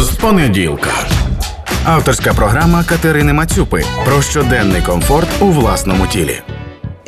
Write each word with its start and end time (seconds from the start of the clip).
з 0.00 0.08
понеділка. 0.08 0.90
Авторська 1.84 2.34
програма 2.34 2.84
Катерини 2.84 3.32
Мацюпи 3.32 3.84
про 4.04 4.22
щоденний 4.22 4.82
комфорт 4.82 5.28
у 5.40 5.46
власному 5.46 6.06
тілі. 6.06 6.40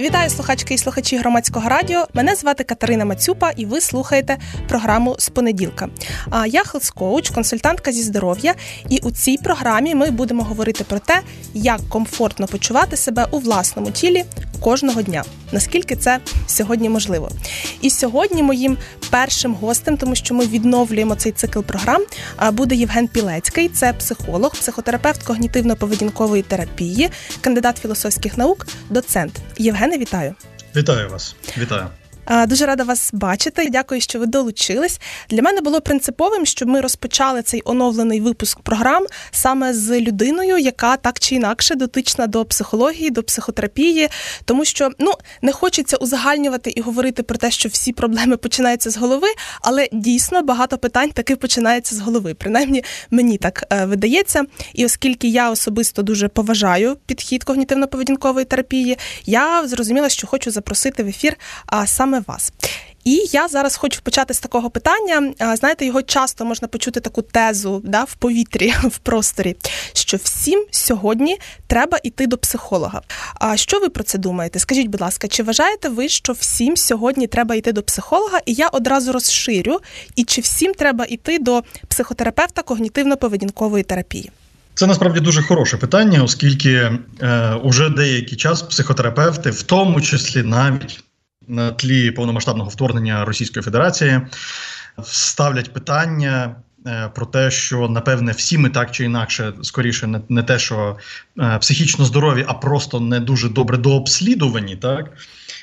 Вітаю 0.01 0.31
слухачки 0.31 0.75
і 0.75 0.79
слухачі 0.79 1.17
громадського 1.17 1.69
радіо. 1.69 2.07
Мене 2.15 2.35
звати 2.35 2.65
Катерина 2.65 3.05
Мацюпа, 3.05 3.51
і 3.51 3.67
ви 3.67 3.81
слухаєте 3.81 4.39
програму 4.69 5.17
з 5.19 5.29
понеділка. 5.29 5.89
А 6.31 6.47
я 6.47 6.63
health-coach, 6.63 7.35
консультантка 7.35 7.93
зі 7.93 8.03
здоров'я. 8.03 8.55
І 8.89 8.99
у 8.99 9.11
цій 9.11 9.39
програмі 9.39 9.95
ми 9.95 10.11
будемо 10.11 10.43
говорити 10.43 10.85
про 10.85 10.99
те, 10.99 11.21
як 11.55 11.81
комфортно 11.89 12.47
почувати 12.47 12.97
себе 12.97 13.27
у 13.31 13.39
власному 13.39 13.91
тілі 13.91 14.25
кожного 14.61 15.03
дня. 15.03 15.25
Наскільки 15.53 15.97
це 15.97 16.19
сьогодні 16.47 16.89
можливо? 16.89 17.31
І 17.81 17.91
сьогодні 17.91 18.43
моїм 18.43 18.79
першим 19.11 19.55
гостем, 19.55 19.97
тому 19.97 20.15
що 20.15 20.35
ми 20.35 20.47
відновлюємо 20.47 21.15
цей 21.15 21.33
цикл 21.33 21.61
програм, 21.61 22.03
буде 22.53 22.75
Євген 22.75 23.09
Пілецький. 23.09 23.69
Це 23.69 23.93
психолог, 23.93 24.53
психотерапевт 24.53 25.29
когнітивно-поведінкової 25.29 26.43
терапії, 26.43 27.11
кандидат 27.41 27.79
філософських 27.79 28.39
наук, 28.39 28.67
доцент. 28.91 29.33
Євгене, 29.89 30.05
вітаю! 30.05 30.35
Вітаю 30.77 31.09
вас, 31.09 31.37
вітаю. 31.59 31.87
Дуже 32.47 32.67
рада 32.67 32.85
вас 32.85 33.11
бачити. 33.13 33.69
Дякую, 33.71 34.01
що 34.01 34.19
ви 34.19 34.27
долучились. 34.27 35.01
Для 35.31 35.43
мене 35.43 35.61
було 35.61 35.81
принциповим, 35.81 36.47
щоб 36.47 36.69
ми 36.69 36.81
розпочали 36.81 37.43
цей 37.43 37.63
оновлений 37.65 38.21
випуск 38.21 38.61
програм 38.61 39.07
саме 39.31 39.75
з 39.75 40.01
людиною, 40.01 40.59
яка 40.59 40.97
так 40.97 41.19
чи 41.21 41.35
інакше 41.35 41.75
дотична 41.75 42.27
до 42.27 42.45
психології, 42.45 43.11
до 43.11 43.23
психотерапії, 43.23 44.09
тому 44.45 44.65
що 44.65 44.91
ну 44.99 45.13
не 45.43 45.53
хочеться 45.53 45.97
узагальнювати 45.97 46.71
і 46.71 46.81
говорити 46.81 47.23
про 47.23 47.39
те, 47.39 47.51
що 47.51 47.69
всі 47.69 47.93
проблеми 47.93 48.37
починаються 48.37 48.91
з 48.91 48.97
голови, 48.97 49.29
але 49.61 49.89
дійсно 49.93 50.43
багато 50.43 50.79
питань 50.79 51.11
таки 51.11 51.37
починається 51.37 51.95
з 51.95 52.01
голови. 52.01 52.35
Принаймні 52.35 52.85
мені 53.11 53.39
так 53.39 53.65
е, 53.71 53.85
видається. 53.85 54.45
І 54.75 54.85
оскільки 54.85 55.29
я 55.29 55.51
особисто 55.51 56.03
дуже 56.03 56.29
поважаю 56.29 56.97
підхід 57.07 57.45
когнітивно-поведінкової 57.45 58.45
терапії, 58.45 58.99
я 59.27 59.69
зрозуміла, 59.69 60.09
що 60.09 60.27
хочу 60.27 60.51
запросити 60.51 61.03
в 61.03 61.09
ефір 61.09 61.37
саме 61.87 62.18
саме 62.19 62.25
вас. 62.27 62.53
І 63.05 63.25
я 63.33 63.49
зараз 63.49 63.77
хочу 63.77 64.01
почати 64.03 64.35
з 64.35 64.41
такого 64.41 64.71
питання. 64.71 65.33
Знаєте, 65.57 65.87
його 65.87 66.03
часто 66.03 66.45
можна 66.45 66.69
почути 66.69 67.01
таку 67.01 67.23
тезу 67.23 67.81
да, 67.85 68.05
в 68.05 68.15
повітрі, 68.15 68.75
в 68.83 68.99
просторі, 68.99 69.57
що 69.93 70.17
всім 70.17 70.67
сьогодні 70.71 71.39
треба 71.67 71.99
йти 72.03 72.27
до 72.27 72.39
психолога. 72.39 73.01
А 73.35 73.57
що 73.57 73.81
ви 73.81 73.89
про 73.89 74.05
це 74.05 74.19
думаєте? 74.19 74.59
Скажіть, 74.59 74.87
будь 74.87 75.01
ласка, 75.01 75.29
чи 75.29 75.43
вважаєте 75.43 75.89
ви, 75.89 76.09
що 76.09 76.33
всім 76.33 76.77
сьогодні 76.77 77.27
треба 77.27 77.55
йти 77.55 77.73
до 77.73 77.83
психолога? 77.83 78.39
І 78.47 78.53
я 78.53 78.69
одразу 78.69 79.13
розширю, 79.13 79.81
і 80.17 80.25
чи 80.25 80.41
всім 80.41 80.75
треба 80.75 81.05
йти 81.05 81.39
до 81.39 81.63
психотерапевта 81.89 82.63
когнітивно-поведінкової 82.63 83.85
терапії? 83.85 84.31
Це 84.75 84.87
насправді 84.87 85.21
дуже 85.21 85.43
хороше 85.43 85.77
питання, 85.77 86.23
оскільки 86.23 86.93
е, 87.21 87.55
уже 87.65 87.91
деякий 87.91 88.39
час 88.39 88.63
психотерапевти, 88.63 89.51
в 89.51 89.63
тому 89.63 90.01
числі 90.01 90.43
навіть 90.43 91.05
на 91.49 91.71
тлі 91.71 92.11
повномасштабного 92.11 92.71
вторгнення 92.71 93.25
Російської 93.25 93.63
Федерації 93.63 94.21
ставлять 95.05 95.73
питання. 95.73 96.57
Е, 96.87 97.11
про 97.15 97.27
те, 97.27 97.51
що 97.51 97.89
напевне 97.89 98.33
всі 98.33 98.59
ми 98.59 98.71
так 98.71 98.91
чи 98.91 99.05
інакше, 99.05 99.53
скоріше, 99.63 100.07
не, 100.07 100.21
не 100.29 100.43
те, 100.43 100.59
що 100.59 100.97
е, 101.39 101.59
психічно 101.59 102.05
здорові, 102.05 102.45
а 102.49 102.55
просто 102.55 103.01
не 103.01 103.21
дуже 103.21 103.49
добре 103.49 103.79
дообслідувані, 103.79 104.77
так 104.77 105.13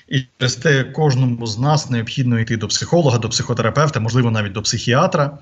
і 0.08 0.26
через 0.38 0.56
те 0.56 0.84
кожному 0.84 1.48
з 1.48 1.60
нас 1.60 1.90
необхідно 1.90 2.40
йти 2.40 2.58
до 2.58 2.68
психолога, 2.68 3.18
до 3.18 3.30
психотерапевта, 3.30 4.00
можливо, 4.00 4.32
навіть 4.32 4.52
до 4.52 4.62
психіатра. 4.62 5.38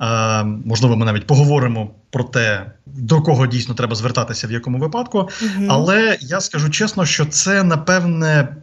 Е, 0.00 0.44
можливо, 0.44 0.96
ми 0.96 1.06
навіть 1.06 1.26
поговоримо 1.26 1.90
про 2.10 2.24
те, 2.24 2.66
до 2.86 3.22
кого 3.22 3.46
дійсно 3.46 3.74
треба 3.74 3.94
звертатися 3.94 4.46
в 4.46 4.52
якому 4.52 4.78
випадку. 4.78 5.18
Угу. 5.18 5.66
Але 5.68 6.18
я 6.20 6.40
скажу 6.40 6.70
чесно, 6.70 7.06
що 7.06 7.26
це 7.26 7.62
напевне 7.62 8.56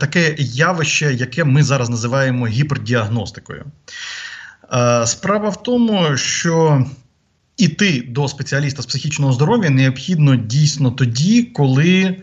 таке 0.00 0.34
явище, 0.38 1.14
яке 1.14 1.44
ми 1.44 1.62
зараз 1.62 1.90
називаємо 1.90 2.46
гіпердіагностикою. 2.46 3.64
Е, 4.72 5.06
справа 5.06 5.48
в 5.48 5.62
тому, 5.62 6.16
що 6.16 6.84
іти 7.56 8.04
до 8.08 8.28
спеціаліста 8.28 8.82
з 8.82 8.86
психічного 8.86 9.32
здоров'я 9.32 9.70
необхідно 9.70 10.36
дійсно 10.36 10.90
тоді, 10.90 11.42
коли 11.42 12.16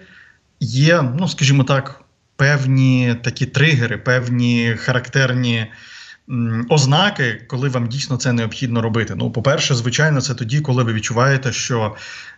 є, 0.59 1.01
ну 1.19 1.27
скажімо 1.27 1.63
так, 1.63 2.02
певні 2.35 3.15
такі 3.23 3.45
тригери, 3.45 3.97
певні 3.97 4.75
характерні 4.77 5.67
ознаки, 6.69 7.41
коли 7.47 7.69
вам 7.69 7.87
дійсно 7.87 8.17
це 8.17 8.33
необхідно 8.33 8.81
робити. 8.81 9.15
Ну, 9.17 9.31
по-перше, 9.31 9.75
звичайно, 9.75 10.21
це 10.21 10.33
тоді, 10.33 10.59
коли 10.59 10.83
ви 10.83 10.93
відчуваєте, 10.93 11.51
що 11.51 11.95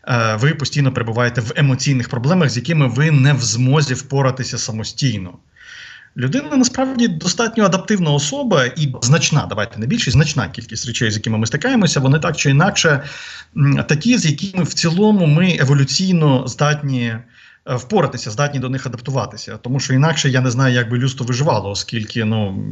е, 0.08 0.36
ви 0.40 0.54
постійно 0.54 0.94
перебуваєте 0.94 1.42
в 1.42 1.52
емоційних 1.56 2.10
проблемах, 2.10 2.50
з 2.50 2.58
якими 2.58 2.88
ви 2.88 3.12
не 3.12 3.34
в 3.34 3.42
змозі 3.42 3.94
впоратися 3.94 4.58
самостійно. 4.58 5.34
Людина 6.18 6.56
насправді 6.56 7.08
достатньо 7.08 7.66
адаптивна 7.66 8.12
особа 8.12 8.66
і 8.66 8.94
значна, 9.02 9.46
давайте 9.50 9.80
не 9.80 9.88
більше, 9.88 10.12
значна 10.12 10.50
кількість 10.50 10.88
речей, 10.88 11.12
з 11.12 11.16
якими 11.16 11.38
ми 11.38 11.48
стикаємося, 11.48 12.00
вони 12.00 12.20
так 12.20 12.38
чи 12.38 12.50
інакше 12.50 13.04
такі, 13.88 14.18
з 14.18 14.26
якими 14.26 14.64
в 14.64 14.74
цілому 14.74 15.26
ми 15.26 15.58
еволюційно 15.60 16.48
здатні 16.48 17.16
впоратися, 17.66 18.32
здатні 18.32 18.60
до 18.60 18.70
них 18.70 18.86
адаптуватися. 18.86 19.58
Тому 19.58 19.80
що 19.80 19.94
інакше 19.94 20.30
я 20.30 20.42
не 20.42 20.52
знаю, 20.52 20.76
як 20.76 20.90
би 20.90 20.98
людство 20.98 21.26
виживало, 21.26 21.70
оскільки 21.70 22.26
ну 22.26 22.66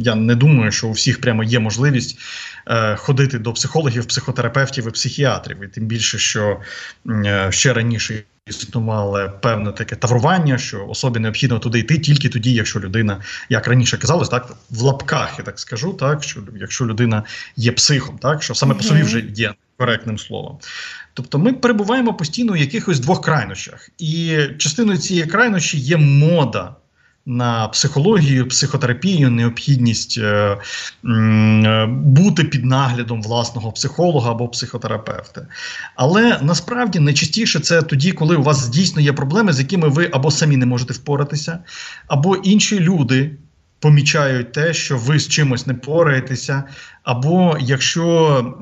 я 0.00 0.14
не 0.14 0.34
думаю, 0.34 0.72
що 0.72 0.88
у 0.88 0.92
всіх 0.92 1.20
прямо 1.20 1.44
є 1.44 1.58
можливість 1.58 2.18
е, 2.66 2.96
ходити 2.96 3.38
до 3.38 3.52
психологів, 3.52 4.06
психотерапевтів 4.06 4.88
і 4.88 4.90
психіатрів. 4.90 5.64
І 5.64 5.68
тим 5.68 5.86
більше, 5.86 6.18
що 6.18 6.60
е, 7.08 7.48
ще 7.50 7.72
раніше. 7.72 8.22
Існувало 8.48 9.30
певне 9.42 9.72
таке 9.72 9.96
таврування, 9.96 10.58
що 10.58 10.86
особі 10.88 11.18
необхідно 11.18 11.58
туди 11.58 11.78
йти 11.78 11.98
тільки 11.98 12.28
тоді, 12.28 12.52
якщо 12.52 12.80
людина, 12.80 13.20
як 13.48 13.68
раніше 13.68 13.98
казалось, 13.98 14.28
так 14.28 14.56
в 14.70 14.82
лапках 14.82 15.34
я 15.38 15.44
так 15.44 15.58
скажу, 15.58 15.92
так 15.92 16.22
що 16.22 16.40
якщо 16.60 16.86
людина 16.86 17.22
є 17.56 17.72
психом, 17.72 18.18
так 18.18 18.42
що 18.42 18.54
саме 18.54 18.74
по 18.74 18.82
собі 18.82 19.02
вже 19.02 19.20
є 19.20 19.54
коректним 19.76 20.18
словом. 20.18 20.58
Тобто 21.14 21.38
ми 21.38 21.52
перебуваємо 21.52 22.14
постійно 22.14 22.52
у 22.52 22.56
якихось 22.56 23.00
двох 23.00 23.24
крайнощах, 23.24 23.88
і 23.98 24.38
частиною 24.58 24.98
цієї 24.98 25.26
крайнощі 25.26 25.78
є 25.78 25.96
мода. 25.96 26.74
На 27.28 27.68
психологію, 27.68 28.48
психотерапію, 28.48 29.30
необхідність 29.30 30.18
е, 30.18 30.58
е, 31.04 31.86
бути 31.86 32.44
під 32.44 32.64
наглядом 32.64 33.22
власного 33.22 33.72
психолога 33.72 34.30
або 34.30 34.48
психотерапевта. 34.48 35.46
Але 35.94 36.38
насправді 36.42 37.00
найчастіше 37.00 37.60
це 37.60 37.82
тоді, 37.82 38.12
коли 38.12 38.36
у 38.36 38.42
вас 38.42 38.68
дійсно 38.68 39.02
є 39.02 39.12
проблеми, 39.12 39.52
з 39.52 39.58
якими 39.58 39.88
ви 39.88 40.10
або 40.12 40.30
самі 40.30 40.56
не 40.56 40.66
можете 40.66 40.92
впоратися, 40.92 41.58
або 42.06 42.36
інші 42.36 42.80
люди 42.80 43.36
помічають 43.80 44.52
те, 44.52 44.74
що 44.74 44.96
ви 44.98 45.18
з 45.18 45.28
чимось 45.28 45.66
не 45.66 45.74
пораєтеся, 45.74 46.64
або 47.02 47.56
якщо 47.60 48.06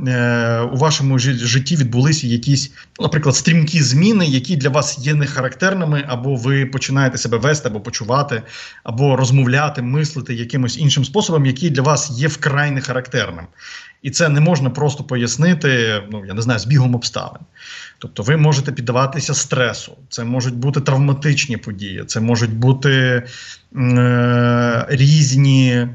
е, 0.09 0.61
у 0.61 0.77
вашому 0.77 1.19
житті 1.19 1.77
відбулися 1.77 2.27
якісь, 2.27 2.73
наприклад, 3.01 3.37
стрімкі 3.37 3.83
зміни, 3.83 4.27
які 4.27 4.57
для 4.57 4.69
вас 4.69 4.99
є 4.99 5.15
нехарактерними, 5.15 6.05
або 6.09 6.37
ви 6.37 6.67
починаєте 6.67 7.19
себе 7.19 7.39
вести, 7.39 7.69
або 7.69 7.81
почувати, 7.81 8.43
або 8.83 9.17
розмовляти, 9.17 9.83
мислити 9.83 10.35
якимось 10.35 10.79
іншим 10.79 11.05
способом, 11.05 11.47
який 11.47 11.71
для 11.71 11.83
вас 11.83 12.11
є 12.11 12.29
вкрай 12.29 12.71
нехарактерним. 12.71 13.47
І 14.03 14.11
це 14.11 14.29
не 14.29 14.41
можна 14.41 14.71
просто 14.71 15.05
пояснити, 15.05 16.03
ну 16.13 16.25
я 16.25 16.35
не 16.35 16.43
знаю, 16.43 16.59
збігом 16.59 16.95
обставин. 16.95 17.41
Тобто, 18.05 18.23
ви 18.23 18.37
можете 18.37 18.73
піддаватися 18.73 19.35
стресу, 19.35 19.93
це 20.09 20.25
можуть 20.25 20.55
бути 20.55 20.81
травматичні 20.81 21.57
події, 21.57 22.05
це 22.07 22.21
можуть 22.21 22.55
бути 22.55 23.23
е, 23.77 24.87
різні 24.89 25.89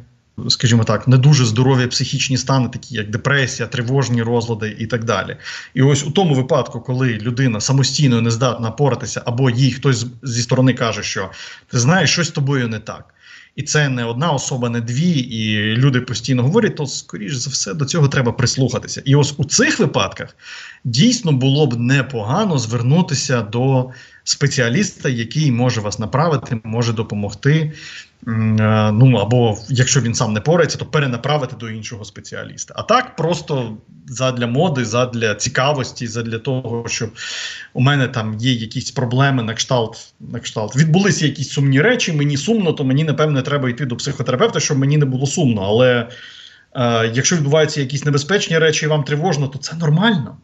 скажімо 0.47 0.83
так, 0.83 1.07
не 1.07 1.17
дуже 1.17 1.45
здорові 1.45 1.87
психічні 1.87 2.37
стани, 2.37 2.69
такі 2.69 2.95
як 2.95 3.09
депресія, 3.09 3.67
тривожні 3.67 4.23
розлади 4.23 4.75
і 4.79 4.87
так 4.87 5.03
далі. 5.03 5.37
І 5.73 5.81
ось 5.81 6.05
у 6.05 6.11
тому 6.11 6.35
випадку, 6.35 6.81
коли 6.81 7.13
людина 7.13 7.61
самостійно 7.61 8.21
не 8.21 8.31
здатна 8.31 8.71
поратися, 8.71 9.21
або 9.25 9.49
їй 9.49 9.71
хтось 9.71 10.05
зі 10.23 10.41
сторони 10.41 10.73
каже, 10.73 11.03
що 11.03 11.31
ти 11.67 11.79
знаєш, 11.79 12.11
щось 12.11 12.27
з 12.27 12.31
тобою 12.31 12.67
не 12.67 12.79
так. 12.79 13.13
І 13.59 13.63
це 13.63 13.89
не 13.89 14.05
одна 14.05 14.31
особа, 14.31 14.69
не 14.69 14.81
дві, 14.81 15.11
і 15.11 15.57
люди 15.75 16.01
постійно 16.01 16.43
говорять, 16.43 16.75
то 16.75 16.85
скоріш 16.85 17.35
за 17.35 17.49
все 17.49 17.73
до 17.73 17.85
цього 17.85 18.07
треба 18.07 18.31
прислухатися. 18.31 19.01
І 19.05 19.15
ось 19.15 19.33
у 19.37 19.43
цих 19.43 19.79
випадках 19.79 20.35
дійсно 20.83 21.31
було 21.31 21.67
б 21.67 21.79
непогано 21.79 22.57
звернутися 22.57 23.41
до 23.41 23.89
спеціаліста, 24.23 25.09
який 25.09 25.51
може 25.51 25.81
вас 25.81 25.99
направити, 25.99 26.59
може 26.63 26.93
допомогти. 26.93 27.73
Е, 28.27 28.91
ну 28.91 29.17
або 29.17 29.57
якщо 29.69 30.01
він 30.01 30.13
сам 30.13 30.33
не 30.33 30.41
порається, 30.41 30.77
то 30.77 30.85
перенаправити 30.85 31.55
до 31.59 31.69
іншого 31.69 32.05
спеціаліста. 32.05 32.73
А 32.77 32.83
так 32.83 33.15
просто 33.15 33.77
задля 34.07 34.47
моди, 34.47 34.85
задля 34.85 35.35
цікавості, 35.35 36.07
задля 36.07 36.39
того, 36.39 36.87
що 36.87 37.09
у 37.73 37.81
мене 37.81 38.07
там 38.07 38.37
є 38.39 38.53
якісь 38.53 38.91
проблеми 38.91 39.43
на 39.43 39.53
кшталт. 39.53 40.13
На 40.19 40.39
кшталт. 40.39 40.75
Відбулися 40.75 41.25
якісь 41.25 41.49
сумні 41.49 41.81
речі, 41.81 42.13
мені 42.13 42.37
сумно, 42.37 42.73
то 42.73 42.83
мені 42.83 43.03
напевне 43.03 43.41
треба 43.41 43.69
йти 43.69 43.85
до 43.85 43.95
психотерапевта, 43.95 44.59
щоб 44.59 44.77
мені 44.77 44.97
не 44.97 45.05
було 45.05 45.27
сумно. 45.27 45.61
Але 45.61 46.07
Е, 46.75 47.11
якщо 47.13 47.35
відбуваються 47.35 47.81
якісь 47.81 48.05
небезпечні 48.05 48.57
речі, 48.57 48.85
і 48.85 48.89
вам 48.89 49.03
тривожно, 49.03 49.47
то 49.47 49.59
це 49.59 49.75
нормально. 49.75 50.37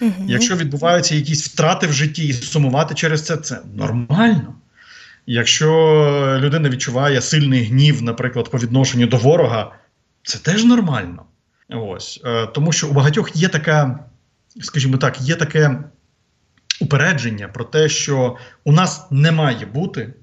Угу. 0.00 0.12
Якщо 0.26 0.56
відбуваються 0.56 1.14
якісь 1.14 1.48
втрати 1.48 1.86
в 1.86 1.92
житті 1.92 2.26
і 2.26 2.32
сумувати 2.32 2.94
через 2.94 3.26
це, 3.26 3.36
це 3.36 3.60
нормально. 3.74 4.54
Якщо 5.26 6.38
людина 6.40 6.68
відчуває 6.68 7.20
сильний 7.20 7.64
гнів, 7.64 8.02
наприклад, 8.02 8.50
по 8.50 8.58
відношенню 8.58 9.06
до 9.06 9.16
ворога, 9.16 9.72
це 10.22 10.38
теж 10.38 10.64
нормально. 10.64 11.22
Ось. 11.68 12.20
Е, 12.24 12.46
тому 12.46 12.72
що 12.72 12.88
у 12.88 12.92
багатьох 12.92 13.36
є 13.36 13.48
така, 13.48 13.98
скажімо 14.60 14.96
так, 14.96 15.20
є 15.20 15.34
таке 15.34 15.84
упередження 16.80 17.48
про 17.48 17.64
те, 17.64 17.88
що 17.88 18.36
у 18.64 18.72
нас 18.72 19.06
не 19.10 19.32
має 19.32 19.66
бути 19.66 20.14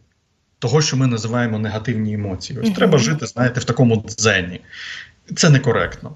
того, 0.59 0.81
що 0.81 0.97
ми 0.97 1.07
називаємо 1.07 1.59
негативні 1.59 2.13
емоції. 2.13 2.59
Ось 2.59 2.71
треба 2.71 2.97
жити, 2.97 3.25
знаєте, 3.25 3.59
в 3.59 3.63
такому 3.63 4.03
дзені. 4.07 4.61
Це 5.35 5.50
некоректно. 5.50 6.15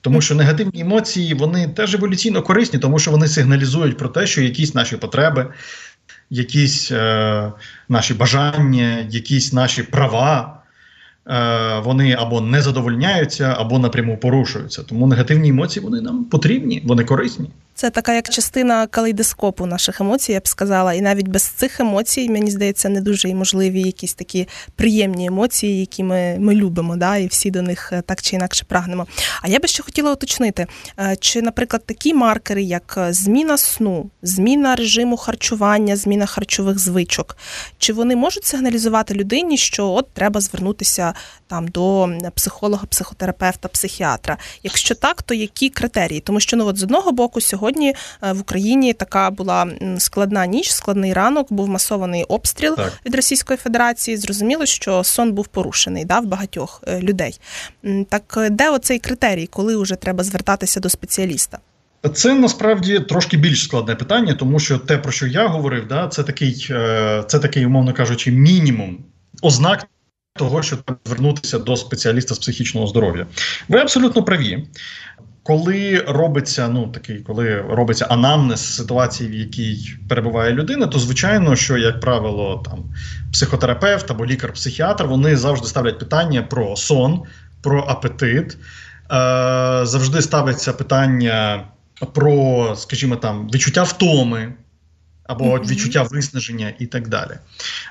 Тому 0.00 0.20
що 0.20 0.34
негативні 0.34 0.80
емоції 0.80 1.34
вони 1.34 1.68
теж 1.68 1.94
еволюційно 1.94 2.42
корисні, 2.42 2.78
тому 2.78 2.98
що 2.98 3.10
вони 3.10 3.28
сигналізують 3.28 3.96
про 3.96 4.08
те, 4.08 4.26
що 4.26 4.42
якісь 4.42 4.74
наші 4.74 4.96
потреби, 4.96 5.52
якісь 6.30 6.92
е, 6.92 7.52
наші 7.88 8.14
бажання, 8.14 9.06
якісь 9.10 9.52
наші 9.52 9.82
права 9.82 10.64
Е, 11.26 11.80
вони 11.84 12.12
або 12.12 12.40
не 12.40 12.62
задовольняються, 12.62 13.54
або 13.58 13.78
напряму 13.78 14.16
порушуються. 14.16 14.82
Тому 14.82 15.06
негативні 15.06 15.48
емоції 15.48 15.84
вони 15.84 16.00
нам 16.00 16.24
потрібні, 16.24 16.82
вони 16.84 17.04
корисні. 17.04 17.50
Це 17.76 17.90
така 17.90 18.14
як 18.14 18.28
частина 18.28 18.86
калейдоскопу 18.86 19.66
наших 19.66 20.00
емоцій, 20.00 20.32
я 20.32 20.40
б 20.40 20.48
сказала. 20.48 20.94
І 20.94 21.00
навіть 21.00 21.28
без 21.28 21.42
цих 21.42 21.80
емоцій, 21.80 22.30
мені 22.30 22.50
здається, 22.50 22.88
не 22.88 23.00
дуже 23.00 23.28
і 23.28 23.34
можливі 23.34 23.82
якісь 23.82 24.14
такі 24.14 24.48
приємні 24.76 25.26
емоції, 25.26 25.80
які 25.80 26.02
ми 26.04 26.36
ми 26.38 26.54
любимо, 26.54 26.96
да, 26.96 27.16
і 27.16 27.26
всі 27.26 27.50
до 27.50 27.62
них 27.62 27.92
е, 27.92 28.02
так 28.02 28.22
чи 28.22 28.36
інакше 28.36 28.64
прагнемо. 28.68 29.06
А 29.42 29.48
я 29.48 29.58
би 29.58 29.68
ще 29.68 29.82
хотіла 29.82 30.12
уточнити, 30.12 30.66
е, 30.98 31.16
чи, 31.20 31.42
наприклад, 31.42 31.82
такі 31.86 32.14
маркери, 32.14 32.62
як 32.62 32.98
зміна 33.10 33.58
сну, 33.58 34.10
зміна 34.22 34.76
режиму 34.76 35.16
харчування, 35.16 35.96
зміна 35.96 36.26
харчових 36.26 36.78
звичок, 36.78 37.36
чи 37.78 37.92
вони 37.92 38.16
можуть 38.16 38.44
сигналізувати 38.44 39.14
людині, 39.14 39.56
що 39.56 39.86
от 39.86 40.10
треба 40.12 40.40
звернутися 40.40 41.14
там 41.46 41.68
до 41.68 42.08
психолога, 42.34 42.86
психотерапевта, 42.86 43.68
психіатра? 43.68 44.36
Якщо 44.62 44.94
так, 44.94 45.22
то 45.22 45.34
які 45.34 45.70
критерії? 45.70 46.20
Тому 46.20 46.40
що 46.40 46.56
ну 46.56 46.66
от 46.66 46.78
з 46.78 46.82
одного 46.82 47.12
боку 47.12 47.40
сьогодні 47.40 47.63
сьогодні 47.64 47.94
е, 48.22 48.32
в 48.32 48.40
Україні 48.40 48.92
така 48.92 49.30
була 49.30 49.66
складна 49.98 50.46
ніч, 50.46 50.70
складний 50.70 51.12
ранок, 51.12 51.52
був 51.52 51.68
масований 51.68 52.24
обстріл 52.24 52.76
так. 52.76 52.92
від 53.06 53.14
Російської 53.14 53.56
Федерації. 53.56 54.16
Зрозуміло, 54.16 54.66
що 54.66 55.04
сон 55.04 55.32
був 55.32 55.46
порушений 55.46 56.04
да, 56.04 56.20
в 56.20 56.26
багатьох 56.26 56.82
е, 56.86 57.00
людей. 57.00 57.40
Так 58.08 58.34
е, 58.36 58.50
де 58.50 58.70
оцей 58.70 58.98
критерій, 58.98 59.46
коли 59.46 59.76
вже 59.76 59.94
треба 59.94 60.24
звертатися 60.24 60.80
до 60.80 60.88
спеціаліста? 60.88 61.58
Це 62.14 62.34
насправді 62.34 63.00
трошки 63.00 63.36
більш 63.36 63.64
складне 63.64 63.94
питання, 63.94 64.34
тому 64.34 64.58
що 64.58 64.78
те, 64.78 64.98
про 64.98 65.12
що 65.12 65.26
я 65.26 65.46
говорив, 65.46 65.88
да, 65.88 66.08
це 66.08 66.22
такий, 66.22 66.54
це 67.26 67.38
такий, 67.42 67.66
умовно 67.66 67.92
кажучи, 67.92 68.30
мінімум 68.30 68.98
ознак 69.42 69.86
того, 70.38 70.62
що 70.62 70.76
звернутися 71.04 71.58
до 71.58 71.76
спеціаліста 71.76 72.34
з 72.34 72.38
психічного 72.38 72.86
здоров'я. 72.86 73.26
Ви 73.68 73.78
абсолютно 73.78 74.22
праві 74.22 74.66
коли 75.44 76.04
робиться 76.08 76.68
ну 76.68 76.86
такий, 76.86 77.18
коли 77.18 77.60
робиться 77.60 78.04
анамнез 78.04 78.74
ситуації, 78.74 79.30
в 79.30 79.34
якій 79.34 79.96
перебуває 80.08 80.52
людина, 80.52 80.86
то 80.86 80.98
звичайно, 80.98 81.56
що 81.56 81.76
як 81.76 82.00
правило, 82.00 82.62
там 82.64 82.84
психотерапевт 83.32 84.10
або 84.10 84.26
лікар-психіатр 84.26 85.04
вони 85.04 85.36
завжди 85.36 85.66
ставлять 85.66 85.98
питання 85.98 86.42
про 86.42 86.76
сон, 86.76 87.22
про 87.62 87.84
апетит. 87.88 88.56
Е, 89.12 89.80
Завжди 89.86 90.22
ставиться 90.22 90.72
питання 90.72 91.64
про, 92.12 92.72
скажімо, 92.76 93.16
там 93.16 93.50
відчуття 93.54 93.82
втоми 93.82 94.52
або 95.26 95.44
mm-hmm. 95.44 95.70
відчуття 95.70 96.02
виснаження 96.02 96.72
і 96.78 96.86
так 96.86 97.08
далі. 97.08 97.30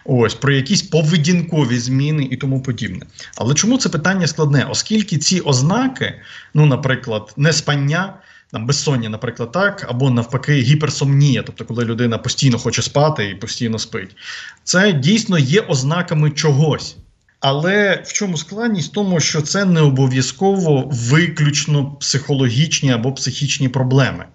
Ось 0.06 0.34
про 0.34 0.54
якісь 0.54 0.82
поведінкові 0.82 1.78
зміни 1.78 2.28
і 2.32 2.38
тому 2.38 2.62
подібне. 2.62 3.06
Але 3.36 3.54
чому 3.54 3.78
це 3.78 3.90
питання 3.90 4.28
складне? 4.28 4.68
Оскільки 4.70 5.18
ці 5.18 5.40
ознаки, 5.40 6.14
ну, 6.54 6.66
наприклад, 6.66 7.34
неспання, 7.38 8.14
там 8.52 8.66
безсоння, 8.66 9.10
наприклад, 9.10 9.52
так, 9.52 9.86
або 9.90 10.10
навпаки, 10.10 10.54
гіперсомнія, 10.54 11.44
тобто, 11.44 11.66
коли 11.66 11.86
людина 11.86 12.18
постійно 12.18 12.60
хоче 12.60 12.82
спати 12.82 13.30
і 13.30 13.36
постійно 13.36 13.80
спить, 13.80 14.16
це 14.64 14.94
дійсно 14.94 15.38
є 15.38 15.62
ознаками 15.62 16.32
чогось. 16.32 16.96
Але 17.40 18.04
в 18.06 18.14
чому 18.14 18.38
складність? 18.38 18.92
В 18.92 18.94
тому, 18.94 19.20
що 19.20 19.42
це 19.42 19.66
не 19.66 19.82
обов'язково 19.82 20.90
виключно 20.92 21.92
психологічні 21.92 22.92
або 22.92 23.12
психічні 23.12 23.70
проблеми. 23.70 24.26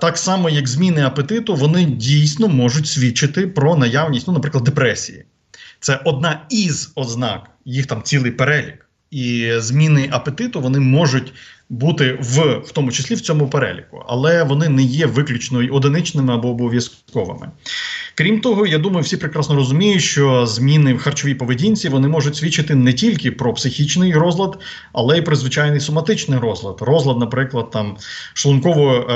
Так 0.00 0.18
само, 0.18 0.50
як 0.50 0.68
зміни 0.68 1.02
апетиту, 1.02 1.54
вони 1.54 1.84
дійсно 1.84 2.48
можуть 2.48 2.86
свідчити 2.86 3.46
про 3.46 3.76
наявність, 3.76 4.26
ну, 4.28 4.34
наприклад, 4.34 4.64
депресії. 4.64 5.24
Це 5.80 6.00
одна 6.04 6.46
із 6.50 6.92
ознак, 6.94 7.50
їх 7.64 7.86
там 7.86 8.02
цілий 8.02 8.30
перелік. 8.30 8.86
І 9.10 9.52
зміни 9.58 10.08
апетиту 10.12 10.60
вони 10.60 10.80
можуть 10.80 11.32
бути 11.72 12.18
в 12.20 12.54
в 12.64 12.72
тому 12.72 12.92
числі 12.92 13.14
в 13.14 13.20
цьому 13.20 13.48
переліку, 13.48 14.04
але 14.08 14.42
вони 14.42 14.68
не 14.68 14.82
є 14.82 15.06
виключно 15.06 15.58
одиничними 15.70 16.34
або 16.34 16.48
обов'язковими. 16.48 17.50
Крім 18.14 18.40
того, 18.40 18.66
я 18.66 18.78
думаю, 18.78 19.02
всі 19.02 19.16
прекрасно 19.16 19.54
розуміють, 19.54 20.02
що 20.02 20.46
зміни 20.46 20.94
в 20.94 20.98
харчовій 20.98 21.34
поведінці 21.34 21.88
вони 21.88 22.08
можуть 22.08 22.36
свідчити 22.36 22.74
не 22.74 22.92
тільки 22.92 23.30
про 23.30 23.54
психічний 23.54 24.14
розлад, 24.14 24.58
але 24.92 25.18
й 25.18 25.22
про 25.22 25.36
звичайний 25.36 25.80
соматичний 25.80 26.38
розлад. 26.38 26.76
Розлад, 26.80 27.18
наприклад, 27.18 27.70
там 27.70 27.96
шлункового 28.34 29.10
е, 29.10 29.14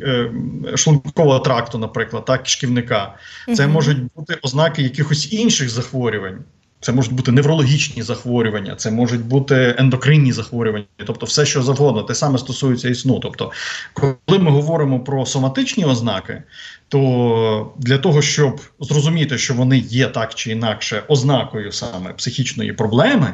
е, 0.00 0.30
шлункового 0.76 1.38
тракту, 1.38 1.78
наприклад, 1.78 2.24
так, 2.24 2.42
кишківника. 2.42 3.14
Це 3.54 3.66
можуть 3.66 3.98
бути 4.16 4.38
ознаки 4.42 4.82
якихось 4.82 5.32
інших 5.32 5.70
захворювань. 5.70 6.44
Це 6.86 6.92
можуть 6.92 7.12
бути 7.12 7.32
неврологічні 7.32 8.02
захворювання, 8.02 8.74
це 8.74 8.90
можуть 8.90 9.24
бути 9.24 9.74
ендокринні 9.78 10.32
захворювання, 10.32 10.86
тобто 11.06 11.26
все, 11.26 11.46
що 11.46 11.62
завгодно, 11.62 12.02
те 12.02 12.14
саме 12.14 12.38
стосується 12.38 12.88
і 12.88 12.94
сну. 12.94 13.18
Тобто, 13.20 13.52
коли 13.94 14.38
ми 14.38 14.50
говоримо 14.50 15.00
про 15.00 15.26
соматичні 15.26 15.84
ознаки, 15.84 16.42
то 16.88 17.74
для 17.78 17.98
того, 17.98 18.22
щоб 18.22 18.60
зрозуміти, 18.80 19.38
що 19.38 19.54
вони 19.54 19.78
є 19.78 20.06
так 20.06 20.34
чи 20.34 20.50
інакше 20.50 21.02
ознакою 21.08 21.72
саме 21.72 22.12
психічної 22.12 22.72
проблеми, 22.72 23.32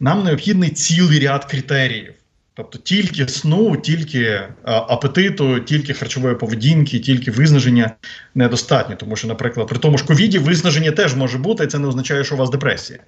нам 0.00 0.24
необхідний 0.24 0.70
цілий 0.70 1.20
ряд 1.20 1.44
критеріїв. 1.44 2.14
Тобто 2.58 2.78
тільки 2.78 3.28
сну, 3.28 3.76
тільки 3.76 4.20
е, 4.20 4.52
апетиту, 4.64 5.60
тільки 5.60 5.94
харчової 5.94 6.34
поведінки, 6.34 6.98
тільки 6.98 7.30
виснаження 7.30 7.90
недостатньо. 8.34 8.96
Тому 8.96 9.16
що, 9.16 9.28
наприклад, 9.28 9.68
при 9.68 9.78
тому 9.78 9.98
ж 9.98 10.04
ковіді 10.04 10.38
виснаження 10.38 10.90
теж 10.90 11.14
може 11.14 11.38
бути, 11.38 11.64
і 11.64 11.66
це 11.66 11.78
не 11.78 11.88
означає, 11.88 12.24
що 12.24 12.34
у 12.34 12.38
вас 12.38 12.50
депресія. 12.50 12.98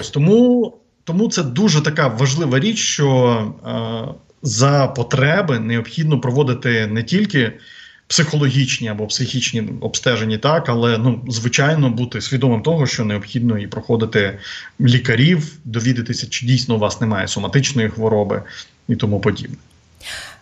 Ось 0.00 0.10
тому 0.10 0.72
тому 1.04 1.28
це 1.28 1.42
дуже 1.42 1.80
така 1.80 2.08
важлива 2.08 2.58
річ, 2.58 2.78
що 2.78 3.38
е, 3.66 4.14
за 4.42 4.86
потреби 4.86 5.58
необхідно 5.58 6.20
проводити 6.20 6.86
не 6.86 7.02
тільки 7.02 7.52
психологічні 8.06 8.88
або 8.88 9.06
психічні 9.06 9.68
обстеження, 9.80 10.38
так, 10.38 10.68
але 10.68 10.98
ну, 10.98 11.24
звичайно 11.28 11.90
бути 11.90 12.20
свідомим 12.20 12.62
того, 12.62 12.86
що 12.86 13.04
необхідно 13.04 13.58
і 13.58 13.66
проходити 13.66 14.38
лікарів, 14.80 15.52
довідатися, 15.64 16.26
чи 16.26 16.46
дійсно 16.46 16.74
у 16.74 16.78
вас 16.78 17.00
немає 17.00 17.28
соматичної 17.28 17.88
хвороби 17.88 18.42
і 18.88 18.96
тому 18.96 19.20
подібне. 19.20 19.56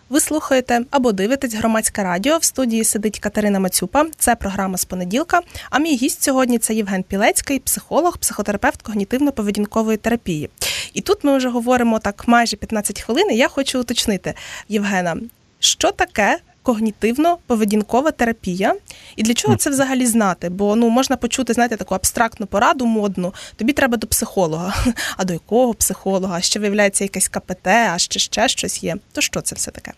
Ви 0.09 0.19
слухаєте 0.19 0.81
або 0.91 1.11
дивитесь 1.11 1.53
громадське 1.53 2.03
радіо. 2.03 2.37
В 2.37 2.43
студії 2.43 2.83
сидить 2.83 3.19
Катерина 3.19 3.59
Мацюпа. 3.59 4.05
Це 4.17 4.35
програма 4.35 4.77
з 4.77 4.85
понеділка. 4.85 5.41
А 5.69 5.79
мій 5.79 5.95
гість 5.95 6.23
сьогодні 6.23 6.57
це 6.57 6.73
Євген 6.73 7.03
Пілецький, 7.03 7.59
психолог, 7.59 8.17
психотерапевт 8.17 8.83
когнітивно-поведінкової 8.89 9.97
терапії. 9.97 10.49
І 10.93 11.01
тут 11.01 11.23
ми 11.23 11.37
вже 11.37 11.49
говоримо 11.49 11.99
так 11.99 12.27
майже 12.27 12.57
15 12.57 13.01
хвилин. 13.01 13.31
і 13.31 13.37
Я 13.37 13.47
хочу 13.47 13.81
уточнити, 13.81 14.33
Євгена, 14.69 15.17
що 15.59 15.91
таке 15.91 16.39
когнітивно-поведінкова 16.65 18.11
терапія. 18.11 18.75
І 19.15 19.23
для 19.23 19.33
чого 19.33 19.55
це 19.55 19.69
взагалі 19.69 20.05
знати? 20.05 20.49
Бо 20.49 20.75
ну 20.75 20.89
можна 20.89 21.17
почути, 21.17 21.53
знаєте, 21.53 21.77
таку 21.77 21.95
абстрактну 21.95 22.45
пораду 22.45 22.85
модну. 22.85 23.33
Тобі 23.55 23.73
треба 23.73 23.97
до 23.97 24.07
психолога. 24.07 24.73
А 25.17 25.23
до 25.23 25.33
якого 25.33 25.73
психолога? 25.73 26.41
Ще 26.41 26.59
виявляється 26.59 27.03
якесь 27.03 27.27
КПТ, 27.27 27.67
а 27.67 27.97
ще 27.97 28.19
ще 28.19 28.47
щось 28.47 28.83
є. 28.83 28.95
То 29.11 29.21
що 29.21 29.41
це 29.41 29.55
все 29.55 29.71
таке? 29.71 29.91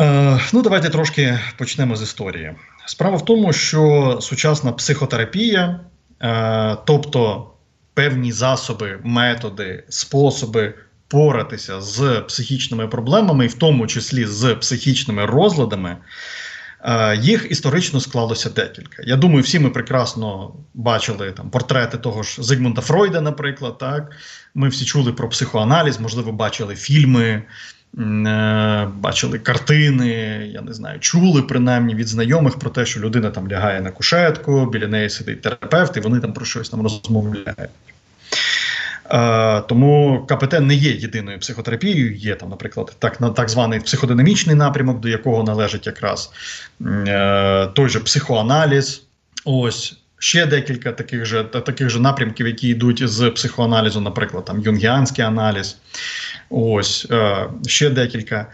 Е, 0.00 0.40
ну, 0.52 0.62
давайте 0.62 0.90
трошки 0.90 1.38
почнемо 1.58 1.96
з 1.96 2.02
історії. 2.02 2.54
Справа 2.86 3.16
в 3.16 3.24
тому, 3.24 3.52
що 3.52 4.18
сучасна 4.20 4.72
психотерапія, 4.72 5.80
е, 6.22 6.76
тобто 6.86 7.50
певні 7.94 8.32
засоби, 8.32 8.98
методи, 9.02 9.84
способи 9.88 10.74
поратися 11.08 11.80
з 11.80 12.20
психічними 12.20 12.88
проблемами, 12.88 13.44
і 13.44 13.48
в 13.48 13.54
тому 13.54 13.86
числі 13.86 14.26
з 14.26 14.54
психічними 14.54 15.26
розладами, 15.26 15.96
Е, 16.86 17.16
їх 17.16 17.50
історично 17.50 18.00
склалося 18.00 18.50
декілька. 18.50 19.02
Я 19.06 19.16
думаю, 19.16 19.42
всі 19.42 19.58
ми 19.58 19.70
прекрасно 19.70 20.54
бачили 20.74 21.32
там 21.32 21.50
портрети 21.50 21.98
того 21.98 22.22
ж 22.22 22.42
Зигмунда 22.42 22.80
Фройда, 22.80 23.20
наприклад. 23.20 23.78
Так 23.78 24.12
Ми 24.54 24.68
всі 24.68 24.84
чули 24.84 25.12
про 25.12 25.28
психоаналіз, 25.28 26.00
можливо, 26.00 26.32
бачили 26.32 26.74
фільми. 26.74 27.42
Е, 27.98 28.88
бачили 28.94 29.38
картини, 29.38 30.08
я 30.52 30.60
не 30.60 30.72
знаю, 30.72 31.00
чули 31.00 31.42
принаймні 31.42 31.94
від 31.94 32.08
знайомих 32.08 32.58
про 32.58 32.70
те, 32.70 32.86
що 32.86 33.00
людина 33.00 33.30
там 33.30 33.48
лягає 33.48 33.80
на 33.80 33.90
кушетку, 33.90 34.66
біля 34.66 34.86
неї 34.86 35.10
сидить 35.10 35.42
терапевт, 35.42 35.96
і 35.96 36.00
вони 36.00 36.20
там 36.20 36.32
про 36.32 36.44
щось 36.44 36.68
там 36.68 36.82
розмовляють. 36.82 37.70
Е, 39.10 39.60
тому 39.60 40.26
КПТ 40.28 40.60
не 40.60 40.74
є 40.74 40.90
єдиною 40.90 41.38
психотерапією. 41.38 42.14
Є 42.14 42.34
там, 42.34 42.48
наприклад, 42.48 42.96
так 42.98 43.20
на 43.20 43.30
так 43.30 43.48
званий 43.48 43.80
психодинамічний 43.80 44.56
напрямок, 44.56 45.00
до 45.00 45.08
якого 45.08 45.42
належить 45.42 45.86
якраз 45.86 46.32
е, 46.86 47.66
той 47.66 47.88
же 47.88 48.00
психоаналіз. 48.00 49.02
Ось 49.44 49.96
ще 50.18 50.46
декілька 50.46 50.92
таких 50.92 51.24
же 51.24 51.44
таких 51.44 51.90
же 51.90 52.00
напрямків, 52.00 52.46
які 52.46 52.68
йдуть 52.68 53.08
з 53.08 53.30
психоаналізу, 53.30 54.00
наприклад, 54.00 54.44
там 54.44 54.60
юнгіанський 54.60 55.24
аналіз. 55.24 55.76
Ось 56.50 57.06
е, 57.10 57.46
ще 57.66 57.90
декілька. 57.90 58.46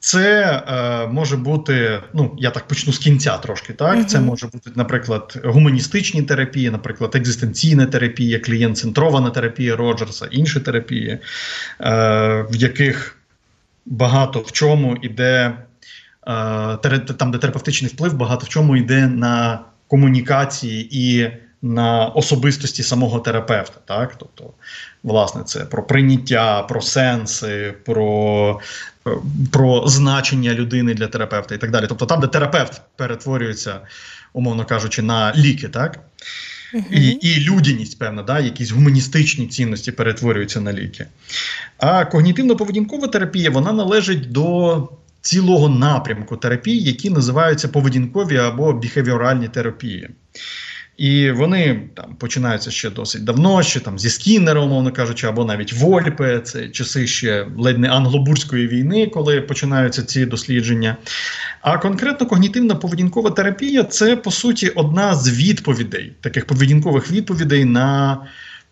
Це 0.00 0.42
е, 0.68 1.06
може 1.06 1.36
бути, 1.36 2.02
ну 2.14 2.36
я 2.38 2.50
так 2.50 2.68
почну 2.68 2.92
з 2.92 2.98
кінця 2.98 3.38
трошки. 3.38 3.72
Так, 3.72 3.98
uh-huh. 3.98 4.04
це 4.04 4.20
може 4.20 4.46
бути, 4.46 4.70
наприклад, 4.74 5.40
гуманістичні 5.44 6.22
терапії, 6.22 6.70
наприклад, 6.70 7.14
екзистенційна 7.14 7.86
терапія, 7.86 8.38
клієнт-центрована 8.38 9.30
терапія 9.30 9.76
Роджерса, 9.76 10.26
інші 10.30 10.60
терапії, 10.60 11.08
е, 11.10 11.18
в 12.50 12.56
яких 12.56 13.16
багато 13.86 14.40
в 14.40 14.52
чому 14.52 14.96
йде 15.02 15.52
е, 16.26 16.98
там, 17.18 17.30
де 17.30 17.38
терапевтичний 17.38 17.90
вплив, 17.90 18.14
багато 18.14 18.46
в 18.46 18.48
чому 18.48 18.76
йде 18.76 19.06
на 19.06 19.60
комунікації 19.88 20.88
і 20.90 21.30
на 21.62 22.06
особистості 22.06 22.82
самого 22.82 23.20
терапевта. 23.20 23.80
Так? 23.84 24.14
Тобто, 24.18 24.44
власне, 25.02 25.42
це 25.42 25.60
про 25.60 25.82
прийняття, 25.82 26.62
про 26.62 26.80
сенси, 26.80 27.74
про 27.84 28.60
про 29.52 29.88
значення 29.88 30.54
людини 30.54 30.94
для 30.94 31.06
терапевта 31.06 31.54
і 31.54 31.58
так 31.58 31.70
далі. 31.70 31.84
Тобто, 31.88 32.06
там, 32.06 32.20
де 32.20 32.26
терапевт 32.26 32.82
перетворюється, 32.96 33.80
умовно 34.32 34.64
кажучи, 34.64 35.02
на 35.02 35.34
ліки, 35.34 35.68
так? 35.68 36.00
Uh-huh. 36.74 36.92
І 36.92 37.08
і 37.10 37.40
людяність, 37.40 37.98
певна, 37.98 38.22
да, 38.22 38.40
якісь 38.40 38.70
гуманістичні 38.70 39.46
цінності 39.46 39.92
перетворюються 39.92 40.60
на 40.60 40.72
ліки. 40.72 41.06
А 41.78 42.04
когнітивно-поведінкова 42.04 43.10
терапія 43.10 43.50
вона 43.50 43.72
належить 43.72 44.32
до 44.32 44.88
цілого 45.20 45.68
напрямку 45.68 46.36
терапії, 46.36 46.82
які 46.82 47.10
називаються 47.10 47.68
поведінкові 47.68 48.36
або 48.36 48.72
біхевіоральні 48.72 49.48
терапії. 49.48 50.10
І 51.00 51.30
вони 51.30 51.88
там 51.94 52.14
починаються 52.14 52.70
ще 52.70 52.90
досить 52.90 53.24
давно, 53.24 53.62
ще 53.62 53.80
там 53.80 53.98
зі 53.98 54.10
Скіннера, 54.10 54.60
умовно 54.60 54.92
кажучи, 54.92 55.26
або 55.26 55.44
навіть 55.44 55.72
Вольпе, 55.72 56.40
це 56.40 56.68
часи 56.68 57.06
ще 57.06 57.46
ледь 57.58 57.78
не 57.78 57.88
англобурської 57.88 58.68
війни, 58.68 59.06
коли 59.06 59.40
починаються 59.40 60.02
ці 60.02 60.26
дослідження. 60.26 60.96
А 61.60 61.78
конкретно 61.78 62.26
когнітивна 62.26 62.74
поведінкова 62.74 63.30
терапія 63.30 63.84
це 63.84 64.16
по 64.16 64.30
суті 64.30 64.68
одна 64.68 65.14
з 65.14 65.30
відповідей, 65.30 66.12
таких 66.20 66.46
поведінкових 66.46 67.10
відповідей 67.10 67.64
на 67.64 68.18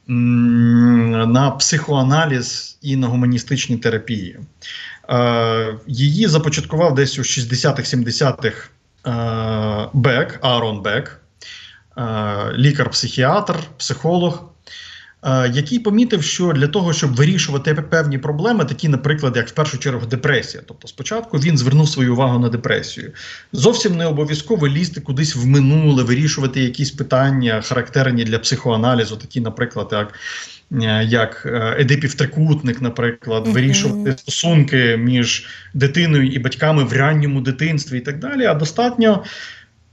на 0.07 1.51
психоаналіз 1.51 2.79
і 2.83 2.97
на 2.97 3.07
гуманістичні 3.07 3.77
терапії. 3.77 4.39
Е, 5.11 5.75
Її 5.87 6.27
започаткував 6.27 6.95
десь 6.95 7.19
у 7.19 7.23
60-х-70-х 7.23 8.71
е, 9.07 9.89
Бек, 9.93 10.39
Аарон 10.43 10.83
Бек. 10.83 11.21
Е, 11.99 12.53
лікар-психіатр, 12.57 13.55
психолог, 13.77 14.45
е, 15.23 15.51
який 15.55 15.79
помітив, 15.79 16.23
що 16.23 16.53
для 16.53 16.67
того, 16.67 16.93
щоб 16.93 17.15
вирішувати 17.15 17.75
певні 17.75 18.19
проблеми, 18.19 18.65
такі, 18.65 18.89
наприклад, 18.89 19.37
як 19.37 19.49
в 19.49 19.51
першу 19.51 19.79
чергу 19.79 20.07
депресія. 20.07 20.63
Тобто, 20.67 20.89
спочатку 20.89 21.39
він 21.39 21.59
звернув 21.59 21.89
свою 21.89 22.13
увагу 22.13 22.39
на 22.39 22.49
депресію. 22.49 23.13
Зовсім 23.53 23.97
не 23.97 24.07
обов'язково 24.07 24.69
лізти 24.69 25.01
кудись 25.01 25.37
в 25.37 25.47
минуле, 25.47 26.03
вирішувати 26.03 26.61
якісь 26.61 26.91
питання, 26.91 27.61
характерні 27.61 28.25
для 28.25 28.39
психоаналізу, 28.39 29.17
такі, 29.17 29.41
наприклад, 29.41 29.89
як. 29.93 30.15
Е, 30.73 31.05
як 31.05 31.47
Едипів 31.79 32.15
трикутник, 32.15 32.83
наприклад, 32.83 33.47
uh-huh. 33.47 33.53
вирішувати 33.53 34.13
стосунки 34.13 34.97
між 34.97 35.47
дитиною 35.75 36.27
і 36.27 36.39
батьками 36.39 36.85
в 36.85 36.93
ранньому 36.93 37.41
дитинстві 37.41 37.99
і 37.99 38.01
так 38.01 38.19
далі. 38.19 38.45
А 38.45 38.55
достатньо 38.55 39.25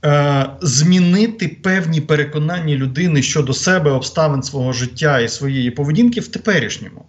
Е, 0.06 0.46
змінити 0.60 1.48
певні 1.48 2.00
переконання 2.00 2.74
людини 2.74 3.22
щодо 3.22 3.52
себе, 3.52 3.90
обставин 3.90 4.42
свого 4.42 4.72
життя 4.72 5.20
і 5.20 5.28
своєї 5.28 5.70
поведінки 5.70 6.20
в 6.20 6.28
теперішньому. 6.28 7.04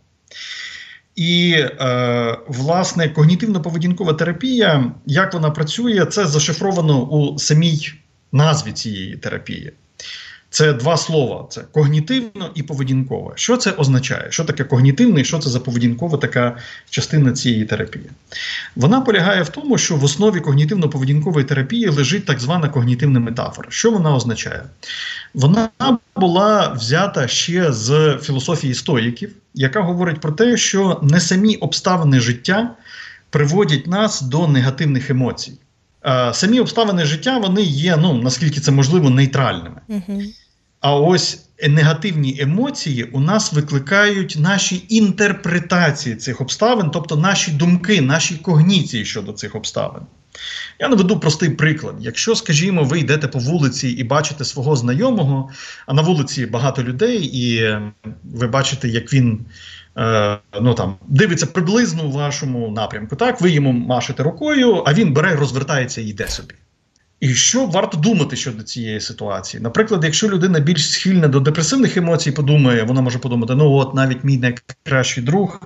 І, 1.15 1.51
е, 1.51 2.37
власне, 2.47 3.13
когнітивно-поведінкова 3.15 4.15
терапія, 4.15 4.91
як 5.05 5.33
вона 5.33 5.49
працює, 5.49 6.05
це 6.05 6.27
зашифровано 6.27 7.05
у 7.05 7.39
самій 7.39 7.93
назві 8.31 8.71
цієї 8.71 9.17
терапії. 9.17 9.73
Це 10.49 10.73
два 10.73 10.97
слова: 10.97 11.45
це 11.49 11.61
когнітивно 11.61 12.51
і 12.55 12.63
поведінкове. 12.63 13.31
Що 13.35 13.57
це 13.57 13.71
означає? 13.71 14.27
Що 14.29 14.43
таке 14.43 14.63
когнітивне 14.63 15.21
і 15.21 15.25
що 15.25 15.39
це 15.39 15.49
за 15.49 15.59
поведінкова 15.59 16.17
така 16.17 16.57
частина 16.89 17.31
цієї 17.31 17.65
терапії? 17.65 18.05
Вона 18.75 19.01
полягає 19.01 19.43
в 19.43 19.49
тому, 19.49 19.77
що 19.77 19.95
в 19.95 20.03
основі 20.03 20.39
когнітивно-поведінкової 20.39 21.43
терапії 21.43 21.87
лежить 21.89 22.25
так 22.25 22.39
звана 22.39 22.69
когнітивна 22.69 23.19
метафора. 23.19 23.67
Що 23.71 23.91
вона 23.91 24.15
означає? 24.15 24.63
Вона 25.33 25.69
була 26.15 26.67
взята 26.67 27.27
ще 27.27 27.71
з 27.71 28.17
філософії 28.21 28.73
стоїків, 28.73 29.35
яка 29.53 29.81
говорить 29.81 30.19
про 30.19 30.31
те, 30.31 30.57
що 30.57 30.99
не 31.03 31.19
самі 31.19 31.55
обставини 31.55 32.19
життя 32.19 32.75
приводять 33.29 33.87
нас 33.87 34.21
до 34.21 34.47
негативних 34.47 35.09
емоцій. 35.09 35.53
Самі 36.33 36.59
обставини 36.59 37.05
життя 37.05 37.37
вони 37.37 37.61
є, 37.61 37.97
ну 37.97 38.13
наскільки 38.13 38.59
це 38.59 38.71
можливо, 38.71 39.09
нейтральними. 39.09 39.81
Uh-huh. 39.89 40.25
А 40.79 40.95
ось 40.95 41.47
негативні 41.67 42.37
емоції 42.41 43.03
у 43.03 43.19
нас 43.19 43.53
викликають 43.53 44.35
наші 44.39 44.85
інтерпретації 44.89 46.15
цих 46.15 46.41
обставин, 46.41 46.89
тобто 46.89 47.15
наші 47.15 47.51
думки, 47.51 48.01
наші 48.01 48.35
когніції 48.35 49.05
щодо 49.05 49.31
цих 49.31 49.55
обставин. 49.55 50.01
Я 50.79 50.87
наведу 50.87 51.19
простий 51.19 51.49
приклад. 51.49 51.95
Якщо, 51.99 52.35
скажімо, 52.35 52.83
ви 52.83 52.99
йдете 52.99 53.27
по 53.27 53.39
вулиці 53.39 53.89
і 53.89 54.03
бачите 54.03 54.45
свого 54.45 54.75
знайомого, 54.75 55.49
а 55.85 55.93
на 55.93 56.01
вулиці 56.01 56.45
багато 56.45 56.83
людей, 56.83 57.29
і 57.33 57.77
ви 58.23 58.47
бачите, 58.47 58.89
як 58.89 59.13
він 59.13 59.39
е, 59.39 59.45
ну, 60.61 60.73
там, 60.73 60.95
дивиться 61.07 61.47
приблизно 61.47 62.03
у 62.03 62.11
вашому 62.11 62.71
напрямку. 62.71 63.15
Так, 63.15 63.41
ви 63.41 63.51
йому 63.51 63.71
машете 63.71 64.23
рукою, 64.23 64.83
а 64.85 64.93
він 64.93 65.13
бере, 65.13 65.35
розвертається 65.35 66.01
і 66.01 66.05
йде 66.05 66.27
собі. 66.27 66.53
І 67.19 67.33
що 67.33 67.65
варто 67.65 67.97
думати 67.97 68.35
щодо 68.35 68.63
цієї 68.63 69.01
ситуації? 69.01 69.63
Наприклад, 69.63 70.03
якщо 70.03 70.29
людина 70.29 70.59
більш 70.59 70.91
схильна 70.91 71.27
до 71.27 71.39
депресивних 71.39 71.97
емоцій, 71.97 72.31
подумає, 72.31 72.83
вона 72.83 73.01
може 73.01 73.19
подумати: 73.19 73.55
ну 73.55 73.71
от 73.71 73.95
навіть 73.95 74.23
мій 74.23 74.37
найкращий 74.37 75.23
друг, 75.23 75.61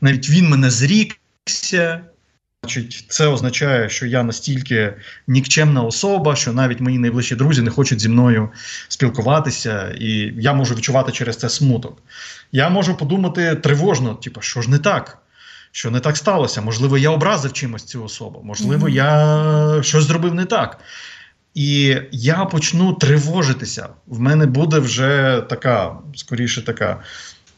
навіть 0.00 0.30
він 0.30 0.48
мене 0.48 0.70
зрікся. 0.70 2.00
Значить, 2.62 3.04
це 3.08 3.26
означає, 3.26 3.88
що 3.88 4.06
я 4.06 4.22
настільки 4.22 4.94
нікчемна 5.26 5.82
особа, 5.82 6.36
що 6.36 6.52
навіть 6.52 6.80
мої 6.80 6.98
найближчі 6.98 7.36
друзі 7.36 7.62
не 7.62 7.70
хочуть 7.70 8.00
зі 8.00 8.08
мною 8.08 8.48
спілкуватися, 8.88 9.90
і 10.00 10.32
я 10.36 10.52
можу 10.52 10.74
відчувати 10.74 11.12
через 11.12 11.36
це 11.36 11.48
смуток. 11.48 12.02
Я 12.52 12.68
можу 12.68 12.96
подумати 12.96 13.54
тривожно, 13.54 14.14
типу, 14.14 14.40
що 14.40 14.62
ж 14.62 14.70
не 14.70 14.78
так 14.78 15.18
що 15.72 15.90
не 15.90 16.00
так 16.00 16.16
сталося. 16.16 16.60
Можливо, 16.60 16.98
я 16.98 17.10
образив 17.10 17.52
чимось 17.52 17.84
цю 17.84 18.04
особу, 18.04 18.40
можливо, 18.44 18.88
я 18.88 19.82
щось 19.82 20.04
зробив 20.04 20.34
не 20.34 20.44
так. 20.44 20.80
І 21.54 21.96
я 22.12 22.44
почну 22.44 22.92
тривожитися. 22.92 23.88
В 24.06 24.20
мене 24.20 24.46
буде 24.46 24.78
вже 24.78 25.42
така, 25.48 25.96
скоріше 26.14 26.64
така, 26.64 27.02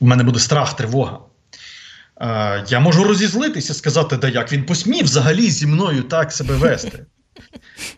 в 0.01 0.05
мене 0.05 0.25
буде 0.25 0.39
страх, 0.39 0.77
тривога. 0.77 1.19
Е, 2.23 2.65
я 2.69 2.81
можу 2.81 3.05
розізлитися, 3.05 3.75
сказати, 3.75 4.17
да 4.17 4.29
як 4.29 4.53
він 4.53 4.65
посмів 4.65 5.05
взагалі 5.05 5.51
зі 5.51 5.67
мною 5.67 6.03
так 6.03 6.33
себе 6.33 6.57
вести. 6.57 7.05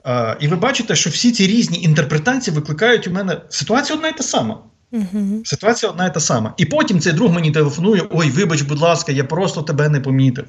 Е, 0.06 0.36
і 0.40 0.48
ви 0.48 0.56
бачите, 0.56 0.96
що 0.96 1.10
всі 1.10 1.32
ці 1.32 1.46
різні 1.46 1.82
інтерпретації 1.82 2.56
викликають 2.56 3.06
у 3.06 3.10
мене 3.10 3.40
ситуація 3.48 3.96
одна 3.96 4.08
й 4.08 4.12
та 4.12 4.22
сама. 4.22 4.58
Угу. 4.94 5.42
Ситуація 5.44 5.92
одна 5.92 6.06
і 6.06 6.14
та 6.14 6.20
сама. 6.20 6.54
І 6.56 6.64
потім 6.64 7.00
цей 7.00 7.12
друг 7.12 7.32
мені 7.32 7.50
телефонує: 7.50 8.02
Ой, 8.10 8.30
вибач, 8.30 8.62
будь 8.62 8.80
ласка, 8.80 9.12
я 9.12 9.24
просто 9.24 9.62
тебе 9.62 9.88
не 9.88 10.00
помітив. 10.00 10.44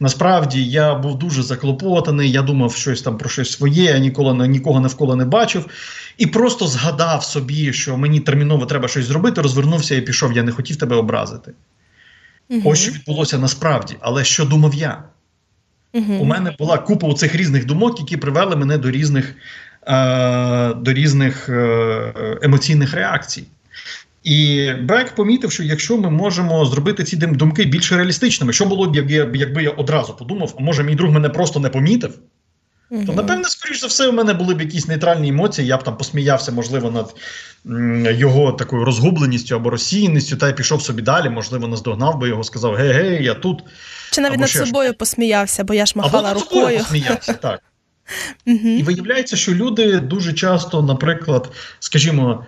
Насправді 0.00 0.64
я 0.64 0.94
був 0.94 1.18
дуже 1.18 1.42
заклопотаний, 1.42 2.30
я 2.30 2.42
думав 2.42 2.74
щось 2.74 3.02
там 3.02 3.18
про 3.18 3.28
щось 3.28 3.52
своє, 3.52 3.84
я 3.84 3.98
ніколи 3.98 4.48
нікого 4.48 4.80
навколо 4.80 5.16
не 5.16 5.24
бачив. 5.24 5.66
І 6.18 6.26
просто 6.26 6.66
згадав 6.66 7.24
собі, 7.24 7.72
що 7.72 7.96
мені 7.96 8.20
терміново 8.20 8.66
треба 8.66 8.88
щось 8.88 9.06
зробити, 9.06 9.40
розвернувся 9.40 9.94
і 9.94 10.00
пішов. 10.00 10.32
Я 10.32 10.42
не 10.42 10.52
хотів 10.52 10.76
тебе 10.76 10.96
образити. 10.96 11.52
Угу. 12.52 12.62
Ось 12.64 12.78
що 12.78 12.92
відбулося 12.92 13.38
насправді. 13.38 13.96
Але 14.00 14.24
що 14.24 14.44
думав 14.44 14.74
я? 14.74 15.04
Угу. 15.94 16.14
У 16.20 16.24
мене 16.24 16.56
була 16.58 16.78
купа 16.78 17.14
цих 17.14 17.34
різних 17.34 17.66
думок, 17.66 18.00
які 18.00 18.16
привели 18.16 18.56
мене 18.56 18.78
до 18.78 18.90
різних 18.90 19.34
е, 19.88 20.74
до 20.74 20.92
різних 20.92 21.48
е, 21.48 22.38
емоційних 22.42 22.94
реакцій. 22.94 23.44
І 24.24 24.70
Брек 24.82 25.14
помітив, 25.14 25.52
що 25.52 25.62
якщо 25.62 25.98
ми 25.98 26.10
можемо 26.10 26.64
зробити 26.66 27.04
ці 27.04 27.16
думки 27.16 27.64
більш 27.64 27.92
реалістичними, 27.92 28.52
що 28.52 28.66
було 28.66 28.86
б, 28.86 28.96
якби 29.34 29.62
я 29.62 29.70
одразу 29.70 30.16
подумав, 30.16 30.54
а 30.58 30.62
може 30.62 30.84
мій 30.84 30.94
друг 30.94 31.12
мене 31.12 31.28
просто 31.28 31.60
не 31.60 31.68
помітив, 31.68 32.18
угу. 32.92 33.06
то 33.06 33.12
напевне, 33.12 33.44
скоріш 33.44 33.80
за 33.80 33.86
все, 33.86 34.08
у 34.08 34.12
мене 34.12 34.34
були 34.34 34.54
б 34.54 34.60
якісь 34.60 34.88
нейтральні 34.88 35.28
емоції. 35.28 35.68
Я 35.68 35.76
б 35.76 35.82
там 35.82 35.96
посміявся, 35.96 36.52
можливо, 36.52 36.90
над 36.90 37.14
його 38.18 38.52
такою 38.52 38.84
розгубленістю 38.84 39.54
або 39.54 39.70
розсіяністю, 39.70 40.36
та 40.36 40.48
й 40.48 40.52
пішов 40.52 40.82
собі 40.82 41.02
далі, 41.02 41.28
можливо, 41.28 41.68
наздогнав 41.68 42.18
би 42.18 42.28
його, 42.28 42.44
сказав: 42.44 42.74
Гей, 42.74 42.92
гей, 42.92 43.24
я 43.24 43.34
тут. 43.34 43.62
Чи 44.12 44.20
навіть 44.20 44.38
над 44.38 44.50
собою 44.50 44.88
ж... 44.88 44.94
посміявся, 44.94 45.64
бо 45.64 45.74
я 45.74 45.86
ж 45.86 45.92
махала 45.96 46.30
або 46.30 46.40
рукою. 46.40 46.66
Або 46.66 46.78
посміявся, 46.78 47.32
так. 47.32 47.60
І 48.44 48.82
виявляється, 48.82 49.36
що 49.36 49.54
люди 49.54 50.00
дуже 50.00 50.32
часто, 50.32 50.82
наприклад, 50.82 51.48
скажімо, 51.80 52.46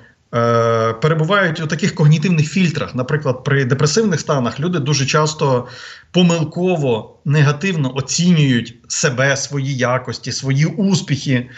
перебувають 1.02 1.60
у 1.60 1.66
таких 1.66 1.94
когнітивних 1.94 2.48
фільтрах. 2.48 2.94
Наприклад, 2.94 3.44
при 3.44 3.64
депресивних 3.64 4.20
станах 4.20 4.60
люди 4.60 4.78
дуже 4.78 5.06
часто 5.06 5.66
помилково 6.10 7.16
негативно 7.24 7.96
оцінюють 7.96 8.74
себе, 8.88 9.36
свої 9.36 9.76
якості, 9.76 10.32
свої 10.32 10.66
успіхи. 10.66 11.48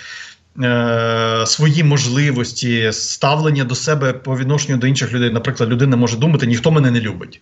Е, 0.62 1.44
свої 1.46 1.84
можливості, 1.84 2.92
ставлення 2.92 3.64
до 3.64 3.74
себе 3.74 4.12
по 4.12 4.38
відношенню 4.38 4.78
до 4.78 4.86
інших 4.86 5.12
людей. 5.12 5.30
Наприклад, 5.30 5.70
людина 5.70 5.96
може 5.96 6.16
думати, 6.16 6.46
ніхто 6.46 6.70
мене 6.70 6.90
не 6.90 7.00
любить. 7.00 7.40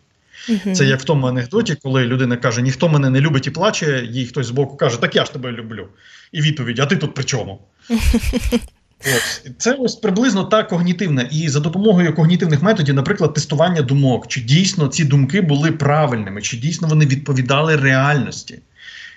Це 0.74 0.84
як 0.84 1.00
в 1.00 1.04
тому 1.04 1.26
анекдоті, 1.26 1.74
коли 1.82 2.04
людина 2.04 2.36
каже, 2.36 2.62
ніхто 2.62 2.88
мене 2.88 3.10
не 3.10 3.20
любить 3.20 3.46
і 3.46 3.50
плаче, 3.50 4.08
їй 4.10 4.26
хтось 4.26 4.46
з 4.46 4.50
боку 4.50 4.76
каже, 4.76 5.00
так 5.00 5.16
я 5.16 5.24
ж 5.24 5.32
тебе 5.32 5.52
люблю. 5.52 5.88
І 6.32 6.40
відповідь: 6.40 6.78
А 6.78 6.86
ти 6.86 6.96
тут 6.96 7.14
при 7.14 7.24
чому? 7.24 7.60
Це 9.58 9.72
ось 9.72 9.94
приблизно 9.94 10.44
так 10.44 10.68
когнітивна. 10.68 11.22
І 11.22 11.48
за 11.48 11.60
допомогою 11.60 12.14
когнітивних 12.14 12.62
методів, 12.62 12.94
наприклад, 12.94 13.34
тестування 13.34 13.82
думок, 13.82 14.28
чи 14.28 14.40
дійсно 14.40 14.88
ці 14.88 15.04
думки 15.04 15.40
були 15.40 15.72
правильними, 15.72 16.42
чи 16.42 16.56
дійсно 16.56 16.88
вони 16.88 17.06
відповідали 17.06 17.76
реальності, 17.76 18.58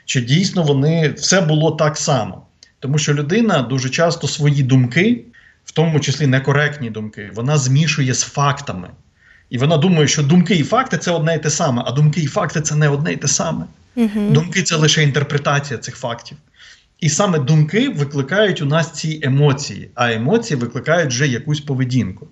чи 0.05 0.21
дійсно 0.21 0.63
вони 0.63 1.09
все 1.09 1.41
було 1.41 1.71
так 1.71 1.97
само. 1.97 2.41
Тому 2.79 2.97
що 2.97 3.13
людина 3.13 3.61
дуже 3.61 3.89
часто 3.89 4.27
свої 4.27 4.63
думки, 4.63 5.23
в 5.65 5.71
тому 5.71 5.99
числі 5.99 6.27
некоректні 6.27 6.89
думки, 6.89 7.31
вона 7.33 7.57
змішує 7.57 8.13
з 8.13 8.21
фактами. 8.21 8.89
І 9.49 9.57
вона 9.57 9.77
думає, 9.77 10.07
що 10.07 10.23
думки 10.23 10.55
і 10.55 10.63
факти 10.63 10.97
це 10.97 11.11
одне 11.11 11.35
і 11.35 11.39
те 11.39 11.49
саме, 11.49 11.83
а 11.85 11.91
думки 11.91 12.21
і 12.21 12.27
факти 12.27 12.61
це 12.61 12.75
не 12.75 12.89
одне 12.89 13.13
і 13.13 13.17
те 13.17 13.27
саме. 13.27 13.65
Угу. 13.95 14.29
Думки 14.29 14.63
це 14.63 14.75
лише 14.75 15.03
інтерпретація 15.03 15.79
цих 15.79 15.95
фактів. 15.95 16.37
І 16.99 17.09
саме 17.09 17.39
думки 17.39 17.89
викликають 17.89 18.61
у 18.61 18.65
нас 18.65 18.91
ці 18.91 19.19
емоції, 19.23 19.89
а 19.95 20.11
емоції 20.13 20.59
викликають 20.59 21.09
вже 21.09 21.27
якусь 21.27 21.61
поведінку. 21.61 22.27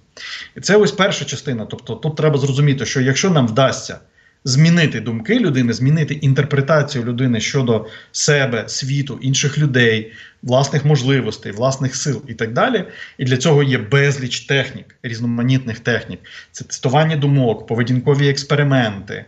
І 0.58 0.62
це 0.62 0.78
ось 0.78 0.92
перша 0.92 1.26
частина. 1.26 1.66
Тобто, 1.66 1.96
тут 1.96 2.16
треба 2.16 2.38
зрозуміти, 2.38 2.86
що 2.86 3.02
якщо 3.02 3.30
нам 3.30 3.48
вдасться 3.48 4.00
змінити 4.46 5.00
думки 5.00 5.40
людини, 5.40 5.74
змінити 5.74 6.14
інтерпретацію 6.14 7.04
людини 7.04 7.40
щодо 7.40 7.86
себе, 8.12 8.64
світу, 8.68 9.20
інших 9.22 9.58
людей, 9.58 10.14
власних 10.44 10.86
можливостей, 10.86 11.52
власних 11.52 11.96
сил 11.96 12.24
і 12.28 12.34
так 12.34 12.54
далі. 12.54 12.86
І 13.18 13.26
для 13.26 13.38
цього 13.38 13.64
є 13.64 13.78
безліч 13.78 14.40
технік, 14.40 14.96
різноманітних 15.04 15.80
технік. 15.80 16.20
Це 16.52 16.64
тестування 16.64 17.16
думок, 17.16 17.68
поведінкові 17.68 18.30
експерименти. 18.30 19.26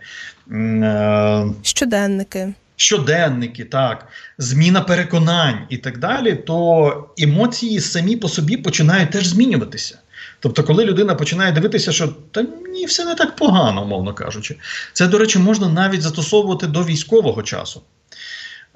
Е, 0.52 1.46
Щоденники 1.64 2.54
щоденники, 2.78 3.66
так, 3.66 4.08
зміна 4.38 4.82
переконань 4.82 5.60
і 5.70 5.78
так 5.78 5.98
далі, 5.98 6.36
то 6.36 7.10
емоції 7.18 7.80
самі 7.80 8.16
по 8.16 8.30
собі 8.30 8.58
починають 8.58 9.12
теж 9.12 9.28
змінюватися. 9.28 9.98
Тобто, 10.40 10.64
коли 10.64 10.86
людина 10.86 11.16
починає 11.16 11.52
дивитися, 11.52 11.92
що 11.92 12.08
та 12.08 12.46
ні, 12.74 12.86
все 12.86 13.06
не 13.06 13.16
так 13.16 13.36
погано, 13.36 13.84
умовно 13.84 14.14
кажучи, 14.14 14.56
це, 14.94 15.08
до 15.08 15.18
речі, 15.18 15.40
можна 15.40 15.70
навіть 15.70 16.02
застосовувати 16.02 16.68
до 16.68 16.84
військового 16.84 17.44
часу. 17.44 17.82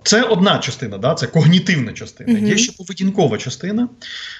Це 0.03 0.23
одна 0.23 0.57
частина, 0.57 0.97
да, 0.97 1.13
це 1.13 1.27
когнітивна 1.27 1.93
частина. 1.93 2.39
Mm-hmm. 2.39 2.47
Є 2.47 2.57
ще 2.57 2.71
поведінкова 2.71 3.37
частина, 3.37 3.89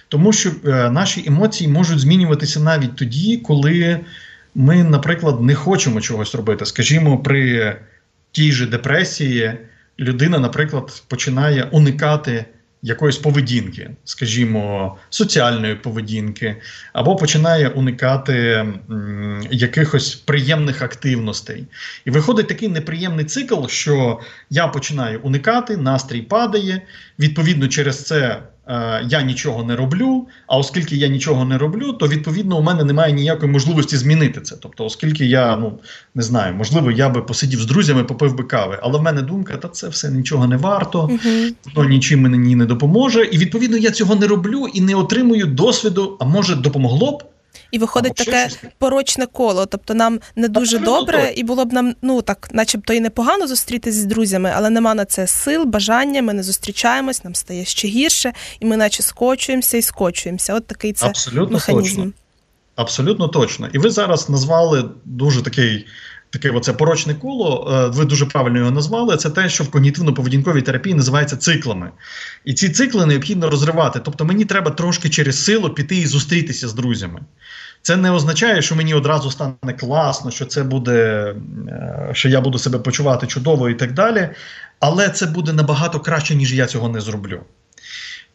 тому 0.08 0.34
що 0.34 0.50
е, 0.50 0.89
наші 0.89 1.24
емоції 1.28 1.69
можуть 1.69 2.00
змінюватися 2.00 2.60
навіть 2.60 2.95
тоді, 2.95 3.38
коли 3.38 4.00
ми, 4.56 4.84
наприклад, 4.84 5.41
не 5.41 5.56
хочемо 5.56 6.02
чогось 6.02 6.36
робити. 6.36 6.65
Скажімо, 6.65 7.17
при 7.17 7.76
тій 8.32 8.52
же 8.52 8.65
депресії 8.65 9.54
людина, 10.00 10.39
наприклад, 10.39 11.04
починає 11.08 11.63
уникати 11.63 12.46
якоїсь 12.82 13.17
поведінки, 13.17 13.91
скажімо, 14.04 14.98
соціальної 15.10 15.76
поведінки, 15.76 16.56
або 16.94 17.15
починає 17.15 17.70
уникати 17.70 18.34
м, 18.89 19.48
якихось 19.52 20.15
приємних 20.15 20.82
активностей. 20.82 21.67
І 22.06 22.12
виходить 22.12 22.48
такий 22.48 22.70
неприємний 22.70 23.26
цикл, 23.26 23.65
що 23.67 24.20
я 24.50 24.67
починаю 24.67 25.20
уникати, 25.22 25.78
настрій 25.78 26.22
падає. 26.22 26.82
Відповідно, 27.20 27.67
через 27.67 28.06
це 28.06 28.41
я 29.08 29.21
нічого 29.21 29.63
не 29.63 29.76
роблю. 29.76 30.28
А 30.47 30.58
оскільки 30.58 30.95
я 30.95 31.08
нічого 31.08 31.45
не 31.45 31.58
роблю, 31.58 31.93
то 31.93 32.08
відповідно 32.08 32.58
у 32.58 32.62
мене 32.62 32.84
немає 32.84 33.13
ніякої 33.13 33.52
можливості 33.52 33.97
змінити 33.97 34.41
це. 34.41 34.56
Тобто, 34.60 34.86
оскільки 34.86 35.26
я 35.26 35.56
ну 35.56 35.80
не 36.15 36.24
знаю, 36.24 36.56
можливо, 36.56 36.91
я 36.91 37.10
би 37.10 37.21
посидів 37.21 37.60
з 37.60 37.65
друзями, 37.65 38.04
попив 38.04 38.36
би 38.36 38.43
кави. 38.43 38.80
Але 38.82 39.00
в 39.00 39.02
мене 39.02 39.21
думка, 39.21 39.58
та 39.58 39.67
це 39.67 39.88
все 39.88 40.12
нічого 40.12 40.47
не 40.47 40.58
варто, 40.58 41.02
воно 41.02 41.19
uh-huh. 41.76 41.89
нічим 41.89 42.21
мені 42.21 42.56
не 42.56 42.65
допоможе. 42.65 43.24
І 43.24 43.38
відповідно 43.38 43.78
я 43.78 43.91
цього 43.91 44.15
не 44.15 44.28
роблю 44.28 44.67
і 44.74 44.82
не 44.82 44.95
отримую 44.95 45.45
досвіду. 45.45 46.17
А 46.19 46.26
може 46.26 46.56
допомогло 46.56 47.12
б. 47.12 47.24
І 47.72 47.80
виходить 47.80 48.16
таке 48.16 48.50
порочне 48.78 49.26
коло. 49.26 49.66
Тобто 49.66 49.94
нам 49.94 50.20
не 50.36 50.48
дуже 50.48 50.78
Абсолютно 50.78 51.00
добре, 51.00 51.34
і 51.36 51.44
було 51.44 51.66
б 51.66 51.74
нам, 51.74 51.96
ну 52.02 52.22
так, 52.22 52.50
начебто 52.52 52.94
і 52.94 53.00
непогано 53.00 53.48
зустрітися 53.48 54.00
з 54.00 54.06
друзями, 54.06 54.54
але 54.56 54.70
нема 54.70 54.94
на 54.94 55.06
це 55.06 55.28
сил, 55.28 55.66
бажання. 55.66 56.22
Ми 56.22 56.34
не 56.34 56.44
зустрічаємось, 56.44 57.24
нам 57.24 57.36
стає 57.36 57.66
ще 57.66 57.88
гірше, 57.88 58.34
і 58.60 58.66
ми 58.66 58.78
наче 58.78 59.04
скочуємося 59.04 59.78
і 59.78 59.82
скочуємося. 59.82 60.54
От 60.54 60.68
такий 60.68 60.94
це 60.94 61.06
Абсолютно 61.06 61.54
механізм. 61.54 61.96
Точно. 61.96 62.12
Абсолютно 62.76 63.28
точно. 63.28 63.70
І 63.74 63.78
ви 63.78 63.90
зараз 63.90 64.30
назвали 64.30 64.90
дуже 65.06 65.42
такий. 65.42 65.88
Таке 66.32 66.50
оце 66.50 66.74
порочне 66.74 67.13
коло, 67.13 67.74
е, 67.74 67.88
ви 67.88 68.06
дуже 68.06 68.26
правильно 68.26 68.60
його 68.60 68.72
назвали. 68.72 69.17
Це 69.17 69.30
те, 69.30 69.50
що 69.50 69.63
в 69.63 69.67
когнітивно-поведінковій 69.67 70.62
терапії 70.62 70.96
називається 70.96 71.38
циклами. 71.38 71.91
І 72.46 72.54
ці 72.54 72.70
цикли 72.70 73.06
необхідно 73.06 73.50
розривати. 73.50 74.00
Тобто 74.04 74.26
мені 74.26 74.46
треба 74.46 74.72
трошки 74.72 75.10
через 75.10 75.44
силу 75.44 75.70
піти 75.70 75.98
і 75.98 76.06
зустрітися 76.06 76.67
з 76.67 76.74
друзями. 76.74 77.22
Це 77.82 77.98
не 77.98 78.12
означає, 78.12 78.62
що 78.62 78.76
мені 78.76 78.94
одразу 78.94 79.32
стане 79.32 79.74
класно, 79.80 80.32
що 80.32 80.46
це 80.46 80.63
буде, 80.63 81.36
е, 81.67 82.10
що 82.13 82.30
я 82.30 82.41
буду 82.41 82.58
себе 82.58 82.80
почувати 82.80 83.28
чудово 83.28 83.70
і 83.70 83.74
так 83.74 83.94
далі. 83.94 84.30
Але 84.80 85.10
це 85.10 85.26
буде 85.26 85.54
набагато 85.54 86.00
краще, 86.00 86.36
ніж 86.36 86.54
я 86.54 86.65
цього 86.65 86.89
не 86.89 87.02
зроблю. 87.02 87.39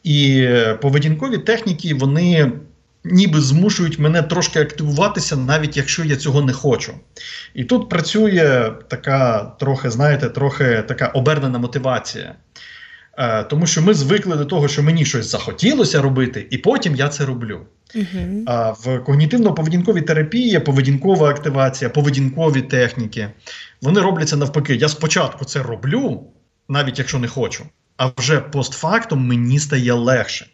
І 0.04 0.48
поведінкові 0.82 1.38
техніки, 1.38 1.94
вони 1.94 2.52
ніби 3.10 3.40
змушують 3.40 3.98
мене 3.98 4.22
трошки 4.22 4.60
активуватися, 4.60 5.36
навіть 5.36 5.76
якщо 5.76 6.04
я 6.04 6.16
цього 6.16 6.42
не 6.42 6.52
хочу. 6.52 6.92
І 7.54 7.64
тут 7.64 7.88
працює 7.88 8.72
така 8.88 9.52
трохи, 9.60 9.90
знаєте, 9.90 10.28
трохи 10.28 10.84
така 10.88 11.06
обернена 11.06 11.58
мотивація. 11.58 12.34
Е, 13.18 13.44
тому 13.44 13.66
що 13.66 13.82
ми 13.82 13.94
звикли 13.94 14.36
до 14.36 14.44
того, 14.44 14.68
що 14.68 14.82
мені 14.82 15.04
щось 15.04 15.30
захотілося 15.30 16.02
робити, 16.02 16.46
і 16.50 16.58
потім 16.58 16.96
я 16.96 17.08
це 17.08 17.24
роблю. 17.24 17.60
Uh-huh. 17.94 18.42
А 18.46 18.70
в 18.70 18.86
когнітивно-поведінковій 18.86 20.04
терапії, 20.04 20.60
поведінкова 20.60 21.30
активація, 21.30 21.90
поведінкові 21.90 22.62
техніки, 22.62 23.28
вони 23.82 24.00
робляться 24.00 24.36
навпаки. 24.36 24.74
Я 24.74 24.88
спочатку 24.88 25.44
це 25.44 25.62
роблю, 25.62 26.24
навіть 26.68 26.98
якщо 26.98 27.18
не 27.18 27.28
хочу, 27.28 27.64
а 27.96 28.10
вже 28.16 28.40
постфактум 28.40 29.26
мені 29.26 29.58
стає 29.58 29.92
легше. 29.92 30.46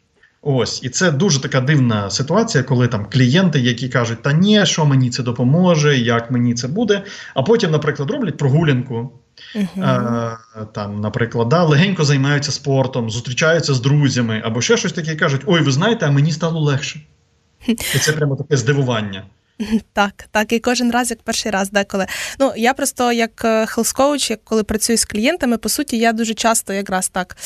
Ось, 0.44 0.82
і 0.82 0.88
це 0.88 1.10
дуже 1.10 1.40
така 1.40 1.60
дивна 1.60 2.10
ситуація, 2.10 2.64
коли 2.64 2.88
там 2.88 3.06
клієнти, 3.10 3.60
які 3.60 3.88
кажуть, 3.88 4.22
та 4.22 4.32
ні, 4.32 4.66
що 4.66 4.84
мені 4.84 5.10
це 5.10 5.22
допоможе, 5.22 5.98
як 5.98 6.30
мені 6.30 6.54
це 6.54 6.68
буде. 6.68 7.02
А 7.34 7.42
потім, 7.42 7.70
наприклад, 7.70 8.10
роблять 8.10 8.36
прогулянку. 8.36 9.12
Uh-huh. 9.56 9.84
А, 9.84 10.64
там, 10.64 11.00
Наприклад, 11.00 11.48
да, 11.48 11.64
легенько 11.64 12.04
займаються 12.04 12.52
спортом, 12.52 13.10
зустрічаються 13.10 13.74
з 13.74 13.80
друзями 13.80 14.42
або 14.44 14.60
ще 14.60 14.76
щось 14.76 14.92
таке 14.92 15.16
кажуть: 15.16 15.40
Ой, 15.46 15.60
ви 15.60 15.72
знаєте, 15.72 16.06
а 16.06 16.10
мені 16.10 16.32
стало 16.32 16.60
легше. 16.60 17.00
І 17.66 17.74
це 17.74 18.12
прямо 18.12 18.36
таке 18.36 18.56
здивування. 18.56 19.24
Так, 19.92 20.24
так, 20.30 20.52
і 20.52 20.58
кожен 20.58 20.90
раз, 20.90 21.10
як 21.10 21.22
перший 21.22 21.52
раз, 21.52 21.70
деколи. 21.70 22.06
Ну 22.38 22.52
я 22.56 22.74
просто 22.74 23.12
як 23.12 23.44
health-coach, 23.44 24.30
як 24.30 24.44
коли 24.44 24.64
працюю 24.64 24.96
з 24.96 25.04
клієнтами, 25.04 25.58
по 25.58 25.68
суті, 25.68 25.98
я 25.98 26.12
дуже 26.12 26.34
часто 26.34 26.72
якраз 26.72 27.08
так 27.08 27.36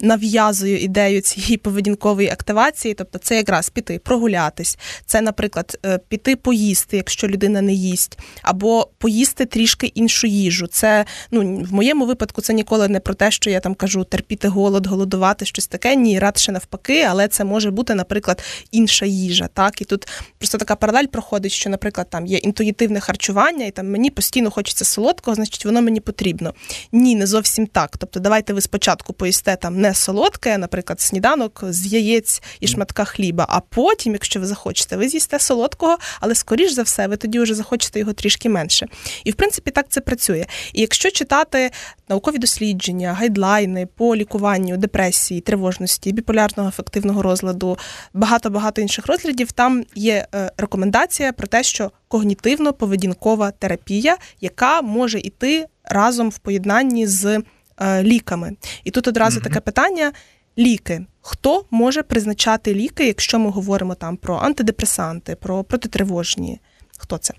нав'язую 0.00 0.78
ідею 0.78 1.20
цієї 1.20 1.56
поведінкової 1.56 2.28
активації. 2.28 2.94
Тобто, 2.94 3.18
це 3.18 3.36
якраз 3.36 3.70
піти, 3.70 3.98
прогулятись, 3.98 4.78
це, 5.06 5.20
наприклад, 5.20 5.78
е, 5.86 5.98
піти 6.08 6.36
поїсти, 6.36 6.96
якщо 6.96 7.28
людина 7.28 7.62
не 7.62 7.72
їсть, 7.72 8.18
або 8.42 8.88
поїсти 8.98 9.46
трішки 9.46 9.86
іншу 9.86 10.26
їжу. 10.26 10.66
Це 10.66 11.04
ну 11.30 11.64
в 11.64 11.72
моєму 11.72 12.06
випадку 12.06 12.42
це 12.42 12.52
ніколи 12.52 12.88
не 12.88 13.00
про 13.00 13.14
те, 13.14 13.30
що 13.30 13.50
я 13.50 13.60
там 13.60 13.74
кажу 13.74 14.04
терпіти 14.04 14.48
голод, 14.48 14.86
голодувати, 14.86 15.44
щось 15.44 15.66
таке. 15.66 15.96
Ні, 15.96 16.18
радше 16.18 16.52
навпаки, 16.52 17.02
але 17.02 17.28
це 17.28 17.44
може 17.44 17.70
бути, 17.70 17.94
наприклад, 17.94 18.42
інша 18.70 19.06
їжа. 19.06 19.48
Так, 19.54 19.80
і 19.80 19.84
тут 19.84 20.08
просто 20.38 20.58
така 20.58 20.76
паралель 20.76 21.06
проходить 21.06 21.45
що, 21.52 21.70
наприклад, 21.70 22.10
там 22.10 22.26
є 22.26 22.38
інтуїтивне 22.38 23.00
харчування, 23.00 23.66
і 23.66 23.70
там 23.70 23.90
мені 23.90 24.10
постійно 24.10 24.50
хочеться 24.50 24.84
солодкого, 24.84 25.34
значить 25.34 25.64
воно 25.64 25.82
мені 25.82 26.00
потрібно. 26.00 26.54
Ні, 26.92 27.14
не 27.14 27.26
зовсім 27.26 27.66
так. 27.66 27.96
Тобто, 27.98 28.20
давайте 28.20 28.52
ви 28.52 28.60
спочатку 28.60 29.12
поїсте 29.12 29.56
там 29.56 29.80
не 29.80 29.94
солодке, 29.94 30.58
наприклад, 30.58 31.00
сніданок 31.00 31.64
з 31.68 31.86
яєць 31.86 32.42
і 32.60 32.68
шматка 32.68 33.04
хліба. 33.04 33.46
А 33.48 33.60
потім, 33.60 34.12
якщо 34.12 34.40
ви 34.40 34.46
захочете, 34.46 34.96
ви 34.96 35.08
з'їсте 35.08 35.38
солодкого, 35.38 35.98
але 36.20 36.34
скоріш 36.34 36.72
за 36.72 36.82
все, 36.82 37.06
ви 37.06 37.16
тоді 37.16 37.38
вже 37.40 37.54
захочете 37.54 37.98
його 37.98 38.12
трішки 38.12 38.48
менше. 38.48 38.86
І 39.24 39.30
в 39.30 39.34
принципі 39.34 39.70
так 39.70 39.86
це 39.88 40.00
працює. 40.00 40.46
І 40.72 40.80
якщо 40.80 41.10
читати 41.10 41.70
наукові 42.08 42.38
дослідження, 42.38 43.12
гайдлайни 43.12 43.86
по 43.86 44.16
лікуванню 44.16 44.76
депресії, 44.76 45.40
тривожності, 45.40 46.12
біполярного 46.12 46.68
ефективного 46.68 47.22
розладу, 47.22 47.78
багато 48.14 48.50
багато 48.50 48.80
інших 48.80 49.06
розглядів, 49.06 49.52
там 49.52 49.84
є 49.94 50.26
е, 50.34 50.50
рекомендація 50.56 51.32
про 51.36 51.46
те, 51.46 51.62
що 51.62 51.90
когнітивно-поведінкова 52.10 53.52
терапія, 53.58 54.16
яка 54.40 54.82
може 54.82 55.18
йти 55.18 55.66
разом 55.84 56.30
в 56.30 56.38
поєднанні 56.38 57.06
з 57.06 57.42
е, 57.80 58.02
ліками. 58.02 58.56
І 58.84 58.90
тут 58.90 59.08
одразу 59.08 59.40
mm-hmm. 59.40 59.44
таке 59.44 59.60
питання: 59.60 60.12
ліки. 60.58 61.06
Хто 61.20 61.64
може 61.70 62.02
призначати 62.02 62.74
ліки, 62.74 63.06
якщо 63.06 63.38
ми 63.38 63.50
говоримо 63.50 63.94
там 63.94 64.16
про 64.16 64.36
антидепресанти, 64.36 65.36
про 65.36 65.64
протитривожні? 65.64 66.60
Хто 66.98 67.18
це? 67.18 67.34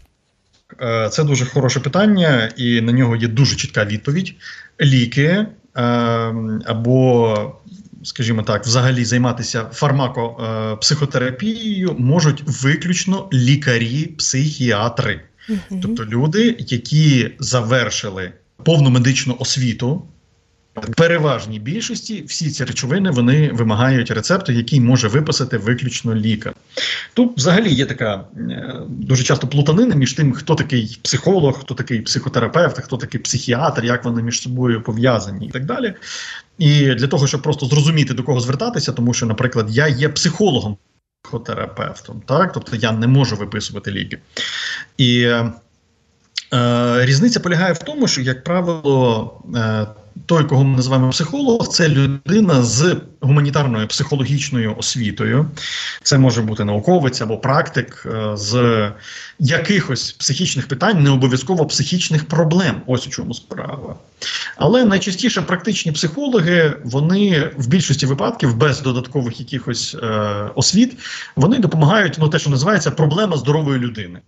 Е, 0.81 1.09
це 1.09 1.23
дуже 1.23 1.45
хороше 1.45 1.79
питання, 1.79 2.51
і 2.57 2.81
на 2.81 2.91
нього 2.91 3.15
є 3.15 3.27
дуже 3.27 3.55
чітка 3.55 3.85
відповідь. 3.85 4.35
Ліки 4.81 5.23
е, 5.25 5.47
або 6.65 7.35
скажімо 8.03 8.43
так, 8.43 8.65
взагалі 8.65 9.05
займатися 9.05 9.65
фармакопсихотерапією 9.73 11.95
можуть 11.99 12.43
виключно 12.45 13.29
лікарі-психіатри, 13.33 15.21
тобто 15.81 16.05
люди, 16.05 16.55
які 16.59 17.31
завершили 17.39 18.31
повну 18.63 18.89
медичну 18.89 19.35
освіту. 19.39 20.07
Переважній 20.95 21.59
більшості 21.59 22.23
всі 22.27 22.51
ці 22.51 22.63
речовини 22.63 23.11
вони 23.11 23.51
вимагають 23.53 24.11
рецепту, 24.11 24.51
який 24.51 24.81
може 24.81 25.07
виписати 25.07 25.57
виключно 25.57 26.15
лікар. 26.15 26.53
Тут 27.13 27.37
взагалі 27.37 27.73
є 27.73 27.85
така 27.85 28.25
е, 28.37 28.75
дуже 28.87 29.23
часто 29.23 29.47
плутанина 29.47 29.95
між 29.95 30.13
тим, 30.13 30.33
хто 30.33 30.55
такий 30.55 30.99
психолог, 31.01 31.59
хто 31.59 31.73
такий 31.73 32.01
психотерапевт, 32.01 32.79
хто 32.81 32.97
такий 32.97 33.21
психіатр, 33.21 33.85
як 33.85 34.05
вони 34.05 34.23
між 34.23 34.41
собою 34.41 34.83
пов'язані 34.83 35.47
і 35.47 35.49
так 35.49 35.65
далі. 35.65 35.93
І 36.57 36.93
для 36.93 37.07
того, 37.07 37.27
щоб 37.27 37.41
просто 37.41 37.65
зрозуміти 37.65 38.13
до 38.13 38.23
кого 38.23 38.39
звертатися, 38.39 38.91
тому 38.91 39.13
що, 39.13 39.25
наприклад, 39.25 39.67
я 39.69 39.87
є 39.87 40.09
психологом, 40.09 40.77
психотерапевтом, 41.21 42.21
так, 42.25 42.51
тобто 42.51 42.75
я 42.75 42.91
не 42.91 43.07
можу 43.07 43.35
виписувати 43.35 43.91
ліки. 43.91 44.19
І 44.97 45.21
е, 45.21 45.51
різниця 47.05 47.39
полягає 47.39 47.73
в 47.73 47.77
тому, 47.77 48.07
що, 48.07 48.21
як 48.21 48.43
правило, 48.43 49.33
е, 49.55 49.87
той, 50.25 50.43
кого 50.43 50.63
ми 50.63 50.75
називаємо 50.75 51.09
психолог, 51.09 51.67
це 51.67 51.89
людина 51.89 52.63
з 52.63 52.95
гуманітарною 53.21 53.87
психологічною 53.87 54.75
освітою. 54.77 55.45
Це 56.03 56.17
може 56.17 56.41
бути 56.41 56.63
науковець 56.63 57.21
або 57.21 57.37
практик 57.37 58.05
е, 58.05 58.37
з 58.37 58.91
якихось 59.39 60.11
психічних 60.11 60.67
питань, 60.67 61.03
не 61.03 61.09
обов'язково 61.09 61.65
психічних 61.65 62.25
проблем. 62.25 62.81
Ось 62.87 63.07
у 63.07 63.09
чому 63.09 63.33
справа. 63.33 63.95
Але 64.55 64.85
найчастіше 64.85 65.41
практичні 65.41 65.91
психологи, 65.91 66.73
вони 66.83 67.51
в 67.57 67.67
більшості 67.67 68.05
випадків 68.05 68.55
без 68.55 68.81
додаткових 68.81 69.39
якихось 69.39 69.95
е, 70.03 70.07
освіт, 70.55 70.97
вони 71.35 71.59
допомагають 71.59 72.15
ну, 72.19 72.29
те, 72.29 72.39
що 72.39 72.49
називається 72.49 72.91
проблема 72.91 73.37
здорової 73.37 73.79
людини. 73.79 74.19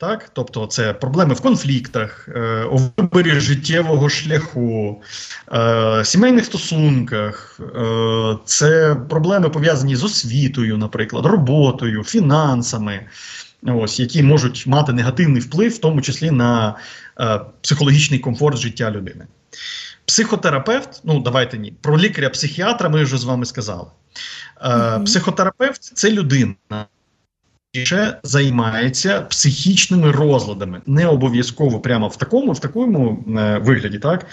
Так, 0.00 0.30
тобто 0.32 0.66
це 0.66 0.92
проблеми 0.92 1.34
в 1.34 1.40
конфліктах, 1.40 2.28
е, 2.28 2.64
у 2.64 2.80
виборі 2.96 3.40
життєвого 3.40 4.08
шляху, 4.08 5.02
е, 5.52 6.04
сімейних 6.04 6.44
стосунках, 6.44 7.60
е, 7.60 8.36
це 8.44 8.96
проблеми 9.08 9.48
пов'язані 9.48 9.96
з 9.96 10.04
освітою, 10.04 10.78
наприклад, 10.78 11.26
роботою, 11.26 12.04
фінансами, 12.04 13.06
ось 13.66 14.00
які 14.00 14.22
можуть 14.22 14.66
мати 14.66 14.92
негативний 14.92 15.40
вплив, 15.40 15.72
в 15.72 15.78
тому 15.78 16.02
числі 16.02 16.30
на 16.30 16.74
е, 17.20 17.40
психологічний 17.60 18.18
комфорт 18.18 18.58
життя 18.58 18.90
людини. 18.90 19.26
Психотерапевт, 20.04 21.00
ну 21.04 21.20
давайте 21.20 21.58
ні, 21.58 21.72
про 21.80 21.98
лікаря-психіатра 21.98 22.88
ми 22.88 23.04
вже 23.04 23.18
з 23.18 23.24
вами 23.24 23.46
сказали. 23.46 23.86
Е, 24.60 24.68
mm-hmm. 24.68 25.04
Психотерапевт 25.04 25.82
це 25.82 26.10
людина 26.10 26.54
займається 28.22 29.20
психічними 29.20 30.12
розладами, 30.12 30.80
не 30.86 31.06
обов'язково 31.06 31.80
прямо 31.80 32.08
в 32.08 32.16
такому, 32.16 32.52
в 32.52 32.60
такому 32.60 33.24
е, 33.38 33.58
вигляді, 33.58 33.98
так. 33.98 34.26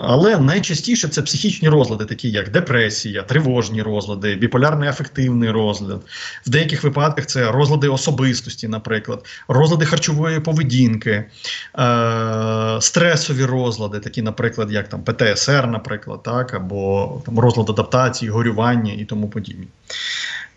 Але 0.00 0.38
найчастіше 0.38 1.08
це 1.08 1.22
психічні 1.22 1.68
розлади, 1.68 2.04
такі 2.04 2.30
як 2.30 2.50
депресія, 2.50 3.22
тривожні 3.22 3.82
розлади, 3.82 4.34
біполярний 4.34 4.88
афективний 4.88 5.50
розлад. 5.50 6.00
В 6.46 6.50
деяких 6.50 6.84
випадках 6.84 7.26
це 7.26 7.52
розлади 7.52 7.88
особистості, 7.88 8.68
наприклад, 8.68 9.26
розлади 9.48 9.86
харчової 9.86 10.40
поведінки, 10.40 11.24
е- 11.78 12.78
стресові 12.80 13.44
розлади, 13.44 14.00
такі, 14.00 14.22
наприклад, 14.22 14.72
як 14.72 14.88
там 14.88 15.02
ПТСР, 15.02 15.66
наприклад, 15.66 16.22
так, 16.22 16.54
або 16.54 17.22
там 17.26 17.38
розлад 17.38 17.70
адаптації, 17.70 18.30
горювання 18.30 18.92
і 18.92 19.04
тому 19.04 19.28
подібне. 19.28 19.66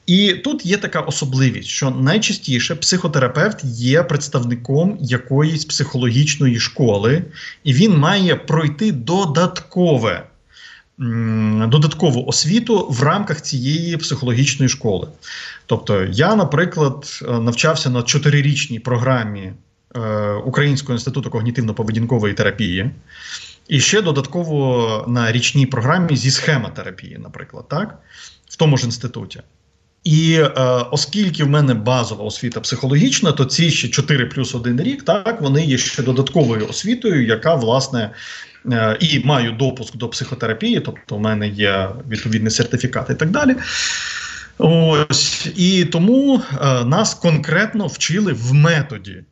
І 0.08 0.34
тут 0.34 0.66
є 0.66 0.78
така 0.78 1.00
особливість, 1.00 1.70
що 1.70 1.90
найчастіше 1.90 2.76
психотерапевт 2.76 3.64
є 3.64 4.04
представником 4.04 4.98
якоїсь 5.02 5.66
психологічної 5.66 6.60
школи, 6.60 7.24
і 7.64 7.74
він 7.74 7.98
має 7.98 8.36
пройти 8.36 8.92
додаткове. 8.92 10.24
Додаткову 11.68 12.26
освіту 12.26 12.88
в 12.90 13.04
рамках 13.04 13.42
цієї 13.42 13.98
психологічної 13.98 14.70
школи. 14.70 15.08
Тобто, 15.66 16.04
я, 16.04 16.36
наприклад, 16.36 17.20
навчався 17.30 17.90
на 17.90 18.04
чотирирічній 18.04 18.80
програмі 18.80 19.54
е, 19.96 20.32
Українського 20.34 20.94
інституту 20.94 21.30
когнітивно-поведінкової 21.30 22.34
терапії, 22.34 22.92
і 23.68 23.80
ще 23.80 24.02
додатково 24.02 25.06
на 25.08 25.32
річній 25.32 25.66
програмі 25.66 26.16
зі 26.16 26.32
схемотерапії, 26.32 27.18
наприклад, 27.18 27.66
так, 27.68 28.00
в 28.50 28.56
тому 28.56 28.78
ж 28.78 28.86
інституті. 28.86 29.42
І 30.08 30.34
е, 30.34 30.50
оскільки 30.92 31.44
в 31.44 31.50
мене 31.50 31.74
базова 31.74 32.24
освіта 32.24 32.60
психологічна, 32.60 33.32
то 33.32 33.46
ці 33.46 33.72
ще 33.72 33.88
4 33.88 34.26
плюс 34.26 34.56
1 34.56 34.82
рік, 34.82 35.04
так 35.04 35.42
вони 35.42 35.66
є 35.66 35.78
ще 35.78 36.04
додатковою 36.04 36.68
освітою, 36.68 37.26
яка 37.26 37.56
власне 37.56 38.12
е, 38.72 38.98
і 39.00 39.22
маю 39.26 39.52
допуск 39.52 39.96
до 39.96 40.10
психотерапії, 40.10 40.80
тобто 40.80 41.16
у 41.16 41.20
мене 41.20 41.48
є 41.48 41.90
відповідний 42.10 42.52
сертифікат 42.52 43.10
і 43.10 43.14
так 43.14 43.32
далі. 43.32 43.56
Ось 44.58 45.48
і 45.56 45.86
тому 45.86 46.42
е, 46.62 46.84
нас 46.84 47.14
конкретно 47.14 47.88
вчили 47.88 48.34
в 48.34 48.54
методі, 48.54 49.24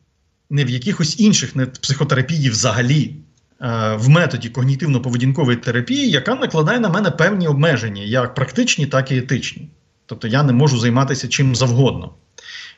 не 0.50 0.64
в 0.64 0.70
якихось 0.70 1.20
інших 1.20 1.56
не 1.56 1.66
психотерапії 1.66 2.50
взагалі. 2.50 3.14
Е, 3.62 3.96
в 3.96 4.08
методі 4.08 4.48
когнітивно-поведінкової 4.48 5.56
терапії, 5.56 6.10
яка 6.10 6.34
накладає 6.34 6.80
на 6.80 6.88
мене 6.88 7.10
певні 7.10 7.48
обмеження, 7.48 8.02
як 8.02 8.34
практичні, 8.34 8.86
так 8.86 9.12
і 9.12 9.18
етичні. 9.18 9.68
Тобто 10.06 10.28
я 10.28 10.42
не 10.42 10.52
можу 10.52 10.78
займатися 10.78 11.28
чим 11.28 11.56
завгодно. 11.56 12.10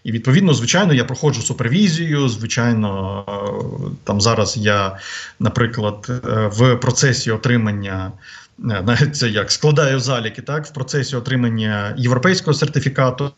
І 0.04 0.12
відповідно, 0.12 0.54
звичайно, 0.54 0.94
я 0.94 1.04
проходжу 1.04 1.42
супервізію. 1.42 2.28
Звичайно, 2.28 3.24
е, 3.28 3.96
там 4.04 4.20
зараз 4.20 4.56
я, 4.56 4.96
наприклад, 5.40 6.06
е, 6.08 6.50
в 6.52 6.76
процесі 6.76 7.30
отримання. 7.30 8.12
Е, 8.58 8.82
навіть 8.86 9.16
це 9.16 9.28
як 9.28 9.52
складаю 9.52 10.00
заліки, 10.00 10.42
так 10.42 10.66
в 10.66 10.72
процесі 10.72 11.16
отримання 11.16 11.94
європейського 11.98 12.54
сертифікату 12.54 13.30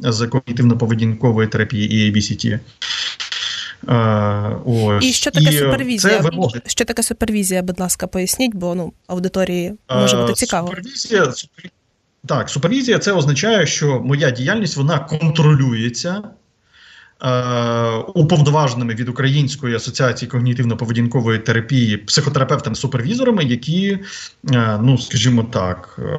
з 0.00 0.20
когнітивно-поведінкової 0.20 1.48
терапії 1.48 1.92
і 1.94 2.12
ABCT. 2.12 2.58
Ось. 4.64 5.04
І 5.04 5.12
що 5.12 5.30
таке 5.30 5.54
і 5.54 5.58
супервізія? 5.58 6.22
Це 6.22 6.60
Що 6.66 6.84
таке 6.84 7.02
супервізія, 7.02 7.62
будь 7.62 7.80
ласка, 7.80 8.06
поясніть, 8.06 8.54
бо 8.54 8.74
ну 8.74 8.92
аудиторії 9.06 9.74
може 9.90 10.16
бути 10.16 10.32
цікаво. 10.32 10.68
Супервізія 10.68 11.32
так, 12.26 12.50
супервізія 12.50 12.98
це 12.98 13.12
означає, 13.12 13.66
що 13.66 14.00
моя 14.00 14.30
діяльність 14.30 14.76
вона 14.76 14.98
контролюється 14.98 16.22
Е, 17.22 17.88
уповноваженими 18.14 18.94
від 18.94 19.08
Української 19.08 19.76
асоціації 19.76 20.30
когнітивно-поведінкової 20.30 21.38
терапії 21.38 21.96
психотерапевтами-супервізорами, 21.96 23.42
які, 23.42 23.98
е, 24.52 24.78
ну 24.82 24.98
скажімо 24.98 25.42
так, 25.42 25.98
е, 25.98 26.18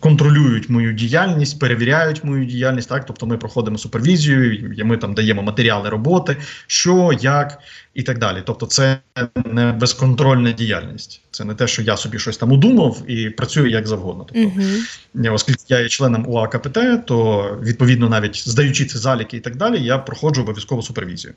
контролюють 0.00 0.70
мою 0.70 0.92
діяльність, 0.92 1.60
перевіряють 1.60 2.24
мою 2.24 2.44
діяльність. 2.44 2.88
Так, 2.88 3.06
тобто 3.06 3.26
ми 3.26 3.36
проходимо 3.36 3.78
супервізію, 3.78 4.74
ми 4.84 4.96
там 4.96 5.14
даємо 5.14 5.42
матеріали 5.42 5.88
роботи, 5.88 6.36
що, 6.66 7.18
як 7.20 7.58
і 7.94 8.02
так 8.02 8.18
далі. 8.18 8.42
Тобто, 8.46 8.66
це 8.66 8.98
не 9.44 9.72
безконтрольна 9.72 10.52
діяльність. 10.52 11.20
Це 11.30 11.44
не 11.44 11.54
те, 11.54 11.66
що 11.66 11.82
я 11.82 11.96
собі 11.96 12.18
щось 12.18 12.36
там 12.36 12.52
удумав 12.52 13.02
і 13.06 13.30
працюю 13.30 13.70
як 13.70 13.86
завгодно. 13.88 14.26
Тобто, 14.32 14.60
uh-huh. 14.60 15.32
оскільки 15.32 15.62
я 15.68 15.80
є 15.80 15.88
членом 15.88 16.28
УАКПТ, 16.28 17.06
то 17.06 17.42
відповідно 17.62 18.08
навіть 18.08 18.48
здаючи 18.48 18.86
ці 18.86 18.98
заліки 18.98 19.36
і 19.36 19.40
так 19.40 19.56
далі, 19.56 19.84
я 19.84 19.98
проходжу 19.98 20.42
обов'язкову 20.42 20.82
супервізію. 20.82 21.34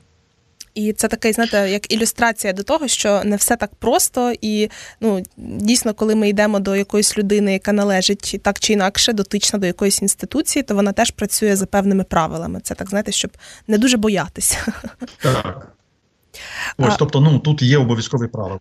І 0.74 0.92
це 0.92 1.08
такий, 1.08 1.32
знаєте, 1.32 1.70
як 1.70 1.92
ілюстрація 1.92 2.52
до 2.52 2.62
того, 2.62 2.88
що 2.88 3.22
не 3.24 3.36
все 3.36 3.56
так 3.56 3.74
просто, 3.74 4.32
і 4.40 4.70
ну 5.00 5.22
дійсно, 5.36 5.94
коли 5.94 6.14
ми 6.14 6.28
йдемо 6.28 6.60
до 6.60 6.76
якоїсь 6.76 7.18
людини, 7.18 7.52
яка 7.52 7.72
належить 7.72 8.40
так 8.42 8.58
чи 8.60 8.72
інакше, 8.72 9.12
дотична 9.12 9.58
до 9.58 9.66
якоїсь 9.66 10.02
інституції, 10.02 10.62
то 10.62 10.74
вона 10.74 10.92
теж 10.92 11.10
працює 11.10 11.56
за 11.56 11.66
певними 11.66 12.04
правилами. 12.04 12.60
Це 12.62 12.74
так 12.74 12.90
знаєте, 12.90 13.12
щоб 13.12 13.30
не 13.68 13.78
дуже 13.78 13.96
боятися. 13.96 14.72
Так. 15.22 15.74
Ось, 16.78 16.96
тобто, 16.96 17.20
ну 17.20 17.38
тут 17.38 17.62
є 17.62 17.78
обов'язкові 17.78 18.28
правила. 18.28 18.60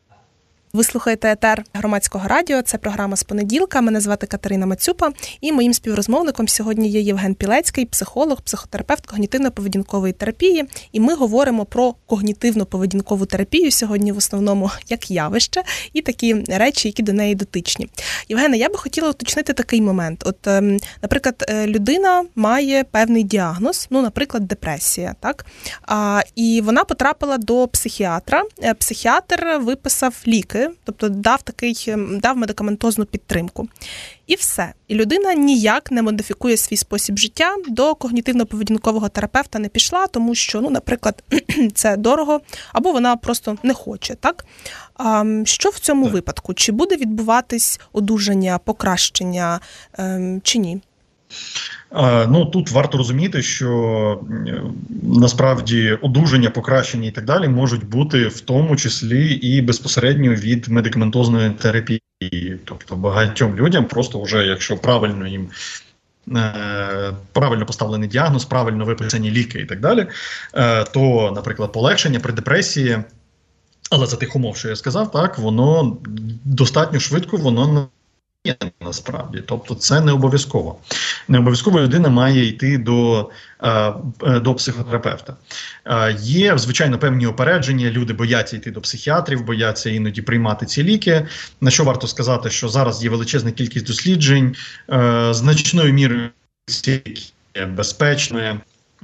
Ви 0.76 0.84
слухаєте 0.84 1.32
етер 1.32 1.64
громадського 1.74 2.28
радіо. 2.28 2.62
Це 2.62 2.78
програма 2.78 3.16
з 3.16 3.24
понеділка. 3.24 3.82
Мене 3.82 4.00
звати 4.02 4.28
Катерина 4.28 4.66
Мацюпа, 4.66 5.12
і 5.42 5.52
моїм 5.52 5.74
співрозмовником 5.74 6.48
сьогодні 6.48 6.90
є 6.90 7.02
Євген 7.02 7.36
Пілецький, 7.36 7.86
психолог, 7.86 8.42
психотерапевт 8.42 9.14
когнітивно-поведінкової 9.14 10.14
терапії. 10.14 10.66
І 10.92 11.00
ми 11.00 11.16
говоримо 11.16 11.66
про 11.66 11.96
когнітивно-поведінкову 12.08 13.26
терапію 13.26 13.72
сьогодні, 13.72 14.12
в 14.12 14.18
основному 14.18 14.72
як 14.90 15.12
явище, 15.12 15.64
і 15.94 16.02
такі 16.02 16.34
речі, 16.48 16.88
які 16.88 17.04
до 17.04 17.14
неї 17.14 17.36
дотичні. 17.36 17.90
Євгене, 18.30 18.58
я 18.58 18.70
би 18.70 18.78
хотіла 18.78 19.10
уточнити 19.10 19.54
такий 19.54 19.82
момент. 19.82 20.24
От, 20.26 20.48
ем, 20.48 20.80
наприклад, 21.02 21.46
е, 21.50 21.68
людина 21.68 22.26
має 22.36 22.84
певний 22.84 23.24
діагноз, 23.24 23.88
ну, 23.90 24.02
наприклад, 24.02 24.48
депресія, 24.48 25.16
так 25.20 25.46
а, 25.82 26.22
і 26.36 26.62
вона 26.66 26.84
потрапила 26.84 27.38
до 27.38 27.68
психіатра. 27.68 28.44
Е, 28.64 28.74
психіатр 28.74 29.58
виписав 29.62 30.14
ліки 30.28 30.63
тобто 30.84 31.10
дав 31.10 31.42
такий 31.42 31.86
ем, 31.88 32.20
дав 32.20 32.38
медикаментозну 32.38 33.06
підтримку. 33.06 33.68
І 34.28 34.36
все. 34.36 34.74
І 34.88 34.96
людина 34.96 35.34
ніяк 35.34 35.92
не 35.92 36.02
модифікує 36.02 36.58
свій 36.58 36.78
спосіб 36.78 37.18
життя. 37.18 37.56
До 37.68 37.94
когнітивно-поведінкового 37.94 39.10
терапевта 39.10 39.60
не 39.60 39.68
пішла, 39.68 40.08
тому 40.08 40.36
що, 40.36 40.62
ну, 40.62 40.70
наприклад, 40.70 41.24
це 41.74 41.98
дорого, 41.98 42.42
або 42.74 42.92
вона 42.92 43.16
просто 43.16 43.58
не 43.64 43.74
хоче. 43.74 44.16
Так 44.16 44.46
а 44.96 45.26
що 45.46 45.70
в 45.70 45.80
цьому 45.80 46.06
так. 46.06 46.14
випадку? 46.14 46.54
Чи 46.54 46.72
буде 46.72 46.96
відбуватись 46.98 47.80
одужання, 47.94 48.58
покращення 48.58 49.60
ем, 49.98 50.42
чи 50.44 50.60
ні? 50.60 50.82
Ну 52.28 52.46
тут 52.46 52.72
варто 52.72 52.98
розуміти, 52.98 53.42
що 53.42 54.20
насправді 55.04 55.98
одужання, 56.02 56.50
покращення 56.50 57.08
і 57.08 57.12
так 57.12 57.26
далі 57.26 57.48
можуть 57.48 57.88
бути 57.88 58.28
в 58.28 58.40
тому 58.40 58.76
числі 58.76 59.34
і 59.34 59.62
безпосередньо 59.62 60.32
від 60.32 60.68
медикаментозної 60.68 61.50
терапії, 61.50 62.02
тобто 62.66 62.96
багатьом 62.96 63.56
людям, 63.56 63.86
просто 63.86 64.22
вже 64.22 64.46
якщо 64.46 64.78
правильно 64.78 65.28
їм. 65.28 65.48
Е, 66.36 67.14
правильно 67.32 67.66
поставлений 67.66 68.10
діагноз, 68.10 68.46
правильно 68.46 68.86
виписані 68.86 69.32
ліки 69.32 69.60
і 69.60 69.66
так 69.66 69.80
далі, 69.80 70.08
е, 70.54 70.84
то, 70.84 71.32
наприклад, 71.36 71.72
полегшення 71.72 72.20
при 72.20 72.34
депресії, 72.34 72.98
але 73.90 74.06
за 74.06 74.18
тих 74.18 74.36
умов, 74.36 74.58
що 74.58 74.70
я 74.70 74.76
сказав, 74.76 75.12
так 75.12 75.38
воно 75.38 75.98
достатньо 76.44 77.00
швидко 77.00 77.38
воно 77.38 77.88
насправді, 78.82 79.44
тобто 79.46 79.76
це 79.76 80.02
не 80.02 80.12
обов'язково. 80.12 80.80
Не 81.28 81.40
обов'язково 81.40 81.82
людина 81.82 82.10
має 82.10 82.46
йти 82.46 82.78
до 82.78 83.30
е, 83.62 83.94
е, 84.24 84.40
до 84.40 84.56
психотерапевта. 84.56 85.36
Е, 85.86 86.18
є 86.20 86.58
звичайно 86.58 87.00
певні 87.00 87.28
опередження. 87.28 87.90
Люди 87.90 88.14
бояться 88.14 88.58
йти 88.58 88.72
до 88.72 88.82
психіатрів, 88.82 89.46
бояться 89.46 89.90
іноді 89.90 90.22
приймати 90.22 90.66
ці 90.66 90.84
ліки. 90.84 91.28
На 91.62 91.72
що 91.72 91.84
варто 91.84 92.08
сказати, 92.08 92.50
що 92.50 92.70
зараз 92.70 93.04
є 93.04 93.10
величезна 93.10 93.52
кількість 93.52 93.86
досліджень, 93.86 94.56
значною 95.32 95.94
мірою 95.94 96.30
безпечною. 97.68 98.60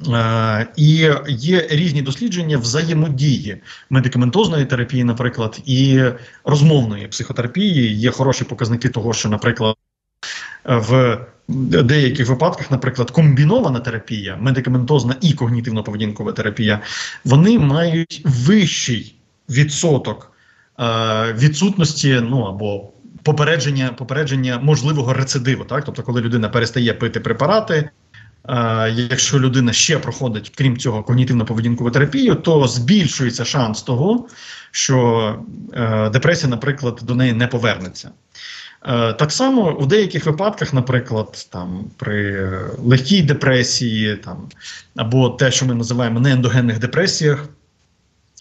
Е, 0.08 0.68
і 0.76 1.10
є 1.28 1.68
різні 1.70 2.02
дослідження 2.02 2.58
взаємодії 2.58 3.62
медикаментозної 3.90 4.66
терапії, 4.66 5.04
наприклад, 5.04 5.60
і 5.66 6.04
розмовної 6.44 7.08
психотерапії. 7.08 8.00
Є 8.00 8.12
хороші 8.12 8.44
показники 8.44 8.90
того, 8.90 9.14
що, 9.14 9.30
наприклад, 9.30 9.76
в 10.66 11.18
деяких 11.84 12.30
випадках, 12.30 12.72
наприклад, 12.72 13.12
комбінована 13.12 13.80
терапія, 13.80 14.38
медикаментозна 14.42 15.16
і 15.22 15.34
когнітивно-поведінкова 15.34 16.34
терапія, 16.34 16.82
вони 17.26 17.60
мають 17.60 18.22
вищий 18.26 19.16
відсоток 19.50 20.32
е, 20.80 21.34
відсутності, 21.34 22.22
ну 22.24 22.42
або 22.42 22.92
попередження 23.24 23.90
попередження 23.90 24.60
можливого 24.60 25.14
рецидиву, 25.14 25.64
так 25.64 25.86
тобто, 25.86 26.04
коли 26.04 26.22
людина 26.22 26.50
перестає 26.50 26.94
пити 26.94 27.20
препарати. 27.20 27.90
Якщо 28.96 29.40
людина 29.40 29.74
ще 29.74 30.00
проходить, 30.00 30.52
крім 30.56 30.78
цього, 30.78 31.02
когнітивно-поведінкову 31.02 31.92
терапію, 31.92 32.36
то 32.36 32.68
збільшується 32.68 33.46
шанс 33.46 33.82
того, 33.82 34.28
що 34.72 35.36
е, 35.74 36.10
депресія, 36.10 36.50
наприклад, 36.50 37.00
до 37.04 37.16
неї 37.16 37.34
не 37.34 37.48
повернеться. 37.48 38.12
Е, 38.86 39.14
так 39.14 39.32
само 39.32 39.78
у 39.80 39.86
деяких 39.86 40.26
випадках, 40.26 40.74
наприклад, 40.74 41.48
там 41.52 41.86
при 41.98 42.50
легкій 42.84 43.22
депресії, 43.22 44.16
там 44.16 44.50
або 44.96 45.30
те, 45.30 45.52
що 45.52 45.66
ми 45.66 45.76
називаємо 45.76 46.20
неендогенних 46.20 46.80
депресіях, 46.80 47.46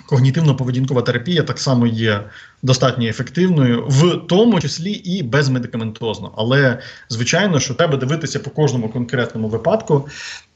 когнітивно-поведінкова 0.08 1.02
терапія 1.02 1.42
так 1.42 1.58
само 1.58 1.86
є 1.86 2.20
достатньо 2.62 3.06
ефективною, 3.06 3.84
в 3.88 4.16
тому 4.28 4.60
числі 4.60 4.92
і 4.92 5.22
безмедикаментозно. 5.22 6.32
Але 6.36 6.78
звичайно, 7.08 7.60
що 7.60 7.74
треба 7.74 7.96
дивитися 7.96 8.38
по 8.38 8.50
кожному 8.50 8.88
конкретному 8.88 9.48
випадку, 9.48 10.08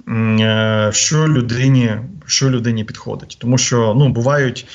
е, 0.08 0.90
що 0.92 1.28
людині 1.28 1.96
що 2.26 2.50
людині 2.50 2.84
підходить, 2.84 3.36
тому 3.40 3.58
що 3.58 3.94
ну 3.96 4.08
бувають. 4.08 4.66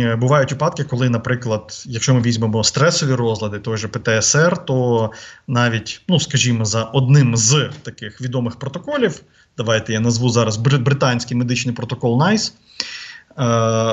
Е, 0.00 0.16
бувають 0.16 0.50
випадки, 0.52 0.84
коли, 0.84 1.10
наприклад, 1.10 1.84
якщо 1.86 2.14
ми 2.14 2.20
візьмемо 2.20 2.64
стресові 2.64 3.14
розлади, 3.14 3.58
той 3.58 3.76
же 3.76 3.88
ПТСР, 3.88 4.64
то 4.64 5.10
навіть, 5.48 6.02
ну 6.08 6.20
скажімо, 6.20 6.64
за 6.64 6.84
одним 6.84 7.36
з 7.36 7.70
таких 7.82 8.20
відомих 8.20 8.56
протоколів, 8.56 9.20
давайте 9.56 9.92
я 9.92 10.00
назву 10.00 10.28
зараз 10.28 10.56
британський 10.56 11.36
медичний 11.36 11.74
протокол 11.74 12.22
NICE, 12.22 12.52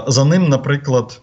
за 0.08 0.26
ним, 0.26 0.50
наприклад, 0.50 1.22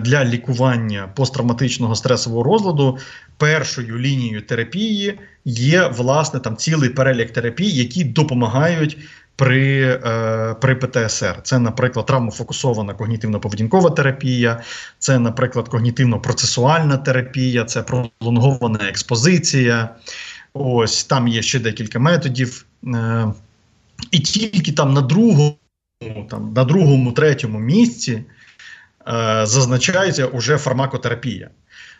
для 0.00 0.24
лікування 0.24 1.08
посттравматичного 1.14 1.94
стресового 1.94 2.42
розладу 2.42 2.98
першою 3.36 3.98
лінією 3.98 4.42
терапії 4.42 5.18
є 5.44 5.86
власне 5.86 6.40
там 6.40 6.56
цілий 6.56 6.90
перелік 6.90 7.30
терапій, 7.30 7.70
які 7.70 8.04
допомагають 8.04 8.98
при 9.36 9.82
е, 9.82 10.54
при 10.60 10.74
ПТСР. 10.74 11.40
Це, 11.42 11.58
наприклад, 11.58 12.06
травмофокусована 12.06 12.94
когнітивно-поведінкова 12.94 13.94
терапія, 13.94 14.60
це, 14.98 15.18
наприклад, 15.18 15.68
когнітивно-процесуальна 15.68 17.02
терапія, 17.02 17.64
це 17.64 17.82
пролонгована 17.82 18.78
експозиція. 18.88 19.88
Ось 20.54 21.04
там 21.04 21.28
є 21.28 21.42
ще 21.42 21.60
декілька 21.60 21.98
методів. 21.98 22.66
Е, 22.86 23.26
і 24.10 24.18
тільки 24.18 24.72
там 24.72 24.94
на 24.94 25.00
другому 25.00 25.56
там 26.30 26.52
на 26.52 26.64
другому, 26.64 27.12
третьому 27.12 27.58
місці 27.58 28.12
е, 28.12 28.22
зазначається 29.46 30.26
уже 30.26 30.58
фармакотерапія. 30.58 31.50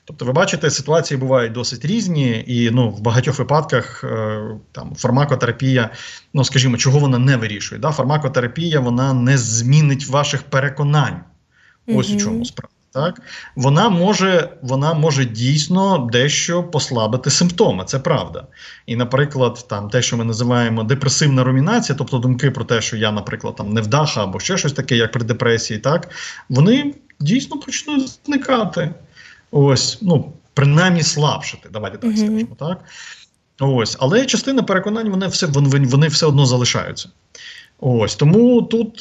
Тобто, 0.04 0.24
ви 0.24 0.32
бачите, 0.32 0.70
ситуації 0.70 1.18
бувають 1.18 1.52
досить 1.52 1.84
різні, 1.84 2.44
і 2.46 2.70
ну, 2.70 2.90
в 2.90 3.00
багатьох 3.00 3.38
випадках 3.38 4.04
е, 4.04 4.40
там 4.72 4.94
фармакотерапія, 4.96 5.90
ну 6.34 6.44
скажімо, 6.44 6.76
чого 6.76 6.98
вона 6.98 7.18
не 7.18 7.36
вирішує. 7.36 7.80
Да? 7.80 7.90
Фармакотерапія 7.90 8.80
вона 8.80 9.14
не 9.14 9.38
змінить 9.38 10.06
ваших 10.06 10.42
переконань. 10.42 11.20
Ось 11.86 12.10
у 12.10 12.16
чому 12.16 12.44
справа. 12.44 12.73
Так, 12.94 13.20
вона 13.56 13.88
може 13.88 14.48
вона 14.62 14.94
може 14.94 15.24
дійсно 15.24 16.08
дещо 16.12 16.62
послабити 16.62 17.30
симптоми, 17.30 17.84
це 17.84 17.98
правда. 17.98 18.46
І, 18.86 18.96
наприклад, 18.96 19.66
там 19.68 19.90
те, 19.90 20.02
що 20.02 20.16
ми 20.16 20.24
називаємо 20.24 20.84
депресивна 20.84 21.44
румінація, 21.44 21.98
тобто 21.98 22.18
думки 22.18 22.50
про 22.50 22.64
те, 22.64 22.80
що 22.80 22.96
я, 22.96 23.12
наприклад, 23.12 23.56
там 23.56 23.72
невдаха 23.72 24.22
або 24.22 24.40
ще 24.40 24.58
щось 24.58 24.72
таке, 24.72 24.96
як 24.96 25.12
при 25.12 25.24
депресії, 25.24 25.80
так 25.80 26.10
вони 26.48 26.94
дійсно 27.20 27.58
почнуть 27.58 28.18
зникати. 28.26 28.94
Ось, 29.50 29.98
ну 30.02 30.32
принаймні 30.54 31.02
слабшити. 31.02 31.68
Давайте 31.72 31.98
так 31.98 32.10
mm-hmm. 32.10 32.16
скажемо, 32.16 32.56
так. 32.58 32.84
Ось, 33.60 33.96
але 34.00 34.26
частина 34.26 34.62
переконань 34.62 35.08
вони 35.08 35.26
все 35.26 35.46
вони, 35.46 35.86
вони 35.86 36.08
все 36.08 36.26
одно 36.26 36.46
залишаються. 36.46 37.08
Ось 37.80 38.16
тому 38.16 38.62
тут, 38.62 39.00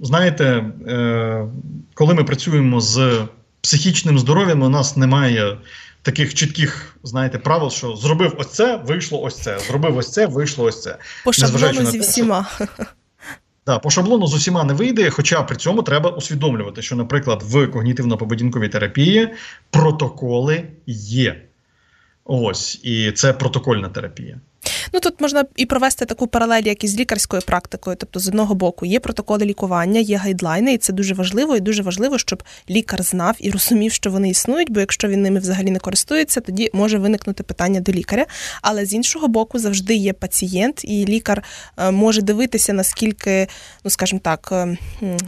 знаєте, 0.00 0.44
е, 0.88 1.46
коли 1.94 2.14
ми 2.14 2.24
працюємо 2.24 2.80
з 2.80 3.26
психічним 3.60 4.18
здоров'ям, 4.18 4.62
у 4.62 4.68
нас 4.68 4.96
немає 4.96 5.58
таких 6.02 6.34
чітких, 6.34 6.96
знаєте, 7.02 7.38
правил, 7.38 7.70
що 7.70 7.96
зробив 7.96 8.34
ось 8.38 8.50
це, 8.50 8.76
вийшло 8.76 9.22
ось 9.22 9.38
це. 9.38 9.58
Зробив 9.58 9.96
ось 9.96 10.12
це, 10.12 10.26
вийшло 10.26 10.64
ось 10.64 10.82
це. 10.82 10.96
По 11.24 11.32
шаблону 11.32 11.86
зі 11.86 11.98
всіма. 11.98 12.46
Да, 13.66 13.78
по 13.78 13.90
шаблону 13.90 14.26
з 14.26 14.34
усіма 14.34 14.64
не 14.64 14.74
вийде, 14.74 15.10
хоча 15.10 15.42
при 15.42 15.56
цьому 15.56 15.82
треба 15.82 16.10
усвідомлювати, 16.10 16.82
що, 16.82 16.96
наприклад, 16.96 17.42
в 17.46 17.66
когнітивно-поведінковій 17.66 18.68
терапії 18.68 19.28
протоколи 19.70 20.62
є. 20.86 21.42
Ось, 22.32 22.80
і 22.82 23.12
це 23.12 23.32
протокольна 23.32 23.88
терапія. 23.88 24.40
Ну 24.92 25.00
тут 25.00 25.20
можна 25.20 25.44
і 25.56 25.66
провести 25.66 26.04
таку 26.04 26.26
паралель, 26.26 26.62
як 26.62 26.84
із 26.84 26.98
лікарською 26.98 27.42
практикою. 27.42 27.96
Тобто, 27.96 28.20
з 28.20 28.28
одного 28.28 28.54
боку, 28.54 28.86
є 28.86 29.00
протоколи 29.00 29.44
лікування, 29.44 30.00
є 30.00 30.16
гайдлайни, 30.16 30.72
і 30.74 30.78
це 30.78 30.92
дуже 30.92 31.14
важливо. 31.14 31.56
І 31.56 31.60
дуже 31.60 31.82
важливо, 31.82 32.18
щоб 32.18 32.42
лікар 32.70 33.02
знав 33.02 33.36
і 33.38 33.50
розумів, 33.50 33.92
що 33.92 34.10
вони 34.10 34.28
існують, 34.28 34.70
бо 34.70 34.80
якщо 34.80 35.08
він 35.08 35.22
ними 35.22 35.40
взагалі 35.40 35.70
не 35.70 35.78
користується, 35.78 36.40
тоді 36.40 36.70
може 36.72 36.98
виникнути 36.98 37.42
питання 37.42 37.80
до 37.80 37.92
лікаря. 37.92 38.26
Але 38.62 38.86
з 38.86 38.94
іншого 38.94 39.28
боку, 39.28 39.58
завжди 39.58 39.94
є 39.94 40.12
пацієнт, 40.12 40.84
і 40.84 41.06
лікар 41.06 41.42
е, 41.76 41.90
може 41.90 42.22
дивитися, 42.22 42.72
наскільки, 42.72 43.48
ну 43.84 43.90
скажімо 43.90 44.20
так, 44.24 44.48
е, 44.52 44.78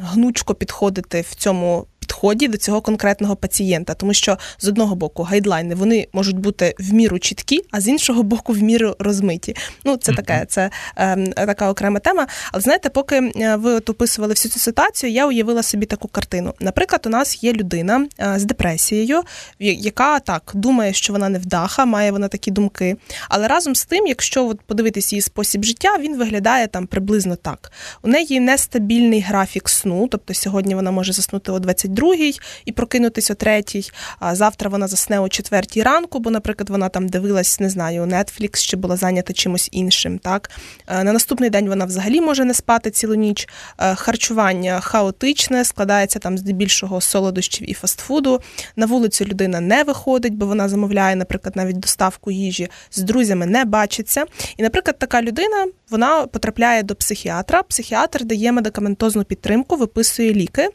гнучко 0.03 0.55
підходити 0.55 1.21
в 1.21 1.35
цьому 1.35 1.87
підході 2.23 2.49
до 2.49 2.59
цього 2.59 2.81
конкретного 2.81 3.37
пацієнта, 3.37 3.95
тому 3.95 4.15
що 4.15 4.39
з 4.59 4.69
одного 4.69 4.95
боку 4.95 5.23
гайдлайни 5.23 5.75
вони 5.75 6.09
можуть 6.13 6.39
бути 6.39 6.75
в 6.79 6.93
міру 6.93 7.19
чіткі, 7.19 7.61
а 7.71 7.81
з 7.81 7.89
іншого 7.89 8.23
боку, 8.23 8.53
в 8.53 8.63
міру 8.63 8.97
розмиті. 8.99 9.57
Ну, 9.85 9.97
це 9.97 10.13
таке, 10.13 10.47
це 10.49 10.71
е, 10.97 11.17
така 11.35 11.71
окрема 11.71 11.99
тема. 11.99 12.27
Але 12.53 12.63
знаєте, 12.63 12.89
поки 12.89 13.17
е, 13.17 13.57
ви 13.57 13.73
от 13.73 13.91
описували 13.91 14.35
всю 14.35 14.53
цю 14.53 14.59
ситуацію, 14.59 15.13
я 15.13 15.27
уявила 15.27 15.63
собі 15.63 15.87
таку 15.87 16.09
картину. 16.09 16.55
Наприклад, 16.61 17.03
у 17.07 17.09
нас 17.09 17.45
є 17.45 17.53
людина 17.53 18.07
е, 18.21 18.35
з 18.37 18.45
депресією, 18.45 19.23
яка 19.59 20.21
так 20.21 20.53
думає, 20.55 20.93
що 20.93 21.13
вона 21.13 21.29
невдаха, 21.29 21.85
має 21.85 22.13
вона 22.13 22.29
такі 22.29 22.51
думки. 22.51 22.97
Але 23.29 23.49
разом 23.49 23.75
з 23.75 23.85
тим, 23.85 24.07
якщо 24.07 24.47
от 24.47 24.61
подивитись 24.61 25.13
її 25.13 25.23
спосіб 25.23 25.65
життя, 25.65 25.99
він 26.01 26.19
виглядає 26.19 26.67
там 26.67 26.87
приблизно 26.87 27.37
так. 27.37 27.73
У 28.03 28.09
неї 28.09 28.41
нестабільний 28.41 29.21
графік 29.21 29.69
сну, 29.69 30.09
тобто 30.11 30.35
сьогодні 30.35 30.75
вона 30.75 30.91
може 30.91 31.13
заснути 31.13 31.53
о 31.53 31.59
22 31.59 32.12
другій 32.13 32.39
і 32.65 32.73
прокинутись 32.73 33.31
о 33.31 33.35
третій. 33.35 33.91
А 34.19 34.35
завтра 34.35 34.71
вона 34.71 34.89
засне 34.89 35.21
о 35.21 35.29
четвертій 35.29 35.83
ранку, 35.83 36.19
бо, 36.19 36.31
наприклад, 36.31 36.71
вона 36.71 36.89
там 36.89 37.09
дивилась, 37.09 37.61
не 37.61 37.71
знаю, 37.71 38.03
Netflix 38.03 38.69
чи 38.69 38.77
була 38.77 38.97
зайнята 38.97 39.33
чимось 39.33 39.69
іншим. 39.73 40.19
Так 40.19 40.51
е, 40.87 41.05
на 41.05 41.13
наступний 41.13 41.51
день 41.51 41.69
вона 41.69 41.85
взагалі 41.85 42.21
може 42.21 42.45
не 42.45 42.55
спати 42.55 42.91
цілу 42.91 43.15
ніч. 43.15 43.49
Е, 43.79 43.95
харчування 43.95 44.81
хаотичне, 44.81 45.65
складається 45.65 46.19
там 46.19 46.39
здебільшого 46.39 47.01
солодощів 47.01 47.71
і 47.71 47.75
фастфуду. 47.75 48.41
На 48.77 48.87
вулицю 48.87 49.25
людина 49.25 49.61
не 49.61 49.85
виходить, 49.85 50.35
бо 50.35 50.47
вона 50.47 50.69
замовляє, 50.69 51.17
наприклад, 51.17 51.57
навіть 51.57 51.79
доставку 51.79 52.31
їжі 52.31 52.69
з 52.91 53.03
друзями 53.03 53.47
не 53.47 53.65
бачиться. 53.65 54.25
І, 54.57 54.63
наприклад, 54.63 54.99
така 54.99 55.23
людина 55.23 55.67
вона 55.91 56.27
потрапляє 56.27 56.83
до 56.83 56.95
психіатра. 56.95 57.63
Психіатр 57.63 58.25
дає 58.25 58.53
медикаментозну 58.53 59.25
підтримку, 59.25 59.77
виписує 59.77 60.33
ліки. 60.35 60.69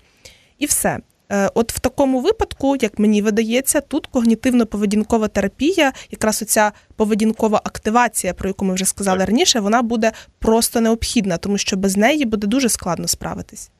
І 0.59 0.65
все. 0.65 0.99
Е, 1.31 1.51
от 1.53 1.73
в 1.73 1.79
такому 1.79 2.21
випадку, 2.21 2.75
як 2.81 2.99
мені 2.99 3.21
видається, 3.21 3.81
тут 3.81 4.09
когнітивно-поведінкова 4.13 5.29
терапія, 5.29 5.93
якраз 6.11 6.41
оця 6.41 6.71
поведінкова 6.95 7.61
активація, 7.63 8.33
про 8.33 8.49
яку 8.49 8.65
ми 8.65 8.73
вже 8.73 8.85
сказали 8.85 9.19
так. 9.19 9.27
раніше, 9.27 9.59
вона 9.59 9.81
буде 9.81 10.11
просто 10.39 10.81
необхідна, 10.81 11.37
тому 11.37 11.57
що 11.57 11.77
без 11.77 11.97
неї 11.97 12.25
буде 12.25 12.47
дуже 12.47 12.69
складно 12.69 13.07
справитись. 13.07 13.71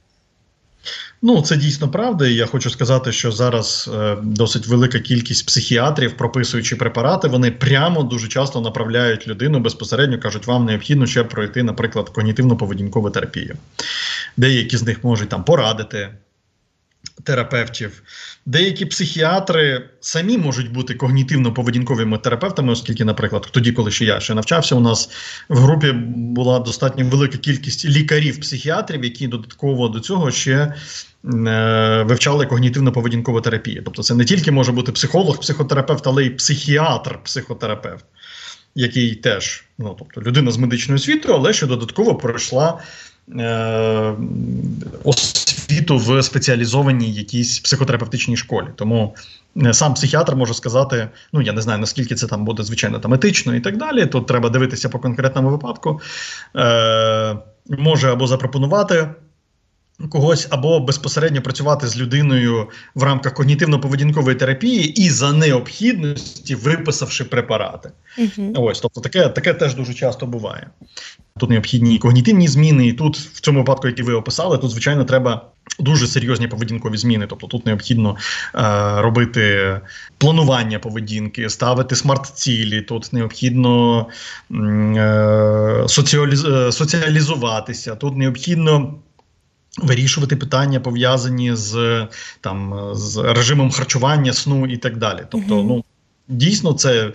Ну, 1.21 1.41
це 1.41 1.57
дійсно 1.57 1.89
правда. 1.89 2.27
і 2.27 2.33
Я 2.33 2.45
хочу 2.45 2.69
сказати, 2.69 3.11
що 3.11 3.31
зараз 3.31 3.89
е, 3.93 4.17
досить 4.23 4.67
велика 4.67 4.99
кількість 4.99 5.45
психіатрів, 5.45 6.17
прописуючи 6.17 6.75
препарати, 6.75 7.27
вони 7.27 7.51
прямо 7.51 8.03
дуже 8.03 8.27
часто 8.27 8.61
направляють 8.61 9.27
людину 9.27 9.59
безпосередньо 9.59 10.19
кажуть, 10.19 10.47
вам 10.47 10.65
необхідно 10.65 11.05
ще 11.05 11.23
пройти, 11.23 11.63
наприклад, 11.63 12.11
когнітивно-поведінкову 12.15 13.11
терапію. 13.11 13.55
Деякі 14.37 14.77
з 14.77 14.83
них 14.83 15.03
можуть 15.03 15.29
там 15.29 15.43
порадити, 15.43 16.09
терапевтів. 17.23 18.03
Деякі 18.45 18.85
психіатри 18.85 19.89
самі 19.99 20.37
можуть 20.37 20.71
бути 20.71 20.93
когнітивно-поведінковими 20.93 22.21
терапевтами, 22.21 22.71
оскільки, 22.71 23.05
наприклад, 23.05 23.47
тоді, 23.51 23.71
коли 23.71 23.91
ще 23.91 24.05
я 24.05 24.19
ще 24.19 24.33
навчався, 24.33 24.75
у 24.75 24.79
нас 24.79 25.09
в 25.49 25.57
групі 25.57 25.91
була 26.15 26.59
достатньо 26.59 27.05
велика 27.05 27.37
кількість 27.37 27.85
лікарів-психіатрів, 27.85 29.03
які 29.03 29.27
додатково 29.27 29.87
до 29.87 29.99
цього 29.99 30.31
ще 30.31 30.53
е, 30.53 30.73
вивчали 32.07 32.45
когнітивно-поведінкову 32.45 33.41
терапію. 33.41 33.81
Тобто, 33.85 34.03
це 34.03 34.15
не 34.15 34.25
тільки 34.25 34.51
може 34.51 34.71
бути 34.71 34.91
психолог, 34.91 35.39
психотерапевт, 35.39 36.07
але 36.07 36.25
й 36.25 36.29
психіатр-психотерапевт. 36.29 38.05
Який 38.75 39.15
теж, 39.15 39.63
ну 39.77 39.95
тобто 39.99 40.21
людина 40.21 40.51
з 40.51 40.57
медичною 40.57 40.95
освітою, 40.95 41.35
але 41.35 41.53
ще 41.53 41.65
додатково 41.65 42.15
пройшла 42.15 42.79
освіту 45.03 45.97
в 45.97 46.23
спеціалізованій 46.23 47.13
якійсь 47.13 47.59
психотерапевтичній 47.59 48.37
школі. 48.37 48.67
Тому 48.75 49.15
е, 49.65 49.73
сам 49.73 49.93
психіатр 49.93 50.35
може 50.35 50.53
сказати: 50.53 51.09
ну 51.33 51.41
я 51.41 51.53
не 51.53 51.61
знаю 51.61 51.79
наскільки 51.79 52.15
це 52.15 52.27
там 52.27 52.45
буде 52.45 52.63
звичайно 52.63 52.99
там 52.99 53.13
етично 53.13 53.55
і 53.55 53.59
так 53.59 53.77
далі. 53.77 54.05
Тут 54.05 54.27
треба 54.27 54.49
дивитися 54.49 54.89
по 54.89 54.99
конкретному 54.99 55.49
випадку. 55.49 56.01
Е, 56.55 57.37
Може 57.69 58.11
або 58.11 58.27
запропонувати. 58.27 59.07
Когось 60.09 60.47
або 60.49 60.79
безпосередньо 60.79 61.41
працювати 61.41 61.87
з 61.87 61.97
людиною 61.97 62.69
в 62.95 63.03
рамках 63.03 63.33
когнітивно-поведінкової 63.39 64.35
терапії 64.35 65.05
і 65.05 65.09
за 65.09 65.33
необхідності 65.33 66.55
виписавши 66.55 67.23
препарати. 67.23 67.91
Uh-huh. 68.19 68.51
Ось, 68.55 68.79
тобто, 68.79 69.01
таке 69.01 69.29
таке 69.29 69.53
теж 69.53 69.75
дуже 69.75 69.93
часто 69.93 70.25
буває. 70.25 70.67
Тут 71.39 71.49
необхідні 71.49 71.97
когнітивні 71.97 72.47
зміни, 72.47 72.87
і 72.87 72.93
тут, 72.93 73.17
в 73.17 73.39
цьому 73.39 73.59
випадку, 73.59 73.87
який 73.87 74.05
ви 74.05 74.13
описали, 74.13 74.57
тут, 74.57 74.71
звичайно, 74.71 75.03
треба 75.03 75.45
дуже 75.79 76.07
серйозні 76.07 76.47
поведінкові 76.47 76.97
зміни. 76.97 77.25
Тобто 77.29 77.47
тут 77.47 77.65
необхідно 77.65 78.17
е, 78.55 79.01
робити 79.01 79.79
планування 80.17 80.79
поведінки, 80.79 81.49
ставити 81.49 81.95
смарт-цілі, 81.95 82.81
тут 82.81 83.13
необхідно 83.13 84.05
е, 84.51 85.83
соціаліз, 85.87 86.45
е, 86.45 86.71
соціалізуватися, 86.71 87.95
тут 87.95 88.17
необхідно. 88.17 88.93
Вирішувати 89.77 90.35
питання 90.35 90.79
пов'язані 90.79 91.55
з 91.55 92.07
там 92.41 92.89
з 92.93 93.17
режимом 93.17 93.71
харчування, 93.71 94.33
сну 94.33 94.67
і 94.67 94.77
так 94.77 94.97
далі. 94.97 95.19
Тобто, 95.29 95.63
ну 95.63 95.83
дійсно, 96.27 96.73
це 96.73 97.11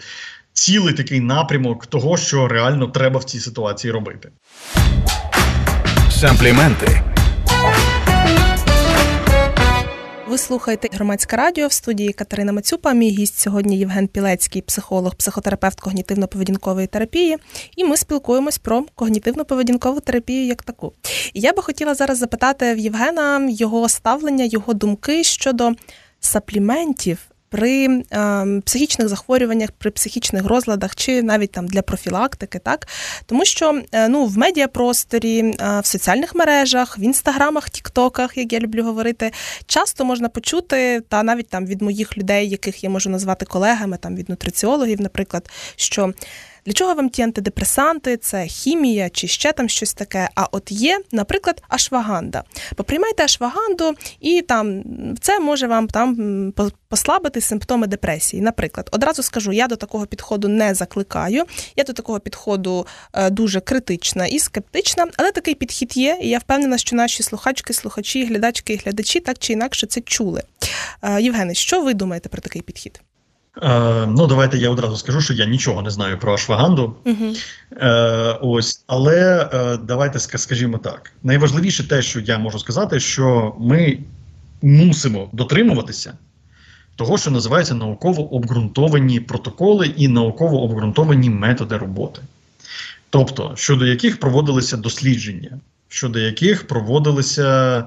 цілий 0.52 0.94
такий 0.94 1.20
напрямок 1.20 1.86
того, 1.86 2.16
що 2.16 2.48
реально 2.48 2.86
треба 2.86 3.20
в 3.20 3.24
цій 3.24 3.40
ситуації 3.40 3.92
робити. 3.92 4.28
Сампліменти. 6.10 7.11
Ви 10.32 10.38
слухаєте 10.38 10.88
громадське 10.92 11.36
радіо 11.36 11.66
в 11.66 11.72
студії 11.72 12.12
Катерина 12.12 12.52
Мацюпа. 12.52 12.92
Мій 12.92 13.10
гість 13.10 13.38
сьогодні 13.38 13.78
Євген 13.78 14.08
Пілецький, 14.08 14.62
психолог, 14.62 15.14
психотерапевт 15.14 15.82
когнітивно-поведінкової 15.82 16.86
терапії. 16.86 17.36
І 17.76 17.84
ми 17.84 17.96
спілкуємось 17.96 18.58
про 18.58 18.84
когнітивно-поведінкову 18.96 20.00
терапію 20.00 20.46
як 20.46 20.62
таку. 20.62 20.92
Я 21.34 21.52
би 21.52 21.62
хотіла 21.62 21.94
зараз 21.94 22.18
запитати 22.18 22.74
в 22.74 22.78
Євгена 22.78 23.48
його 23.50 23.88
ставлення, 23.88 24.44
його 24.44 24.74
думки 24.74 25.24
щодо 25.24 25.72
сапліментів 26.20 27.31
при 27.52 27.86
е, 27.86 28.02
психічних 28.64 29.08
захворюваннях, 29.08 29.70
при 29.72 29.90
психічних 29.90 30.44
розладах, 30.46 30.96
чи 30.96 31.22
навіть 31.22 31.52
там 31.52 31.66
для 31.66 31.82
профілактики, 31.82 32.58
так 32.58 32.88
тому 33.26 33.44
що 33.44 33.82
е, 33.92 34.08
ну 34.08 34.26
в 34.26 34.38
медіапросторі, 34.38 35.38
е, 35.38 35.80
в 35.80 35.86
соціальних 35.86 36.34
мережах, 36.34 36.98
в 36.98 37.00
інстаграмах, 37.00 37.70
тіктоках, 37.70 38.36
як 38.36 38.52
я 38.52 38.58
люблю 38.58 38.84
говорити, 38.84 39.30
часто 39.66 40.04
можна 40.04 40.28
почути, 40.28 41.02
та 41.08 41.22
навіть 41.22 41.48
там 41.48 41.66
від 41.66 41.82
моїх 41.82 42.18
людей, 42.18 42.48
яких 42.48 42.84
я 42.84 42.90
можу 42.90 43.10
назвати 43.10 43.44
колегами, 43.46 43.96
там 43.96 44.16
від 44.16 44.28
нутриціологів, 44.28 45.00
наприклад, 45.00 45.50
що. 45.76 46.12
Для 46.66 46.72
чого 46.72 46.94
вам 46.94 47.08
ті 47.08 47.22
антидепресанти, 47.22 48.16
це 48.16 48.46
хімія 48.46 49.10
чи 49.10 49.28
ще 49.28 49.52
там 49.52 49.68
щось 49.68 49.94
таке? 49.94 50.28
А 50.34 50.46
от 50.52 50.72
є, 50.72 51.00
наприклад, 51.12 51.62
ашваганда. 51.68 52.44
Поприймайте 52.76 53.24
ашваганду, 53.24 53.94
і 54.20 54.42
там 54.42 54.82
це 55.20 55.40
може 55.40 55.66
вам 55.66 55.88
там 55.88 56.52
послабити 56.88 57.40
симптоми 57.40 57.86
депресії. 57.86 58.42
Наприклад, 58.42 58.88
одразу 58.92 59.22
скажу, 59.22 59.52
я 59.52 59.68
до 59.68 59.76
такого 59.76 60.06
підходу 60.06 60.48
не 60.48 60.74
закликаю. 60.74 61.44
Я 61.76 61.84
до 61.84 61.92
такого 61.92 62.20
підходу 62.20 62.86
е, 63.12 63.30
дуже 63.30 63.60
критична 63.60 64.26
і 64.26 64.38
скептична, 64.38 65.06
але 65.16 65.32
такий 65.32 65.54
підхід 65.54 65.96
є, 65.96 66.18
і 66.22 66.28
я 66.28 66.38
впевнена, 66.38 66.78
що 66.78 66.96
наші 66.96 67.22
слухачки, 67.22 67.72
слухачі, 67.72 68.24
глядачки 68.24 68.74
і 68.74 68.76
глядачі 68.76 69.20
так 69.20 69.38
чи 69.38 69.52
інакше 69.52 69.86
це 69.86 70.00
чули. 70.00 70.42
Е, 71.02 71.22
Євгене, 71.22 71.54
що 71.54 71.82
ви 71.82 71.94
думаєте 71.94 72.28
про 72.28 72.42
такий 72.42 72.62
підхід? 72.62 73.00
Е, 73.56 74.06
Ну, 74.06 74.26
давайте 74.26 74.58
я 74.58 74.70
одразу 74.70 74.96
скажу, 74.96 75.20
що 75.20 75.34
я 75.34 75.46
нічого 75.46 75.82
не 75.82 75.90
знаю 75.90 76.18
про 76.18 76.34
ашваганду. 76.34 76.96
Е, 77.72 78.38
Ось, 78.42 78.84
але 78.86 79.50
е, 79.52 79.76
давайте 79.76 80.18
скажімо 80.18 80.78
так: 80.78 81.12
найважливіше 81.22 81.88
те, 81.88 82.02
що 82.02 82.20
я 82.20 82.38
можу 82.38 82.58
сказати, 82.58 83.00
що 83.00 83.54
ми 83.58 83.98
мусимо 84.62 85.28
дотримуватися 85.32 86.12
того, 86.96 87.18
що 87.18 87.30
називається 87.30 87.74
науково 87.74 88.34
обґрунтовані 88.34 89.20
протоколи 89.20 89.86
і 89.86 90.08
науково 90.08 90.62
обґрунтовані 90.62 91.30
методи 91.30 91.76
роботи, 91.76 92.22
тобто 93.10 93.52
щодо 93.56 93.86
яких 93.86 94.20
проводилися 94.20 94.76
дослідження, 94.76 95.58
щодо 95.88 96.18
яких 96.18 96.66
проводилися, 96.66 97.84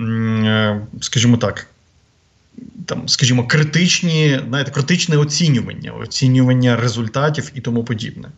е, 0.00 0.80
скажімо 1.00 1.36
так 1.36 1.66
там, 2.86 3.08
скажімо, 3.08 3.46
критичні, 3.46 4.40
знаєте, 4.48 4.70
критичне 4.70 5.16
оцінювання, 5.16 5.92
оцінювання 5.92 6.76
результатів 6.76 7.50
і 7.54 7.60
тому 7.60 7.84
подібне. 7.84 8.28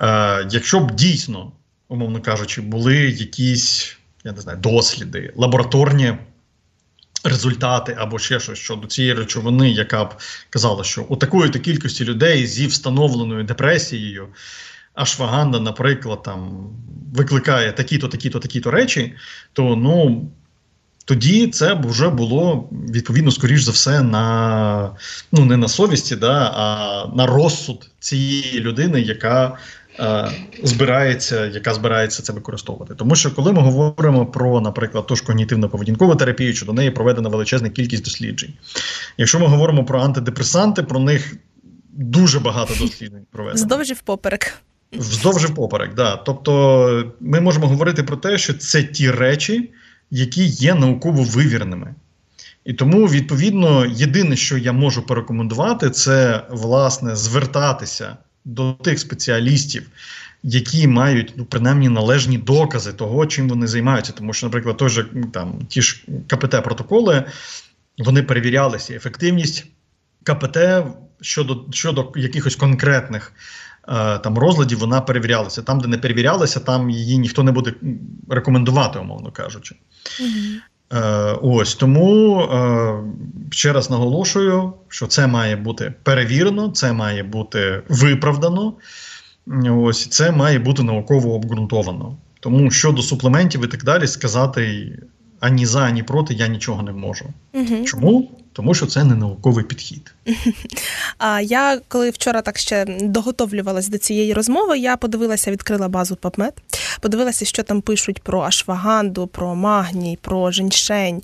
Е, 0.00 0.48
Якщо 0.50 0.80
б 0.80 0.94
дійсно, 0.94 1.52
умовно 1.88 2.20
кажучи, 2.20 2.60
були 2.60 2.96
якісь 2.96 3.96
я 4.26 4.32
не 4.32 4.40
знаю, 4.40 4.58
досліди, 4.58 5.32
лабораторні 5.36 6.14
результати 7.24 7.96
або 7.98 8.18
ще 8.18 8.40
щось 8.40 8.58
щодо 8.58 8.86
цієї 8.86 9.14
речовини, 9.14 9.70
яка 9.70 10.04
б 10.04 10.14
казала, 10.50 10.84
що 10.84 11.02
у 11.02 11.16
такої 11.16 11.50
то 11.50 11.58
кількості 11.58 12.04
людей 12.04 12.46
зі 12.46 12.66
встановленою 12.66 13.44
депресією. 13.44 14.28
Ашваганда, 14.94 15.60
наприклад, 15.60 16.22
там 16.22 16.70
викликає 17.14 17.72
такі-то, 17.72 18.08
такі-то, 18.08 18.38
такі-то 18.38 18.70
речі, 18.70 19.14
то 19.52 19.76
ну 19.76 20.28
тоді 21.06 21.46
це 21.46 21.80
вже 21.84 22.08
було 22.08 22.68
відповідно, 22.72 23.30
скоріш 23.30 23.62
за 23.62 23.70
все, 23.70 24.02
на 24.02 24.96
ну 25.32 25.44
не 25.44 25.56
на 25.56 25.68
совісті, 25.68 26.16
да, 26.16 26.52
а 26.56 27.06
на 27.16 27.26
розсуд 27.26 27.90
цієї 27.98 28.60
людини, 28.60 29.00
яка 29.00 29.58
е, 30.00 30.30
збирається 30.62 31.46
яка 31.46 31.74
збирається 31.74 32.22
це 32.22 32.32
використовувати. 32.32 32.94
Тому 32.94 33.14
що, 33.16 33.34
коли 33.34 33.52
ми 33.52 33.62
говоримо 33.62 34.26
про, 34.26 34.60
наприклад, 34.60 35.06
ту 35.06 35.16
ж 35.16 35.24
когнітивно-поведінкову 35.26 36.16
терапію, 36.16 36.54
що 36.54 36.66
до 36.66 36.72
неї 36.72 36.90
проведена 36.90 37.28
величезна 37.28 37.70
кількість 37.70 38.04
досліджень. 38.04 38.52
Якщо 39.18 39.40
ми 39.40 39.46
говоримо 39.46 39.84
про 39.84 40.00
антидепресанти, 40.00 40.82
про 40.82 41.00
них 41.00 41.36
дуже 41.92 42.40
багато 42.40 42.74
досліджень 42.80 43.26
проведено. 43.32 43.64
Вздовж 43.64 43.90
і 43.90 43.94
впоперек. 43.94 44.52
Вздовж 44.92 45.44
і 45.44 45.46
впоперек, 45.46 45.94
да. 45.94 46.16
Тобто 46.16 47.12
ми 47.20 47.40
можемо 47.40 47.66
говорити 47.66 48.02
про 48.02 48.16
те, 48.16 48.38
що 48.38 48.54
це 48.54 48.82
ті 48.82 49.10
речі 49.10 49.70
які 50.10 50.44
є 50.44 50.74
науково 50.74 51.22
вивірними. 51.22 51.94
І 52.64 52.72
тому, 52.72 53.06
відповідно, 53.06 53.86
єдине, 53.86 54.36
що 54.36 54.58
я 54.58 54.72
можу 54.72 55.02
порекомендувати, 55.02 55.90
це 55.90 56.42
власне 56.50 57.16
звертатися 57.16 58.16
до 58.44 58.72
тих 58.72 58.98
спеціалістів, 58.98 59.88
які 60.42 60.88
мають 60.88 61.32
ну, 61.36 61.44
принаймні 61.44 61.88
належні 61.88 62.38
докази 62.38 62.92
того, 62.92 63.26
чим 63.26 63.48
вони 63.48 63.66
займаються. 63.66 64.12
Тому 64.12 64.32
що, 64.32 64.46
наприклад, 64.46 64.76
той 64.76 64.88
же 64.88 65.06
там 65.32 65.66
ті 65.68 65.82
ж 65.82 66.04
КПТ-протоколи 66.28 67.24
вони 67.98 68.22
перевірялися 68.22 68.94
ефективність 68.94 69.66
КПТ 70.22 70.58
щодо 71.20 71.64
щодо 71.70 72.12
якихось 72.16 72.56
конкретних 72.56 73.32
там 74.22 74.38
розладів 74.38 74.78
вона 74.78 75.00
перевірялася. 75.00 75.62
Там, 75.62 75.80
де 75.80 75.88
не 75.88 75.98
перевірялася, 75.98 76.60
там 76.60 76.90
її 76.90 77.18
ніхто 77.18 77.42
не 77.42 77.52
буде 77.52 77.74
рекомендувати, 78.28 78.98
умовно 78.98 79.30
кажучи. 79.30 79.76
Угу. 80.20 80.60
Ось 81.42 81.74
тому 81.74 82.40
е, 82.40 82.94
ще 83.50 83.72
раз 83.72 83.90
наголошую, 83.90 84.72
що 84.88 85.06
це 85.06 85.26
має 85.26 85.56
бути 85.56 85.94
перевірено, 86.02 86.68
це 86.68 86.92
має 86.92 87.22
бути 87.22 87.82
виправдано. 87.88 88.74
Ось 89.70 90.06
це 90.06 90.30
має 90.30 90.58
бути 90.58 90.82
науково 90.82 91.34
обґрунтовано. 91.34 92.16
Тому 92.40 92.70
щодо 92.70 93.02
суплементів 93.02 93.64
і 93.64 93.66
так 93.66 93.84
далі, 93.84 94.06
сказати 94.06 94.92
ані 95.46 95.66
за, 95.66 95.80
ані 95.80 96.02
проти 96.02 96.34
я 96.34 96.46
нічого 96.48 96.82
не 96.82 96.92
можу. 96.92 97.24
Угу. 97.52 97.84
Чому? 97.84 98.30
Тому 98.52 98.74
що 98.74 98.86
це 98.86 99.04
не 99.04 99.14
науковий 99.14 99.64
підхід. 99.64 100.14
А 101.18 101.40
я 101.40 101.80
коли 101.88 102.10
вчора 102.10 102.42
так 102.42 102.58
ще 102.58 102.84
доготовлювалась 103.00 103.88
до 103.88 103.98
цієї 103.98 104.34
розмови, 104.34 104.78
я 104.78 104.96
подивилася, 104.96 105.50
відкрила 105.50 105.88
базу 105.88 106.14
PubMed, 106.14 106.52
подивилася, 107.00 107.44
що 107.44 107.62
там 107.62 107.80
пишуть 107.80 108.22
про 108.22 108.40
ашваганду, 108.40 109.26
про 109.26 109.54
магній, 109.54 110.18
про 110.22 110.50
женьшень, 110.50 111.22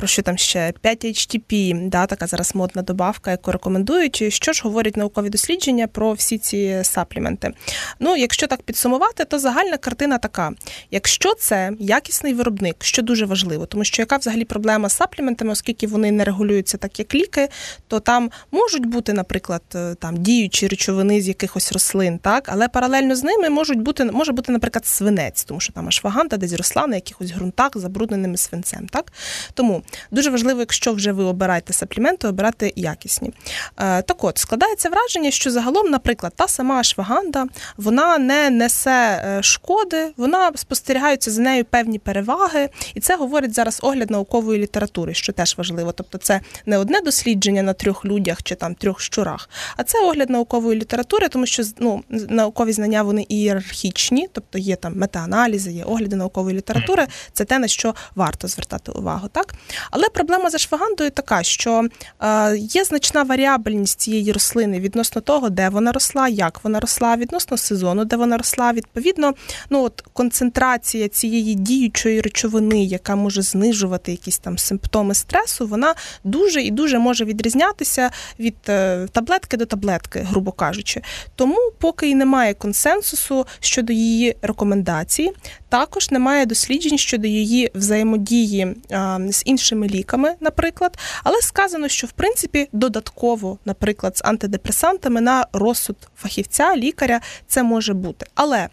про 0.00 0.06
що 0.06 0.22
там 0.22 0.38
ще 0.38 0.72
5-HTP, 0.84 1.88
да, 1.88 2.06
така 2.06 2.26
зараз 2.26 2.54
модна 2.54 2.82
добавка, 2.82 3.30
яку 3.30 3.52
рекомендують. 3.52 4.24
Що 4.28 4.52
ж 4.52 4.62
говорять 4.64 4.96
наукові 4.96 5.28
дослідження 5.28 5.86
про 5.86 6.12
всі 6.12 6.38
ці 6.38 6.80
сапліменти? 6.82 7.52
Ну, 7.98 8.16
якщо 8.16 8.46
так 8.46 8.62
підсумувати, 8.62 9.24
то 9.24 9.38
загальна 9.38 9.76
картина 9.76 10.18
така: 10.18 10.52
якщо 10.90 11.34
це 11.34 11.72
якісний 11.80 12.34
виробник, 12.34 12.76
що 12.84 13.02
дуже 13.02 13.26
важливо, 13.26 13.66
тому 13.66 13.84
що 13.84 14.02
яка 14.02 14.16
взагалі 14.16 14.44
проблема 14.44 14.88
з 14.88 14.96
сапліментами, 14.96 15.52
оскільки 15.52 15.86
вони 15.86 16.10
не 16.10 16.24
регулюються 16.24 16.76
так, 16.76 16.98
як 16.98 17.14
ліки, 17.14 17.48
то 17.88 18.00
там 18.00 18.30
можуть 18.50 18.86
бути, 18.86 19.12
наприклад, 19.12 19.62
е, 19.74 19.94
там 19.94 20.16
діючі 20.16 20.68
речовини 20.68 21.20
з 21.20 21.28
якихось 21.28 21.72
рослин, 21.72 22.18
так, 22.18 22.48
але 22.52 22.68
паралельно 22.68 23.16
з 23.16 23.22
ними 23.22 23.50
можуть 23.50 23.80
бути, 23.80 24.04
може 24.04 24.32
бути, 24.32 24.52
наприклад, 24.52 24.86
свинець, 24.86 25.44
тому 25.44 25.60
що 25.60 25.72
там 25.72 25.88
ашваганта 25.88 26.36
десь 26.36 26.52
росла 26.52 26.86
на 26.86 26.94
якихось 26.94 27.32
ґрунтах, 27.32 27.70
забрудненими 27.74 28.36
свинцем. 28.36 28.88
Так? 28.88 29.12
Тому 29.54 29.82
Дуже 30.10 30.30
важливо, 30.30 30.60
якщо 30.60 30.92
вже 30.92 31.12
ви 31.12 31.24
обираєте 31.24 31.72
сапліменти, 31.72 32.28
обирати 32.28 32.72
якісні. 32.76 33.30
Е, 33.78 34.02
так 34.02 34.24
от, 34.24 34.38
складається 34.38 34.88
враження, 34.88 35.30
що 35.30 35.50
загалом, 35.50 35.90
наприклад, 35.90 36.32
та 36.36 36.48
сама 36.48 36.80
ашваганда 36.80 37.46
вона 37.76 38.18
не 38.18 38.50
несе 38.50 39.22
е, 39.26 39.42
шкоди, 39.42 40.12
вона 40.16 40.52
спостерігаються 40.54 41.30
за 41.30 41.42
нею 41.42 41.64
певні 41.64 41.98
переваги, 41.98 42.68
і 42.94 43.00
це 43.00 43.16
говорить 43.16 43.54
зараз 43.54 43.80
огляд 43.82 44.10
наукової 44.10 44.60
літератури, 44.60 45.14
що 45.14 45.32
теж 45.32 45.54
важливо. 45.58 45.92
Тобто, 45.92 46.18
це 46.18 46.40
не 46.66 46.78
одне 46.78 47.00
дослідження 47.00 47.62
на 47.62 47.72
трьох 47.72 48.04
людях 48.04 48.42
чи 48.42 48.54
там 48.54 48.74
трьох 48.74 49.00
щурах, 49.00 49.48
а 49.76 49.84
це 49.84 50.04
огляд 50.04 50.30
наукової 50.30 50.80
літератури, 50.80 51.28
тому 51.28 51.46
що 51.46 51.62
ну, 51.78 52.02
наукові 52.08 52.72
знання 52.72 53.02
вони 53.02 53.26
ієрархічні, 53.28 54.28
тобто 54.32 54.58
є 54.58 54.76
там 54.76 54.96
метааналізи, 54.96 55.72
є 55.72 55.84
огляди 55.84 56.16
наукової 56.16 56.56
літератури. 56.56 57.06
Це 57.32 57.44
те, 57.44 57.58
на 57.58 57.68
що 57.68 57.94
варто 58.14 58.48
звертати 58.48 58.92
увагу. 58.92 59.28
так? 59.32 59.54
Але 59.90 60.08
проблема 60.08 60.50
з 60.50 60.54
ашвагандою 60.54 61.10
така, 61.10 61.42
що 61.42 61.88
е, 62.22 62.56
є 62.56 62.84
значна 62.84 63.22
варіабельність 63.22 64.00
цієї 64.00 64.32
рослини 64.32 64.80
відносно 64.80 65.20
того, 65.20 65.50
де 65.50 65.68
вона 65.68 65.92
росла, 65.92 66.28
як 66.28 66.64
вона 66.64 66.80
росла, 66.80 67.16
відносно 67.16 67.56
сезону, 67.56 68.04
де 68.04 68.16
вона 68.16 68.36
росла. 68.36 68.72
Відповідно, 68.72 69.32
ну 69.70 69.82
от 69.82 70.04
концентрація 70.12 71.08
цієї 71.08 71.54
діючої 71.54 72.20
речовини, 72.20 72.84
яка 72.84 73.16
може 73.16 73.42
знижувати 73.42 74.10
якісь 74.10 74.38
там 74.38 74.58
симптоми 74.58 75.14
стресу, 75.14 75.66
вона 75.66 75.94
дуже 76.24 76.62
і 76.62 76.70
дуже 76.70 76.98
може 76.98 77.24
відрізнятися 77.24 78.10
від 78.38 78.56
е, 78.68 79.06
таблетки 79.12 79.56
до 79.56 79.66
таблетки, 79.66 80.18
грубо 80.18 80.52
кажучи. 80.52 81.02
Тому, 81.34 81.58
поки 81.78 82.08
і 82.08 82.14
немає 82.14 82.54
консенсусу 82.54 83.46
щодо 83.60 83.92
її 83.92 84.36
рекомендацій, 84.42 85.32
також 85.68 86.10
немає 86.10 86.46
досліджень 86.46 86.98
щодо 86.98 87.26
її 87.26 87.70
взаємодії 87.74 88.76
е, 88.90 89.20
з 89.30 89.42
іншими 89.46 89.69
іншими 89.70 89.88
ліками, 89.88 90.34
наприклад, 90.40 90.98
але 91.24 91.40
сказано, 91.40 91.88
що 91.88 92.06
в 92.06 92.12
принципі 92.12 92.68
додатково, 92.72 93.58
наприклад, 93.64 94.16
з 94.16 94.22
антидепресантами 94.24 95.20
на 95.20 95.46
розсуд 95.52 95.96
фахівця, 96.16 96.76
лікаря 96.76 97.20
це 97.46 97.62
може 97.62 97.94
бути. 97.94 98.26
Але 98.34 98.68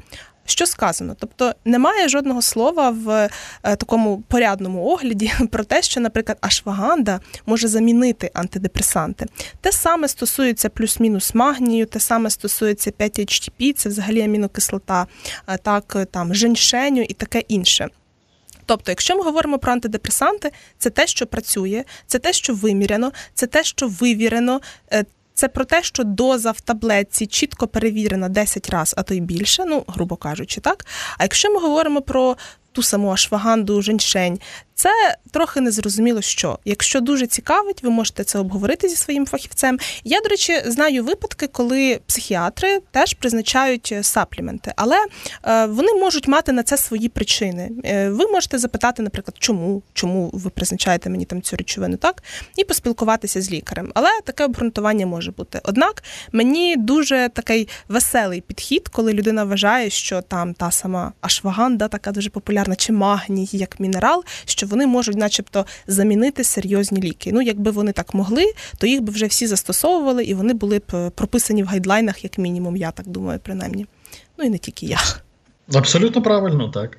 що 0.46 0.66
сказано? 0.66 1.16
Тобто 1.20 1.54
немає 1.66 2.10
жодного 2.10 2.42
слова 2.42 2.90
в 2.90 3.30
е, 3.64 3.76
такому 3.76 4.24
порядному 4.28 4.86
огляді 4.86 5.32
про 5.52 5.64
те, 5.64 5.82
що, 5.82 6.00
наприклад, 6.00 6.38
ашваганда 6.42 7.20
може 7.46 7.68
замінити 7.68 8.32
антидепресанти. 8.34 9.26
Те 9.62 9.72
саме 9.72 10.08
стосується 10.08 10.70
плюс-мінус 10.70 11.36
магнію, 11.36 11.86
те 11.86 12.00
саме 12.00 12.30
стосується 12.30 12.92
5-HTP, 12.92 13.74
це 13.74 13.90
взагалі 13.90 14.22
амінокислота, 14.22 15.08
так 15.62 15.98
там 16.12 16.34
женьшеню 16.34 17.02
і 17.02 17.14
таке 17.14 17.40
інше. 17.40 17.90
Тобто, 18.68 18.92
якщо 18.92 19.18
ми 19.18 19.24
говоримо 19.24 19.60
про 19.60 19.72
антидепресанти, 19.72 20.52
це 20.78 20.90
те, 20.90 21.08
що 21.08 21.28
працює, 21.28 21.84
це 22.08 22.20
те, 22.20 22.34
що 22.34 22.54
виміряно, 22.54 23.12
це 23.34 23.48
те, 23.48 23.64
що 23.64 23.88
вивірено. 23.88 24.62
Е, 24.94 25.06
це 25.34 25.48
про 25.48 25.66
те, 25.66 25.84
що 25.84 26.04
доза 26.04 26.52
в 26.52 26.62
таблетці 26.62 27.28
чітко 27.28 27.68
перевірена 27.68 28.30
10 28.30 28.70
разів, 28.70 28.94
а 28.98 29.04
то 29.04 29.14
й 29.14 29.20
більше, 29.20 29.66
ну 29.66 29.84
грубо 29.88 30.16
кажучи, 30.16 30.62
так. 30.62 30.86
А 31.18 31.24
якщо 31.24 31.54
ми 31.54 31.60
говоримо 31.60 32.02
про 32.02 32.38
ту 32.72 32.84
саму 32.84 33.12
ашваганду, 33.12 33.82
женьшень, 33.82 34.40
Це 34.78 35.16
трохи 35.32 35.62
незрозуміло, 35.62 36.22
що 36.22 36.60
якщо 36.66 37.02
дуже 37.02 37.28
цікавить, 37.28 37.84
ви 37.84 37.90
можете 37.90 38.24
це 38.24 38.40
обговорити 38.40 38.90
зі 38.90 38.96
своїм 38.96 39.26
фахівцем. 39.26 39.80
Я, 40.04 40.22
до 40.22 40.30
речі, 40.30 40.62
знаю 40.66 41.04
випадки, 41.04 41.48
коли 41.48 42.00
психіатри 42.08 42.80
теж 42.92 43.14
призначають 43.14 43.94
сапліменти, 44.02 44.74
але 44.76 44.96
е, 45.44 45.66
вони 45.66 45.94
можуть 45.94 46.28
мати 46.28 46.52
на 46.52 46.64
це 46.64 46.78
свої 46.78 47.10
причини. 47.10 47.72
Е, 47.86 48.10
ви 48.10 48.28
можете 48.28 48.58
запитати, 48.58 49.04
наприклад, 49.04 49.36
чому 49.40 49.82
чому 49.94 50.30
ви 50.34 50.50
призначаєте 50.50 51.10
мені 51.10 51.26
там 51.26 51.42
цю 51.42 51.56
речовину, 51.56 51.98
так 51.98 52.24
і 52.56 52.64
поспілкуватися 52.64 53.42
з 53.42 53.52
лікарем. 53.52 53.92
Але 53.96 54.10
таке 54.24 54.46
обґрунтування 54.46 55.06
може 55.06 55.32
бути. 55.32 55.62
Однак 55.64 56.04
мені 56.32 56.76
дуже 56.76 57.30
такий 57.34 57.68
веселий 57.88 58.42
підхід, 58.42 58.88
коли 58.88 59.14
людина 59.14 59.44
вважає, 59.44 59.90
що 59.90 60.22
там 60.22 60.54
та 60.54 60.72
сама 60.72 61.14
ашваганда, 61.22 61.88
така 61.88 62.12
дуже 62.12 62.30
популярна, 62.30 62.76
чи 62.76 62.94
магній 62.94 63.50
як 63.52 63.80
мінерал, 63.80 64.24
що 64.46 64.67
вони 64.68 64.88
можуть, 64.88 65.18
начебто, 65.18 65.66
замінити 65.88 66.44
серйозні 66.44 67.02
ліки. 67.02 67.32
Ну, 67.34 67.42
якби 67.42 67.72
вони 67.72 67.92
так 67.92 68.14
могли, 68.14 68.54
то 68.78 68.88
їх 68.88 69.02
би 69.02 69.14
вже 69.14 69.26
всі 69.26 69.48
застосовували 69.48 70.24
і 70.24 70.34
вони 70.34 70.54
були 70.54 70.80
б 70.80 70.84
е, 70.94 71.10
прописані 71.10 71.64
в 71.64 71.68
гайдлайнах, 71.68 72.24
як 72.24 72.38
мінімум, 72.38 72.78
я 72.78 72.92
так 72.92 73.08
думаю, 73.08 73.40
принаймні. 73.44 73.86
Ну 74.38 74.46
і 74.46 74.50
не 74.50 74.58
тільки 74.58 74.86
я. 74.86 75.00
Абсолютно 75.74 76.22
правильно, 76.22 76.70
так. 76.70 76.98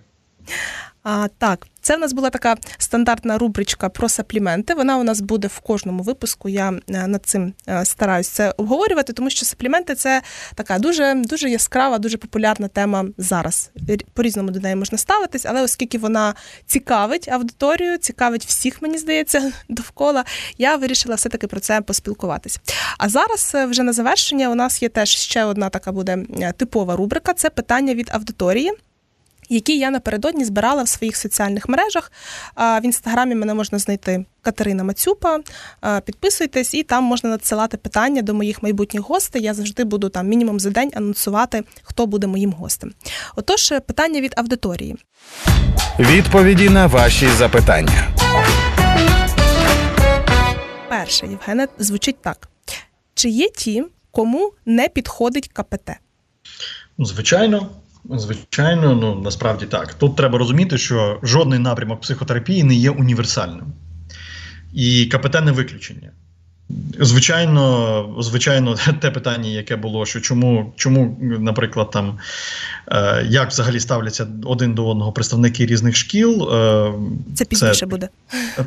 А, 1.02 1.28
Так, 1.38 1.66
це 1.88 1.96
в 1.96 2.00
нас 2.00 2.12
була 2.12 2.30
така 2.30 2.56
стандартна 2.78 3.38
рубричка 3.38 3.88
про 3.88 4.08
сапліменти. 4.08 4.74
Вона 4.74 4.96
у 4.96 5.02
нас 5.02 5.20
буде 5.20 5.48
в 5.48 5.58
кожному 5.58 6.02
випуску. 6.02 6.48
Я 6.48 6.68
е, 6.88 7.06
над 7.06 7.26
цим 7.26 7.52
е, 7.68 7.84
стараюсь 7.84 8.28
це 8.28 8.54
обговорювати, 8.56 9.12
тому 9.12 9.30
що 9.30 9.46
сапліменти 9.46 9.94
це 9.94 10.22
така 10.54 10.78
дуже 10.78 11.14
дуже 11.14 11.50
яскрава, 11.50 11.98
дуже 11.98 12.16
популярна 12.16 12.68
тема 12.68 13.04
зараз. 13.18 13.70
По 14.14 14.22
різному 14.22 14.50
до 14.50 14.60
неї 14.60 14.76
можна 14.76 14.98
ставитись, 14.98 15.46
але 15.46 15.62
оскільки 15.62 15.98
вона 15.98 16.34
цікавить 16.66 17.28
аудиторію, 17.28 17.98
цікавить 17.98 18.44
всіх, 18.44 18.82
мені 18.82 18.98
здається, 18.98 19.52
довкола, 19.68 20.24
я 20.58 20.76
вирішила 20.76 21.14
все-таки 21.14 21.46
про 21.46 21.60
це 21.60 21.80
поспілкуватись. 21.80 22.60
А 22.98 23.08
зараз 23.08 23.52
е, 23.54 23.66
вже 23.66 23.82
на 23.82 23.92
завершення 23.92 24.50
у 24.50 24.54
нас 24.54 24.82
є 24.82 24.88
теж 24.88 25.08
ще 25.08 25.44
одна 25.44 25.68
така 25.68 25.92
буде 25.92 26.24
типова 26.56 26.96
рубрика: 26.96 27.34
це 27.34 27.50
питання 27.50 27.94
від 27.94 28.10
аудиторії 28.12 28.72
які 29.48 29.78
я 29.78 29.90
напередодні 29.90 30.44
збирала 30.44 30.82
в 30.82 30.88
своїх 30.88 31.16
соціальних 31.16 31.68
мережах. 31.68 32.12
В 32.56 32.80
інстаграмі 32.84 33.34
мене 33.34 33.54
можна 33.54 33.78
знайти 33.78 34.24
Катерина 34.42 34.84
Мацюпа. 34.84 35.38
Підписуйтесь, 36.04 36.74
і 36.74 36.82
там 36.82 37.04
можна 37.04 37.30
надсилати 37.30 37.76
питання 37.76 38.22
до 38.22 38.34
моїх 38.34 38.62
майбутніх 38.62 39.02
гостей. 39.02 39.42
Я 39.42 39.54
завжди 39.54 39.84
буду 39.84 40.08
там 40.08 40.28
мінімум 40.28 40.60
за 40.60 40.70
день 40.70 40.90
анонсувати, 40.94 41.64
хто 41.82 42.06
буде 42.06 42.26
моїм 42.26 42.52
гостем. 42.52 42.92
Отож, 43.36 43.68
питання 43.68 44.20
від 44.20 44.34
аудиторії. 44.36 44.96
Відповіді 45.98 46.68
на 46.68 46.86
ваші 46.86 47.28
запитання. 47.28 48.08
Перше, 50.88 51.26
Євгене, 51.26 51.68
звучить 51.78 52.22
так: 52.22 52.48
чи 53.14 53.28
є 53.28 53.48
ті, 53.48 53.84
кому 54.10 54.52
не 54.66 54.88
підходить 54.88 55.48
КПТ? 55.48 55.90
Звичайно. 56.98 57.70
Звичайно, 58.10 58.94
ну 58.94 59.14
насправді 59.14 59.66
так. 59.66 59.94
Тут 59.94 60.16
треба 60.16 60.38
розуміти, 60.38 60.78
що 60.78 61.20
жодний 61.22 61.58
напрямок 61.58 62.00
психотерапії 62.00 62.64
не 62.64 62.74
є 62.74 62.90
універсальним. 62.90 63.72
І 64.72 65.06
КПТ 65.06 65.44
не 65.44 65.52
виключення. 65.52 66.12
Звичайно, 67.00 68.16
звичайно, 68.18 68.76
те 69.00 69.10
питання, 69.10 69.48
яке 69.48 69.76
було, 69.76 70.06
що 70.06 70.20
чому, 70.20 70.72
чому, 70.76 71.16
наприклад, 71.20 71.90
там 71.90 72.18
е, 72.88 73.26
як 73.28 73.50
взагалі 73.50 73.80
ставляться 73.80 74.26
один 74.44 74.74
до 74.74 74.88
одного 74.88 75.12
представники 75.12 75.66
різних 75.66 75.96
шкіл, 75.96 76.54
е, 76.54 76.92
це 77.34 77.44
пізніше 77.44 77.74
це, 77.74 77.86
буде. 77.86 78.08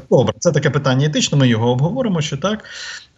Добре, 0.09 0.33
це 0.39 0.51
таке 0.51 0.69
питання 0.69 1.07
етичне, 1.07 1.37
ми 1.37 1.47
його 1.47 1.71
обговоримо 1.71 2.21
ще 2.21 2.37
так. 2.37 2.63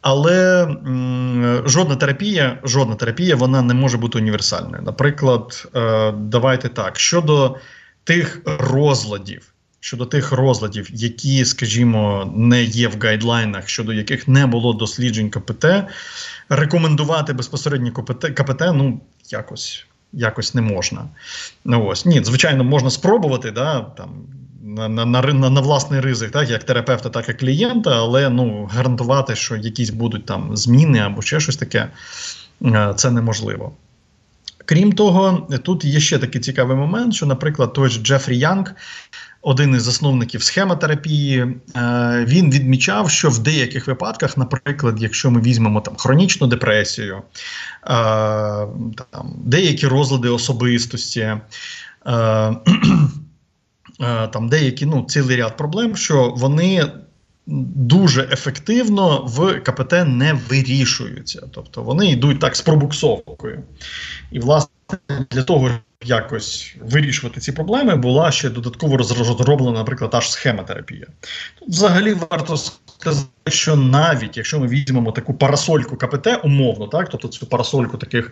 Але 0.02 0.64
м, 0.64 1.64
жодна 1.66 1.96
терапія, 1.96 2.60
жодна 2.64 2.96
терапія 2.96 3.36
вона 3.36 3.62
не 3.62 3.74
може 3.74 3.98
бути 3.98 4.18
універсальною. 4.18 4.84
Наприклад, 4.86 5.68
е, 5.76 6.12
давайте 6.12 6.70
так 6.70 7.00
щодо 7.00 7.56
тих 8.04 8.42
розладів 8.46 9.53
щодо 9.84 10.06
тих 10.06 10.32
розладів, 10.32 10.90
які, 10.94 11.46
скажімо, 11.46 12.32
не 12.36 12.64
є 12.64 12.88
в 12.88 13.00
гайдлайнах, 13.00 13.70
щодо 13.70 13.94
яких 13.94 14.28
не 14.28 14.46
було 14.46 14.74
досліджень 14.74 15.30
КПТ, 15.30 15.66
рекомендувати 16.50 17.34
безпосередньо 17.34 17.92
КПТ, 17.92 18.26
КПТ 18.26 18.62
ну 18.74 19.02
якось 19.30 19.86
якось 20.14 20.54
не 20.54 20.62
можна. 20.62 21.06
Ну 21.66 21.86
ось 21.86 22.06
ні, 22.06 22.24
звичайно, 22.24 22.64
можна 22.64 22.90
спробувати, 22.90 23.52
да, 23.52 23.80
там. 23.80 24.10
На 24.64 24.88
на, 24.88 25.06
на, 25.06 25.50
на 25.50 25.62
власний 25.62 26.00
ризик, 26.00 26.32
так 26.32 26.50
як 26.50 26.64
терапевта, 26.64 27.10
так 27.10 27.30
і 27.30 27.34
клієнта, 27.34 27.92
але 27.92 28.30
ну 28.30 28.70
гарантувати, 28.74 29.36
що 29.36 29.56
якісь 29.56 29.90
будуть 29.90 30.26
там 30.26 30.58
зміни 30.58 31.00
або 31.00 31.22
ще 31.22 31.40
щось 31.40 31.58
таке, 31.58 31.88
е, 32.66 32.94
це 32.96 33.12
неможливо. 33.12 33.72
Крім 34.66 34.94
того, 34.94 35.48
тут 35.64 35.86
є 35.86 36.00
ще 36.00 36.20
такий 36.20 36.42
цікавий 36.42 36.78
момент, 36.78 37.14
що, 37.14 37.26
наприклад, 37.26 37.74
той 37.74 37.90
ж 37.90 38.02
Джефрі 38.02 38.38
Янг 38.38 38.76
один 39.44 39.76
із 39.76 39.84
засновників 39.84 40.44
схемотерапії, 40.44 41.40
е, 41.76 42.26
він 42.28 42.52
відмічав, 42.52 43.10
що 43.10 43.30
в 43.30 43.40
деяких 43.40 43.88
випадках, 43.88 44.38
наприклад, 44.38 45.02
якщо 45.02 45.32
ми 45.32 45.42
візьмемо 45.42 45.82
там 45.82 45.96
хронічну 45.96 46.48
депресію, 46.48 47.18
е, 47.18 47.22
там 49.12 49.36
деякі 49.46 49.88
розлади 49.88 50.30
особистості. 50.30 51.20
Е, 51.20 52.56
там 54.28 54.50
деякі 54.50 54.86
ну 54.86 55.06
цілий 55.10 55.38
ряд 55.38 55.58
проблем, 55.58 55.96
що 55.96 56.34
вони 56.38 56.86
дуже 57.46 58.30
ефективно 58.32 59.24
в 59.26 59.60
КПТ 59.60 59.92
не 59.92 60.34
вирішуються, 60.50 61.48
тобто 61.52 61.84
вони 61.84 62.12
йдуть 62.12 62.40
так 62.40 62.56
з 62.56 62.62
пробуксовкою. 62.62 63.64
І, 64.32 64.40
власне, 64.40 64.73
для 65.32 65.44
того, 65.44 65.68
щоб 65.68 65.82
якось 66.06 66.76
вирішувати 66.82 67.40
ці 67.40 67.52
проблеми, 67.52 67.96
була 67.96 68.32
ще 68.32 68.50
додатково 68.50 68.98
розроблена, 68.98 69.78
наприклад, 69.80 70.12
та 70.12 70.22
ж 70.22 70.32
схемотерапія. 70.32 71.08
Тут 71.60 71.70
взагалі 71.70 72.14
варто 72.14 72.58
сказати, 72.58 73.28
що 73.48 73.76
навіть 73.76 74.38
якщо 74.38 74.60
ми 74.60 74.68
візьмемо 74.68 75.12
таку 75.12 75.34
парасольку 75.34 75.96
КПТ, 75.96 76.28
умовно, 76.44 76.88
так, 76.88 77.10
тобто 77.10 77.28
цю 77.28 77.46
парасольку 77.46 77.98
таких 77.98 78.32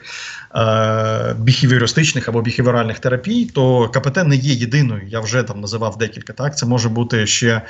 е, 0.55 1.35
біхівіористичних 1.39 2.27
або 2.27 2.41
біхівіоральних 2.41 2.99
терапій, 2.99 3.45
то 3.45 3.89
КПТ 3.89 4.23
не 4.25 4.35
є 4.35 4.53
єдиною. 4.53 5.07
Я 5.07 5.19
вже 5.19 5.43
там 5.43 5.61
називав 5.61 5.97
декілька. 5.97 6.33
Так, 6.33 6.57
це 6.57 6.65
може 6.65 6.89
бути 6.89 7.27
ще. 7.27 7.61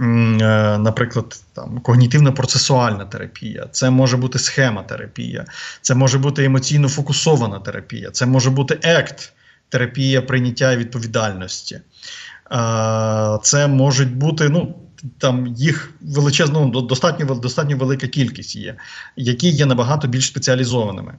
Е, 0.00 0.78
наприклад, 0.78 1.40
там 1.52 1.80
когнітивно-процесуальна 1.84 3.08
терапія, 3.08 3.66
це 3.70 3.90
може 3.90 4.16
бути 4.16 4.38
схемотерапія, 4.38 5.44
це 5.80 5.94
може 5.94 6.18
бути 6.18 6.44
емоційно 6.44 6.88
фокусована 6.88 7.58
терапія, 7.58 8.10
це 8.10 8.26
може 8.26 8.50
бути 8.50 8.78
ект, 8.82 9.32
терапія 9.68 10.22
прийняття 10.22 10.76
відповідальності. 10.76 11.74
Е, 11.74 13.38
це 13.42 13.66
можуть 13.68 14.16
бути, 14.16 14.48
ну. 14.48 14.74
Там 15.18 15.46
їх 15.46 15.90
величезно, 16.00 16.70
ну, 16.74 16.80
достатньо 16.80 17.34
достатньо 17.34 17.76
велика 17.76 18.06
кількість 18.06 18.56
є, 18.56 18.76
які 19.16 19.48
є 19.48 19.66
набагато 19.66 20.08
більш 20.08 20.26
спеціалізованими. 20.26 21.14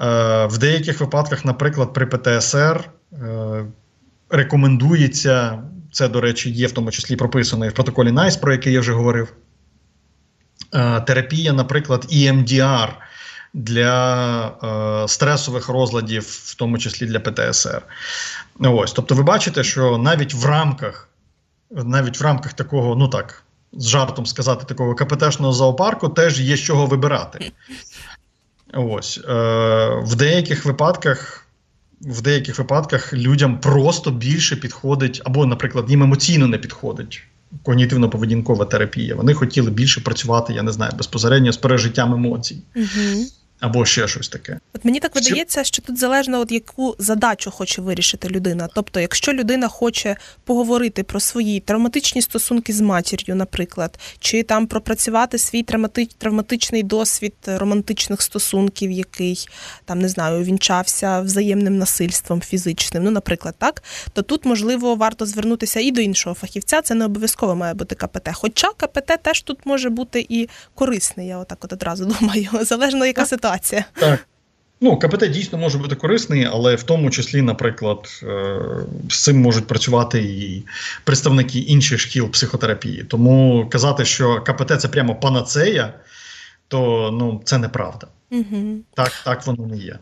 Е, 0.00 0.46
В 0.46 0.58
деяких 0.58 1.00
випадках, 1.00 1.44
наприклад, 1.44 1.92
при 1.92 2.06
ПТСР 2.06 2.90
рекомендується 4.30 5.62
це, 5.92 6.08
до 6.08 6.20
речі, 6.20 6.50
є 6.50 6.66
в 6.66 6.72
тому 6.72 6.90
числі 6.90 7.16
прописано 7.16 7.66
і 7.66 7.68
в 7.68 7.72
протоколі 7.72 8.10
NICE, 8.10 8.40
про 8.40 8.52
який 8.52 8.72
я 8.72 8.80
вже 8.80 8.92
говорив. 8.92 9.32
Е, 10.74 11.00
терапія, 11.00 11.52
наприклад, 11.52 12.06
EMDR 12.12 12.88
для 13.54 14.46
е, 15.04 15.08
стресових 15.08 15.68
розладів, 15.68 16.22
в 16.22 16.54
тому 16.54 16.78
числі 16.78 17.06
для 17.06 17.20
ПТСР. 17.20 17.82
Ось, 18.60 18.92
Тобто, 18.92 19.14
ви 19.14 19.22
бачите, 19.22 19.64
що 19.64 19.98
навіть 19.98 20.34
в 20.34 20.46
рамках, 20.46 21.08
навіть 21.70 22.20
в 22.20 22.24
рамках 22.24 22.52
такого, 22.52 22.96
ну 22.96 23.08
так, 23.08 23.42
з 23.72 23.88
жартом 23.88 24.26
сказати, 24.26 24.64
такого 24.64 24.94
КПТшного 24.94 25.52
зоопарку 25.52 26.08
теж 26.08 26.40
є 26.40 26.56
з 26.56 26.60
чого 26.60 26.86
вибирати. 26.86 27.52
Ось, 28.74 29.20
е, 29.28 29.32
В 30.02 30.14
деяких 30.14 30.64
випадках 30.64 31.46
в 32.00 32.22
деяких 32.22 32.58
випадках 32.58 33.12
людям 33.14 33.60
просто 33.60 34.10
більше 34.10 34.56
підходить, 34.56 35.22
або, 35.24 35.46
наприклад, 35.46 35.90
їм 35.90 36.02
емоційно 36.02 36.46
не 36.46 36.58
підходить 36.58 37.22
когнітивно-поведінкова 37.64 38.68
терапія. 38.68 39.14
Вони 39.14 39.34
хотіли 39.34 39.70
більше 39.70 40.00
працювати, 40.00 40.52
я 40.52 40.62
не 40.62 40.72
знаю, 40.72 40.92
безпосередньо 40.96 41.52
з 41.52 41.56
пережиттям 41.56 42.12
емоцій. 42.14 42.62
Угу. 42.76 43.26
Або 43.60 43.86
ще 43.86 44.08
щось 44.08 44.28
таке. 44.28 44.58
От 44.74 44.84
мені 44.84 45.00
так 45.00 45.14
видається, 45.14 45.64
що 45.64 45.82
тут 45.82 45.98
залежно 45.98 46.40
от 46.40 46.52
яку 46.52 46.96
задачу 46.98 47.50
хоче 47.50 47.82
вирішити 47.82 48.28
людина. 48.28 48.68
Тобто, 48.74 49.00
якщо 49.00 49.32
людина 49.32 49.68
хоче 49.68 50.16
поговорити 50.44 51.02
про 51.02 51.20
свої 51.20 51.60
травматичні 51.60 52.22
стосунки 52.22 52.72
з 52.72 52.80
матір'ю, 52.80 53.36
наприклад, 53.36 53.98
чи 54.18 54.42
там 54.42 54.66
пропрацювати 54.66 55.38
свій 55.38 55.62
травматичний 56.18 56.82
досвід 56.82 57.34
романтичних 57.46 58.22
стосунків, 58.22 58.90
який 58.90 59.48
там 59.84 59.98
не 59.98 60.08
знаю, 60.08 60.44
вінчався 60.44 61.20
взаємним 61.20 61.78
насильством 61.78 62.40
фізичним, 62.40 63.04
ну, 63.04 63.10
наприклад, 63.10 63.54
так, 63.58 63.82
то 64.12 64.22
тут 64.22 64.44
можливо 64.44 64.94
варто 64.94 65.26
звернутися 65.26 65.80
і 65.80 65.90
до 65.90 66.00
іншого 66.00 66.34
фахівця. 66.34 66.82
Це 66.82 66.94
не 66.94 67.04
обов'язково 67.04 67.56
має 67.56 67.74
бути 67.74 67.94
КПТ. 67.94 68.28
Хоча 68.32 68.68
КПТ 68.76 69.18
теж 69.22 69.42
тут 69.42 69.58
може 69.64 69.90
бути 69.90 70.26
і 70.28 70.48
корисний. 70.74 71.26
Я 71.26 71.38
отак 71.38 71.64
от 71.64 71.72
одразу 71.72 72.04
думаю, 72.20 72.48
залежно 72.62 73.06
яка 73.06 73.26
ситуація 73.26 73.49
ситуація. 73.50 73.84
Так. 73.94 74.26
Ну, 74.82 74.98
КПТ 74.98 75.30
дійсно 75.30 75.58
може 75.58 75.78
бути 75.78 75.94
корисний, 75.94 76.44
але 76.44 76.74
в 76.74 76.82
тому 76.82 77.10
числі, 77.10 77.42
наприклад, 77.42 78.20
е, 78.22 78.60
з 79.08 79.22
цим 79.22 79.40
можуть 79.40 79.66
працювати 79.66 80.22
і 80.22 80.64
представники 81.04 81.58
інших 81.58 82.00
шкіл 82.00 82.30
психотерапії. 82.30 83.04
Тому 83.04 83.66
казати, 83.70 84.04
що 84.04 84.40
КПТ 84.40 84.80
це 84.80 84.88
прямо 84.88 85.14
панацея, 85.14 85.94
то 86.68 87.10
ну 87.12 87.40
це 87.44 87.58
неправда. 87.58 88.06
Угу. 88.30 88.78
Так, 88.94 89.12
Так 89.24 89.46
воно 89.46 89.66
не 89.66 89.76
є. 89.76 89.98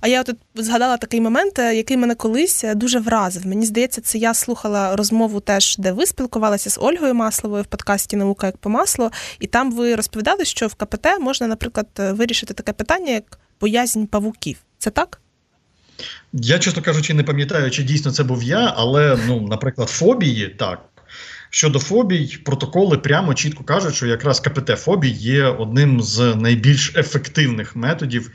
А 0.00 0.08
я 0.08 0.22
тут 0.22 0.36
згадала 0.54 0.96
такий 0.96 1.20
момент, 1.20 1.58
е, 1.58 1.74
який 1.74 1.96
мене 1.96 2.14
колись 2.14 2.64
е, 2.64 2.74
дуже 2.74 3.00
вразив. 3.00 3.46
Мені 3.46 3.66
здається, 3.66 4.00
це 4.00 4.18
я 4.18 4.34
слухала 4.34 4.96
розмову 4.96 5.40
теж, 5.40 5.76
де 5.78 5.92
ви 5.92 6.06
спілкувалися 6.06 6.70
з 6.70 6.78
Ольгою 6.78 7.14
Масловою 7.14 7.62
в 7.62 7.66
подкасті 7.66 8.16
Наука 8.16 8.46
як 8.46 8.56
по 8.56 8.70
маслу, 8.70 9.10
і 9.40 9.46
там 9.46 9.72
ви 9.72 9.94
розповідали, 9.94 10.44
що 10.44 10.66
в 10.66 10.74
КПТ 10.74 11.06
можна, 11.20 11.46
наприклад, 11.46 11.86
е, 11.98 12.12
вирішити 12.12 12.54
таке 12.54 12.72
питання, 12.72 13.12
як 13.12 13.38
боязнь 13.60 14.04
павуків. 14.04 14.56
Це 14.78 14.90
так? 14.90 15.20
Я, 16.32 16.58
чесно 16.58 16.82
кажучи, 16.82 17.14
не 17.14 17.22
пам'ятаю, 17.22 17.70
чи 17.70 17.82
дійсно 17.82 18.12
це 18.12 18.22
був 18.22 18.42
я, 18.42 18.74
але, 18.76 19.18
ну, 19.26 19.40
наприклад, 19.40 19.88
фобії 19.88 20.48
так. 20.48 20.80
Щодо 21.52 21.78
фобій, 21.78 22.38
протоколи 22.44 22.98
прямо 22.98 23.34
чітко 23.34 23.64
кажуть, 23.64 23.94
що 23.94 24.06
якраз 24.06 24.40
КПТ 24.40 24.78
фобій 24.78 25.10
є 25.10 25.44
одним 25.44 26.02
з 26.02 26.34
найбільш 26.34 26.96
ефективних 26.96 27.76
методів 27.76 28.30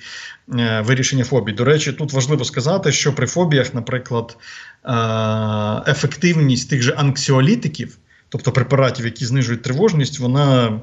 вирішення 0.84 1.24
фобій. 1.24 1.52
До 1.52 1.64
речі, 1.64 1.92
тут 1.92 2.14
важливо 2.14 2.46
сказати, 2.46 2.92
що 2.92 3.16
при 3.16 3.28
фобіях, 3.28 3.74
наприклад, 3.74 4.38
е, 4.86 5.92
ефективність 5.92 6.70
тих 6.70 6.82
же 6.82 6.92
анксіолітиків, 6.92 7.98
тобто 8.30 8.52
препаратів, 8.52 9.06
які 9.06 9.26
знижують 9.26 9.62
тривожність, 9.62 10.20
вона 10.20 10.80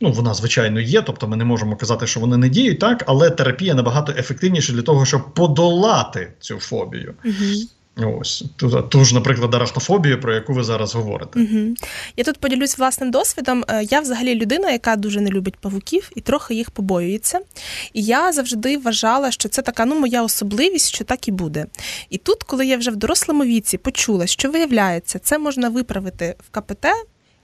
ну, 0.00 0.12
вона 0.12 0.34
звичайно 0.34 0.80
є. 0.80 1.02
Тобто, 1.02 1.28
ми 1.28 1.36
не 1.36 1.44
можемо 1.44 1.76
казати, 1.76 2.06
що 2.06 2.20
вони 2.20 2.36
не 2.36 2.48
діють 2.48 2.78
так, 2.78 3.04
але 3.06 3.30
терапія 3.30 3.74
набагато 3.74 4.12
ефективніша 4.18 4.72
для 4.72 4.82
того, 4.82 5.04
щоб 5.04 5.34
подолати 5.34 6.32
цю 6.40 6.58
фобію. 6.58 7.14
Угу. 7.24 7.34
Ось 7.96 8.44
ту, 8.88 9.04
ж, 9.04 9.14
наприклад, 9.14 9.54
арахнофобію, 9.54 10.20
про 10.20 10.34
яку 10.34 10.52
ви 10.52 10.64
зараз 10.64 10.94
говорите. 10.94 11.40
Угу. 11.40 11.74
Я 12.16 12.24
тут 12.24 12.38
поділюсь 12.38 12.78
власним 12.78 13.10
досвідом. 13.10 13.64
Е, 13.68 13.84
я 13.90 14.00
взагалі 14.00 14.34
людина, 14.34 14.70
яка 14.70 14.96
дуже 14.96 15.20
не 15.20 15.30
любить 15.30 15.56
павуків 15.56 16.10
і 16.14 16.20
трохи 16.20 16.54
їх 16.54 16.70
побоюється. 16.70 17.40
І 17.92 18.02
я 18.02 18.32
завжди 18.32 18.78
вважала, 18.78 19.30
що 19.30 19.48
це 19.48 19.62
така 19.62 19.84
ну 19.84 20.00
моя 20.00 20.22
особливість, 20.22 20.88
що 20.88 21.04
так 21.04 21.28
і 21.28 21.30
буде. 21.30 21.66
І 22.10 22.18
тут, 22.18 22.42
коли 22.42 22.66
я 22.66 22.76
вже 22.76 22.90
в 22.90 22.96
дорослому 22.96 23.44
віці 23.44 23.78
почула, 23.78 24.26
що 24.26 24.50
виявляється, 24.50 25.18
це 25.18 25.38
можна 25.38 25.68
виправити 25.68 26.36
в 26.48 26.50
КПТ. 26.50 26.86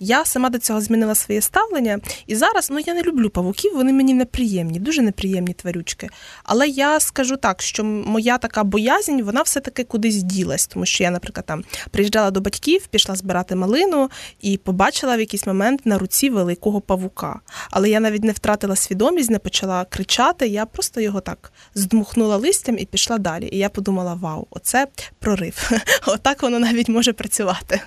Я 0.03 0.25
сама 0.25 0.51
до 0.51 0.59
цього 0.59 0.81
змінила 0.81 1.15
своє 1.15 1.41
ставлення, 1.41 1.99
і 2.27 2.37
зараз 2.37 2.71
ну 2.71 2.79
я 2.79 2.95
не 2.95 3.03
люблю 3.03 3.31
павуків, 3.31 3.75
вони 3.75 3.93
мені 3.93 4.15
неприємні, 4.15 4.79
дуже 4.79 5.03
неприємні 5.03 5.55
тварючки. 5.55 6.09
Але 6.45 6.69
я 6.69 7.01
скажу 7.01 7.37
так, 7.37 7.63
що 7.63 7.85
моя 7.85 8.39
така 8.39 8.65
боязнь, 8.65 9.23
вона 9.23 9.43
все-таки 9.43 9.85
кудись 9.85 10.23
ділась, 10.23 10.67
тому 10.67 10.87
що 10.87 11.05
я, 11.05 11.11
наприклад, 11.11 11.47
там 11.47 11.65
приїжджала 11.91 12.31
до 12.31 12.41
батьків, 12.41 12.87
пішла 12.87 13.17
збирати 13.17 13.55
малину 13.55 14.11
і 14.41 14.57
побачила 14.57 15.17
в 15.17 15.21
якийсь 15.21 15.47
момент 15.47 15.87
на 15.87 15.99
руці 15.99 16.31
великого 16.31 16.81
павука. 16.81 17.41
Але 17.71 17.91
я 17.91 18.01
навіть 18.01 18.25
не 18.25 18.33
втратила 18.33 18.77
свідомість, 18.77 19.31
не 19.31 19.39
почала 19.39 19.85
кричати. 19.85 20.49
Я 20.49 20.67
просто 20.67 21.01
його 21.01 21.21
так 21.21 21.53
здмухнула 21.75 22.37
листям 22.37 22.79
і 22.79 22.85
пішла 22.85 23.19
далі. 23.19 23.49
І 23.53 23.59
я 23.59 23.69
подумала: 23.69 24.15
вау, 24.15 24.47
оце 24.51 24.87
прорив. 25.19 25.71
Отак 26.07 26.43
воно 26.43 26.59
навіть 26.59 26.89
може 26.89 27.13
працювати. 27.13 27.81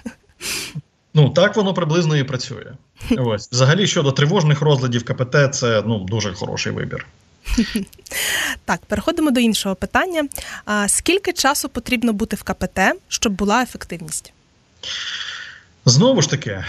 Ну 1.13 1.29
так 1.29 1.55
воно 1.55 1.73
приблизно 1.73 2.17
і 2.17 2.23
працює. 2.23 2.65
Ось 3.17 3.51
взагалі 3.51 3.87
щодо 3.87 4.11
тривожних 4.11 4.61
розладів 4.61 5.05
КПТ, 5.05 5.55
це 5.55 5.83
ну 5.85 5.99
дуже 5.99 6.33
хороший 6.33 6.71
вибір. 6.71 7.05
Так, 8.65 8.85
переходимо 8.85 9.31
до 9.31 9.39
іншого 9.39 9.75
питання. 9.75 10.27
А 10.65 10.87
Скільки 10.87 11.33
часу 11.33 11.69
потрібно 11.69 12.13
бути 12.13 12.35
в 12.35 12.43
КПТ, 12.43 12.79
щоб 13.07 13.33
була 13.33 13.63
ефективність? 13.63 14.33
Знову 15.85 16.21
ж 16.21 16.29
таки, 16.29 16.63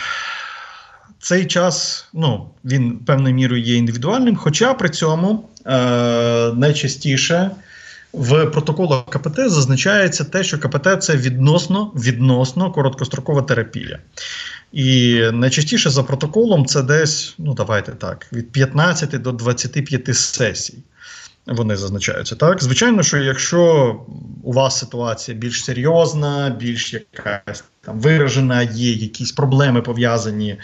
цей 1.21 1.47
час 1.47 2.07
ну, 2.13 2.51
він 2.65 2.99
певною 2.99 3.35
мірою 3.35 3.63
є 3.63 3.77
індивідуальним, 3.77 4.37
хоча 4.37 4.75
при 4.75 4.91
цьому 4.91 5.49
е- 5.67 6.53
найчастіше 6.55 7.51
в 8.15 8.47
протоколах 8.47 9.05
КПТ 9.05 9.37
зазначається 9.37 10.25
те, 10.25 10.45
що 10.45 10.59
КПТ 10.59 11.03
це 11.03 11.17
відносно 11.17 11.93
відносно 11.95 12.73
короткострокова 12.73 13.43
терапія. 13.43 13.99
І 14.73 15.21
найчастіше 15.33 15.91
за 15.91 16.03
протоколом 16.03 16.67
це 16.67 16.83
десь, 16.83 17.35
ну 17.39 17.55
давайте 17.55 17.93
так, 17.93 18.27
від 18.33 18.53
15 18.53 19.23
до 19.23 19.33
25 19.33 20.17
сесій 20.17 20.79
вони 21.47 21.77
зазначаються. 21.77 22.37
Так, 22.37 22.63
звичайно, 22.63 23.03
що 23.03 23.19
якщо 23.19 24.01
у 24.43 24.53
вас 24.53 24.79
ситуація 24.79 25.37
більш 25.37 25.65
серйозна, 25.65 26.57
більш 26.61 26.95
якась 26.95 27.65
там 27.81 28.01
виражена, 28.01 28.63
є 28.63 28.93
якісь 28.93 29.33
проблеми 29.33 29.83
пов'язані, 29.83 30.57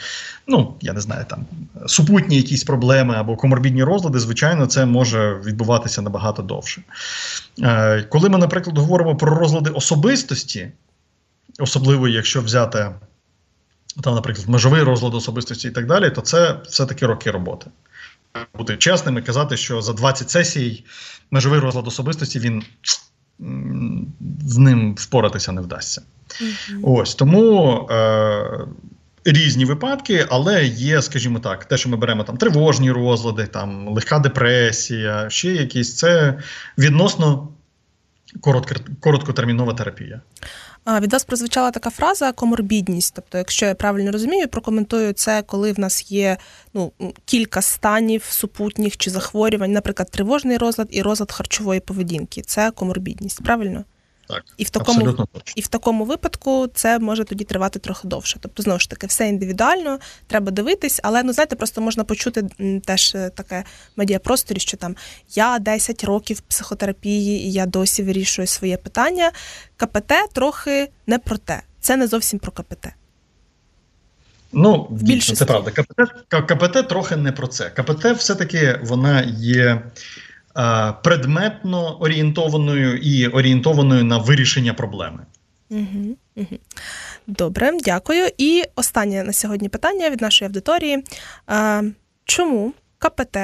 ну 0.47 0.75
я 0.81 0.93
не 0.93 1.01
знаю, 1.01 1.25
там 1.29 1.47
супутні 1.87 2.37
якісь 2.37 2.65
проблеми 2.65 3.15
або 3.15 3.37
коморбідні 3.37 3.85
розлади, 3.85 4.19
звичайно, 4.19 4.67
це 4.67 4.87
може 4.87 5.41
відбуватися 5.45 6.03
набагато 6.03 6.43
довше. 6.43 6.83
Е, 7.63 8.03
Коли 8.03 8.29
ми, 8.29 8.39
наприклад, 8.39 8.79
говоримо 8.79 9.17
про 9.17 9.35
розлади 9.35 9.71
особистості, 9.71 10.73
особливо 11.59 12.09
якщо 12.09 12.43
взяти. 12.43 12.91
Там, 14.03 14.15
наприклад, 14.15 14.49
межовий 14.49 14.83
розлад 14.83 15.15
особистості 15.15 15.69
і 15.69 15.71
так 15.71 15.87
далі, 15.87 16.11
то 16.11 16.21
це 16.21 16.57
все-таки 16.69 17.07
роки 17.07 17.31
роботи 17.31 17.71
бути 18.55 18.77
чесним 18.77 19.19
і 19.19 19.23
казати, 19.23 19.57
що 19.57 19.83
за 19.83 19.93
20 19.93 20.31
сесій 20.31 20.85
межовий 21.31 21.61
розлад 21.61 21.87
особистості 21.87 22.39
він 22.39 22.63
з 24.47 24.59
ним 24.59 24.95
впоратися 24.95 25.53
не 25.53 25.61
вдасться. 25.61 26.03
Mm-hmm. 26.29 26.81
Ось 26.83 27.15
тому. 27.15 27.89
Е, 27.91 28.67
Різні 29.25 29.65
випадки, 29.65 30.27
але 30.31 30.65
є, 30.65 31.03
скажімо 31.03 31.39
так, 31.39 31.65
те, 31.65 31.77
що 31.77 31.89
ми 31.89 31.97
беремо 31.97 32.25
там 32.25 32.37
тривожні 32.37 32.91
розлади, 32.91 33.47
там 33.47 33.89
легка 33.89 34.19
депресія, 34.19 35.31
ще 35.31 35.49
якісь 35.49 35.97
це 35.97 36.39
відносно 36.79 37.49
коротко, 38.41 38.75
короткотермінова 39.01 39.75
терапія. 39.75 40.21
Від 40.87 41.13
вас 41.13 41.25
прозвучала 41.25 41.71
така 41.71 41.91
фраза 41.91 42.33
коморбідність. 42.33 43.13
Тобто, 43.15 43.39
якщо 43.39 43.67
я 43.67 43.75
правильно 43.75 44.13
розумію, 44.13 44.49
прокоментую 44.49 45.13
це, 45.13 45.43
коли 45.43 45.73
в 45.73 45.81
нас 45.81 46.13
є 46.13 46.37
ну, 46.75 46.93
кілька 47.25 47.63
станів 47.63 48.25
супутніх 48.31 48.97
чи 48.97 49.11
захворювань, 49.11 49.73
наприклад, 49.73 50.11
тривожний 50.11 50.57
розлад 50.57 50.89
і 50.91 51.03
розлад 51.03 51.33
харчової 51.33 51.81
поведінки. 51.81 52.43
Це 52.43 52.71
коморбідність, 52.71 53.43
правильно? 53.43 53.85
Так, 54.31 54.45
і 54.57 54.65
в 54.65 54.71
такому 54.71 55.27
і 55.57 55.61
в 55.61 55.69
такому 55.69 56.05
випадку 56.05 56.67
це 56.75 56.99
може 56.99 57.25
тоді 57.25 57.45
тривати 57.45 57.79
трохи 57.79 58.09
довше. 58.09 58.39
Тобто, 58.41 58.63
знову 58.63 58.81
ж 58.81 58.91
таки, 58.91 59.07
все 59.07 59.29
індивідуально, 59.29 59.99
треба 60.27 60.51
дивитись, 60.51 61.01
але 61.03 61.23
ну 61.23 61.33
знаєте, 61.33 61.57
просто 61.57 61.81
можна 61.81 62.05
почути 62.05 62.43
теж 62.85 63.15
е, 63.15 63.31
таке 63.31 63.65
медіапросторі, 63.97 64.61
що 64.61 64.77
там 64.77 64.97
я 65.35 65.59
10 65.59 66.05
років 66.05 66.41
психотерапії 66.41 67.47
і 67.47 67.53
я 67.53 67.67
досі 67.67 68.03
вирішую 68.03 68.47
своє 68.47 68.77
питання. 68.77 69.33
КПТ 69.77 70.13
трохи 70.33 70.89
не 71.07 71.19
про 71.19 71.39
те. 71.39 71.63
Це 71.81 71.97
не 71.97 72.07
зовсім 72.07 72.39
про 72.39 72.53
КПТ. 72.53 72.87
Ну, 74.53 74.89
дійсно, 74.91 75.37
це 75.37 75.45
правда. 75.45 75.71
КПТ 75.71 76.13
КПТ 76.29 76.89
трохи 76.89 77.17
не 77.17 77.33
про 77.33 77.47
це. 77.47 77.71
КПТ 77.71 78.05
все-таки 78.05 78.81
вона 78.83 79.23
є. 79.39 79.83
Е, 80.59 80.93
предметно 81.03 81.97
орієнтованою 82.01 82.97
і 82.97 83.27
орієнтованою 83.27 84.05
на 84.05 84.19
вирішення 84.19 84.75
проблеми. 84.75 85.19
Угу, 85.71 86.17
угу. 86.37 86.59
Добре, 87.27 87.73
дякую. 87.85 88.29
І 88.39 88.63
останнє 88.77 89.25
на 89.25 89.33
сьогодні 89.33 89.69
питання 89.69 90.11
від 90.11 90.21
нашої 90.21 90.47
аудиторії: 90.47 91.05
е, 91.51 91.83
чому 92.25 92.73
КПТ 92.99 93.37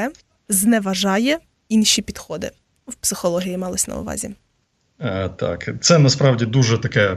зневажає 0.49 1.39
інші 1.69 2.03
підходи 2.03 2.51
в 2.89 2.95
психології 2.95 3.57
малось 3.57 3.89
на 3.89 3.97
увазі? 3.97 4.31
Е, 5.01 5.29
так, 5.29 5.71
це 5.81 5.99
насправді 5.99 6.47
дуже 6.47 6.79
таке 6.79 7.17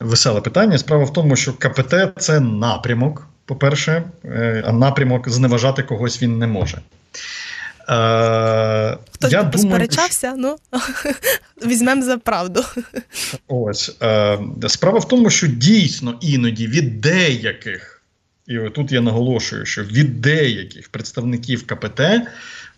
веселе 0.00 0.40
питання. 0.40 0.78
Справа 0.78 1.04
в 1.04 1.12
тому, 1.12 1.36
що 1.36 1.52
КПТ 1.52 1.94
це 2.16 2.40
напрямок, 2.40 3.28
по-перше, 3.44 4.02
а 4.64 4.72
напрямок 4.72 5.28
зневажати 5.28 5.82
когось 5.82 6.22
він 6.22 6.38
не 6.38 6.46
може. 6.46 6.78
Е, 7.90 8.98
Хтось 9.12 9.32
я 9.32 9.44
посперечався, 9.44 10.34
ну 10.36 10.56
візьмемо 11.66 12.02
за 12.02 12.18
правду. 12.18 12.64
Ось 13.48 13.96
е, 14.02 14.38
справа 14.68 14.98
в 14.98 15.08
тому, 15.08 15.30
що 15.30 15.46
дійсно 15.46 16.18
іноді 16.20 16.66
від 16.66 17.00
деяких, 17.00 18.02
і 18.46 18.58
тут 18.74 18.92
я 18.92 19.00
наголошую, 19.00 19.66
що 19.66 19.84
від 19.84 20.20
деяких 20.20 20.88
представників 20.88 21.66
КПТ 21.66 22.00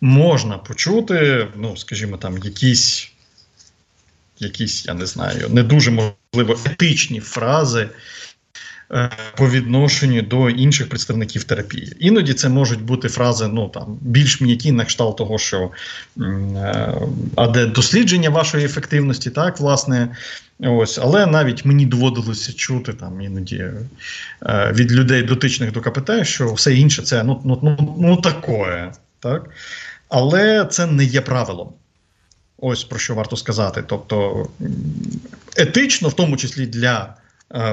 можна 0.00 0.58
почути, 0.58 1.48
ну, 1.56 1.76
скажімо, 1.76 2.16
там, 2.16 2.38
якісь, 2.38 3.12
якісь, 4.38 4.86
я 4.86 4.94
не 4.94 5.06
знаю, 5.06 5.48
не 5.48 5.62
дуже 5.62 5.90
можливо 5.90 6.60
етичні 6.64 7.20
фрази. 7.20 7.88
Е, 8.94 9.10
по 9.36 9.48
відношенню 9.50 10.22
до 10.22 10.50
інших 10.50 10.88
представників 10.88 11.44
терапії. 11.44 11.96
Іноді 11.98 12.34
це 12.34 12.48
можуть 12.48 12.82
бути 12.82 13.08
фрази 13.08 13.48
ну 13.48 13.68
там 13.68 13.98
більш 14.00 14.40
м'які 14.40 14.72
на 14.72 14.84
кшталт 14.84 15.16
того, 15.16 15.38
що 15.38 15.70
е, 16.20 16.94
а 17.36 17.48
де 17.48 17.66
дослідження 17.66 18.30
вашої 18.30 18.64
ефективності, 18.64 19.30
так, 19.30 19.60
власне. 19.60 20.16
Ось, 20.60 20.98
Але 20.98 21.26
навіть 21.26 21.64
мені 21.64 21.86
доводилося 21.86 22.52
чути 22.52 22.92
там 22.92 23.20
іноді 23.20 23.56
е, 23.56 24.72
від 24.74 24.92
людей, 24.92 25.22
дотичних 25.22 25.72
до 25.72 25.80
КПТ, 25.80 26.10
що 26.26 26.52
все 26.52 26.74
інше 26.74 27.02
це 27.02 27.24
ну 27.24 27.40
ну, 27.44 27.58
ну, 27.62 27.96
ну 28.00 28.16
такое. 28.16 28.92
Так? 29.20 29.50
Але 30.08 30.64
це 30.64 30.86
не 30.86 31.04
є 31.04 31.20
правилом. 31.20 31.72
Ось 32.58 32.84
про 32.84 32.98
що 32.98 33.14
варто 33.14 33.36
сказати. 33.36 33.84
Тобто 33.86 34.46
етично, 35.56 36.08
в 36.08 36.12
тому 36.12 36.36
числі 36.36 36.66
для 36.66 37.14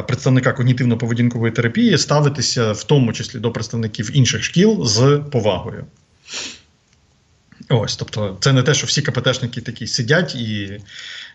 представника 0.07 0.51
когнітивно-поведінкової 0.51 1.51
терапії 1.51 1.97
ставитися 1.97 2.71
в 2.71 2.83
тому 2.83 3.13
числі 3.13 3.39
до 3.39 3.51
представників 3.51 4.17
інших 4.17 4.43
шкіл 4.43 4.85
з 4.85 5.21
повагою. 5.31 5.85
Ось, 7.69 7.95
тобто, 7.95 8.37
це 8.41 8.53
не 8.53 8.63
те, 8.63 8.73
що 8.73 8.87
всі 8.87 9.01
КПТшники 9.01 9.61
такі 9.61 9.87
сидять 9.87 10.35
і, 10.35 10.81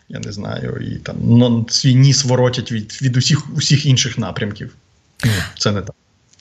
я 0.08 0.20
не 0.20 0.32
знаю, 0.32 0.82
і 0.90 0.98
там 0.98 1.16
ну, 1.22 1.66
свій 1.68 1.94
ніс 1.94 2.24
воротять 2.24 2.72
від 2.72 3.02
від 3.02 3.16
усіх 3.16 3.56
усіх 3.56 3.86
інших 3.86 4.18
напрямків. 4.18 4.74
Це 5.58 5.72
не 5.72 5.82
так. 5.82 5.94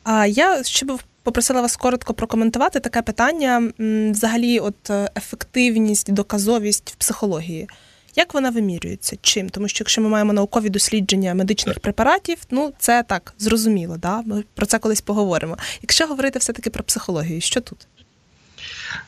А 0.04 0.26
я 0.26 0.64
ще 0.64 0.86
б 0.86 1.00
попросила 1.24 1.62
вас 1.62 1.76
коротко 1.76 2.14
прокоментувати 2.14 2.80
таке 2.80 3.02
питання: 3.02 3.72
взагалі, 4.12 4.60
от 4.60 4.90
е, 4.90 5.10
ефективність, 5.18 6.14
доказовість 6.14 6.92
в 6.92 6.96
психології. 6.96 7.68
Як 8.16 8.34
вона 8.34 8.50
вимірюється? 8.50 9.18
Чим? 9.22 9.50
Тому 9.50 9.68
що 9.68 9.82
якщо 9.82 10.02
ми 10.02 10.10
маємо 10.10 10.34
наукові 10.34 10.70
дослідження 10.70 11.34
медичних 11.34 11.80
препаратів, 11.80 12.38
ну 12.52 12.74
це 12.80 13.04
так 13.04 13.34
зрозуміло. 13.40 13.98
Да? 13.98 14.22
Ми 14.22 14.44
про 14.56 14.66
це 14.66 14.80
колись 14.80 15.02
поговоримо. 15.02 15.58
Якщо 15.82 16.08
говорити 16.08 16.40
все-таки 16.40 16.70
про 16.70 16.84
психологію, 16.84 17.42
що 17.42 17.62
тут? 17.62 17.88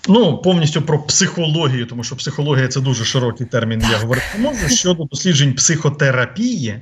Ну, 0.08 0.38
повністю 0.38 0.82
про 0.82 1.00
психологію, 1.00 1.86
тому 1.86 2.04
що 2.04 2.16
психологія 2.16 2.68
це 2.68 2.82
дуже 2.82 3.06
широкий 3.06 3.48
термін. 3.48 3.80
Так. 3.80 3.92
Я 3.92 3.98
говорити 3.98 4.26
не 4.38 4.44
можу. 4.44 4.70
Щодо 4.70 5.04
досліджень 5.04 5.54
психотерапії, 5.54 6.82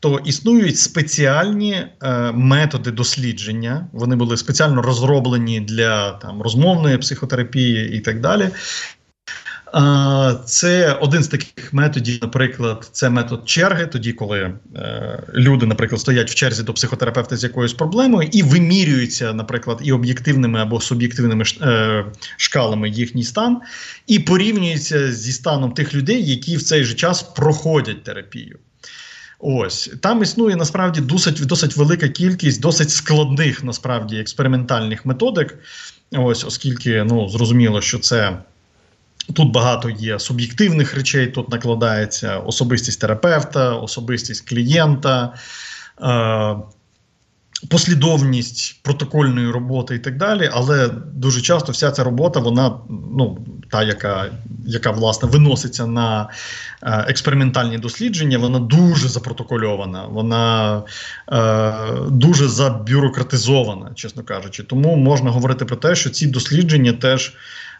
то 0.00 0.18
існують 0.24 0.78
спеціальні 0.78 1.86
е, 2.02 2.32
методи 2.32 2.90
дослідження. 2.90 3.88
Вони 3.92 4.16
були 4.16 4.36
спеціально 4.36 4.82
розроблені 4.82 5.60
для 5.60 6.12
там 6.12 6.42
розмовної 6.42 6.98
психотерапії 6.98 7.96
і 7.96 8.00
так 8.00 8.20
далі. 8.20 8.50
Це 10.44 10.92
один 10.92 11.22
з 11.22 11.28
таких 11.28 11.72
методів, 11.72 12.18
наприклад, 12.22 12.88
це 12.92 13.10
метод 13.10 13.42
черги, 13.48 13.86
тоді, 13.86 14.12
коли 14.12 14.54
е, 14.76 15.22
люди, 15.34 15.66
наприклад, 15.66 16.00
стоять 16.00 16.30
в 16.30 16.34
черзі 16.34 16.62
до 16.62 16.74
психотерапевта 16.74 17.36
з 17.36 17.44
якоюсь 17.44 17.72
проблемою 17.72 18.28
і 18.32 18.42
вимірюються, 18.42 19.32
наприклад, 19.32 19.78
і 19.82 19.92
об'єктивними 19.92 20.60
або 20.60 20.80
суб'єктивними 20.80 21.44
е, 21.62 22.04
шкалами 22.36 22.88
їхній 22.88 23.24
стан, 23.24 23.60
і 24.06 24.18
порівнюються 24.18 25.12
зі 25.12 25.32
станом 25.32 25.72
тих 25.72 25.94
людей, 25.94 26.30
які 26.30 26.56
в 26.56 26.62
цей 26.62 26.84
же 26.84 26.94
час 26.94 27.22
проходять 27.22 28.02
терапію. 28.02 28.58
Ось 29.38 29.90
там 30.02 30.22
існує 30.22 30.56
насправді 30.56 31.00
досить 31.00 31.46
досить 31.46 31.76
велика 31.76 32.08
кількість 32.08 32.60
досить 32.60 32.90
складних 32.90 33.64
насправді 33.64 34.16
експериментальних 34.16 35.06
методик. 35.06 35.58
Ось, 36.12 36.44
оскільки 36.44 37.04
ну 37.04 37.28
зрозуміло, 37.28 37.80
що 37.80 37.98
це. 37.98 38.38
Тут 39.34 39.52
багато 39.52 39.90
є 39.90 40.18
суб'єктивних 40.18 40.94
речей, 40.94 41.26
тут 41.26 41.50
накладається 41.50 42.38
особистість 42.38 43.00
терапевта, 43.00 43.70
особистість 43.70 44.48
клієнта, 44.48 45.34
е, 46.02 46.56
послідовність 47.70 48.80
протокольної 48.82 49.50
роботи 49.50 49.94
і 49.94 49.98
так 49.98 50.16
далі. 50.16 50.50
Але 50.52 50.88
дуже 51.14 51.40
часто 51.40 51.72
вся 51.72 51.90
ця 51.90 52.04
робота, 52.04 52.40
вона 52.40 52.78
ну, 53.16 53.46
та, 53.70 53.82
яка 53.82 54.30
яка 54.66 54.90
власне 54.90 55.28
виноситься 55.28 55.86
на 55.86 56.28
е, 56.82 57.04
експериментальні 57.08 57.78
дослідження, 57.78 58.38
вона 58.38 58.58
дуже 58.58 59.08
запротокольована, 59.08 60.06
вона 60.06 60.82
е, 61.32 61.72
дуже 62.10 62.48
забюрократизована, 62.48 63.90
чесно 63.94 64.22
кажучи. 64.22 64.62
Тому 64.62 64.96
можна 64.96 65.30
говорити 65.30 65.64
про 65.64 65.76
те, 65.76 65.94
що 65.94 66.10
ці 66.10 66.26
дослідження 66.26 66.92
теж 66.92 67.34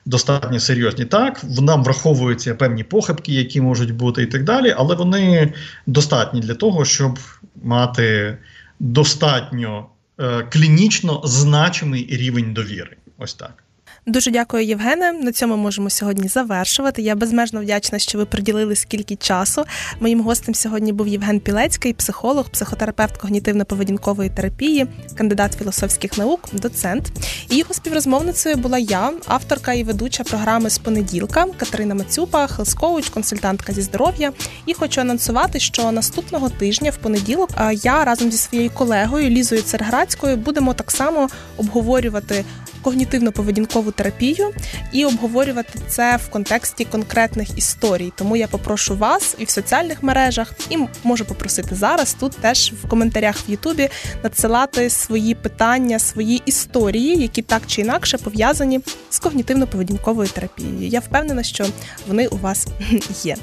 достатньо 0.07 0.61
серйозні. 0.61 1.05
Так, 1.05 1.45
нам 1.61 1.85
враховуються 1.85 2.55
певні 2.55 2.85
похибки, 2.85 3.33
які 3.33 3.61
можуть 3.61 3.95
бути, 3.95 4.23
і 4.23 4.27
так 4.27 4.45
далі, 4.45 4.75
але 4.77 4.95
вони 4.95 5.53
достатні 5.87 6.41
для 6.41 6.55
того, 6.55 6.85
щоб 6.85 7.19
мати 7.63 8.39
достатньо 8.81 9.87
е, 10.21 10.43
клінічно 10.43 11.21
значимий 11.25 12.09
рівень 12.11 12.55
довіри. 12.55 12.97
Ось 13.19 13.35
так. 13.35 13.66
Дуже 14.09 14.31
дякую, 14.31 14.65
Євгене. 14.65 15.13
На 15.13 15.33
цьому 15.33 15.57
можемо 15.57 15.91
сьогодні 15.91 16.29
завершувати. 16.29 17.03
Я 17.03 17.15
безмежно 17.15 17.61
вдячна, 17.61 17.99
що 17.99 18.19
ви 18.19 18.25
приділили 18.25 18.77
скільки 18.77 19.17
часу. 19.17 19.65
Моїм 20.01 20.21
гостем 20.21 20.55
сьогодні 20.55 20.93
був 20.93 21.09
Євген 21.09 21.41
Пілецький, 21.41 21.93
психолог, 21.93 22.51
психотерапевт 22.51 23.25
когнітивно-поведінкової 23.25 24.35
терапії, 24.35 24.87
кандидат 25.15 25.59
філософських 25.59 26.19
наук, 26.19 26.41
доцент. 26.53 27.13
І 27.51 27.57
його 27.57 27.75
співрозмовницею 27.75 28.57
була 28.57 28.79
я, 28.79 29.13
авторка 29.27 29.73
і 29.73 29.85
ведуча 29.85 30.25
програми 30.25 30.71
з 30.71 30.79
понеділка 30.79 31.47
Катерина 31.57 31.95
Мацюпа, 31.95 32.47
хелскоуч, 32.47 33.09
консультантка 33.09 33.73
зі 33.73 33.83
здоров'я. 33.83 34.33
І 34.67 34.75
хочу 34.75 35.01
анонсувати, 35.01 35.61
що 35.61 35.93
наступного 35.93 36.49
тижня, 36.49 36.91
в 36.91 36.97
понеділок, 36.97 37.51
я 37.83 38.05
разом 38.05 38.31
зі 38.31 38.39
своєю 38.39 38.71
колегою 38.71 39.31
Лізою 39.31 39.63
Церградською 39.63 40.37
будемо 40.37 40.75
так 40.75 40.91
само 40.91 41.29
обговорювати 41.57 42.45
когнітивно-поведінкову 42.87 43.93
терапію 43.93 44.51
і 44.93 45.05
обговорювати 45.05 45.79
це 45.89 46.17
в 46.17 46.29
контексті 46.29 46.85
конкретних 46.85 47.59
історій. 47.59 48.13
Тому 48.17 48.37
я 48.37 48.47
попрошу 48.49 48.97
вас 48.97 49.35
і 49.39 49.45
в 49.45 49.51
соціальних 49.51 50.03
мережах, 50.03 50.53
і 50.71 50.79
можу 51.05 51.25
попросити 51.25 51.75
зараз 51.75 52.15
тут 52.15 52.33
теж 52.33 52.73
в 52.83 52.89
коментарях 52.89 53.37
в 53.49 53.51
Ютубі 53.51 53.89
надсилати 54.23 54.91
свої 54.91 55.35
питання, 55.35 55.99
свої 55.99 56.43
історії, 56.47 57.17
які 57.17 57.43
так 57.43 57.63
чи 57.67 57.81
інакше 57.81 58.19
пов'язані 58.19 58.81
з 59.11 59.23
когнітивно-поведінковою 59.23 60.33
терапією. 60.33 60.89
Я 60.89 61.01
впевнена, 61.01 61.43
що 61.43 61.67
вони 62.09 62.27
у 62.27 62.37
вас 62.37 62.67
є. 63.25 63.37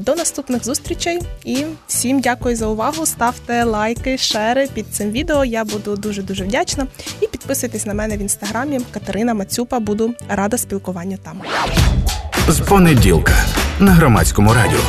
До 0.00 0.14
наступних 0.14 0.64
зустрічей 0.64 1.20
і 1.44 1.64
всім 1.86 2.20
дякую 2.20 2.56
за 2.56 2.66
увагу. 2.66 3.06
Ставте 3.06 3.64
лайки, 3.64 4.18
шери 4.18 4.68
під 4.74 4.86
цим 4.94 5.10
відео. 5.10 5.44
Я 5.44 5.64
буду 5.64 5.96
дуже 5.96 6.22
дуже 6.22 6.44
вдячна. 6.44 6.86
І 7.20 7.26
підписуйтесь 7.26 7.86
на 7.86 7.94
мене 7.94 8.16
в 8.16 8.20
інстаграмі 8.54 8.80
Катерина 8.90 9.34
Мацюпа. 9.34 9.80
Буду 9.80 10.14
рада 10.28 10.58
спілкування 10.58 11.18
там. 11.22 11.40
З 12.48 12.60
понеділка 12.60 13.32
на 13.80 13.92
громадському 13.92 14.52
радіо. 14.54 14.80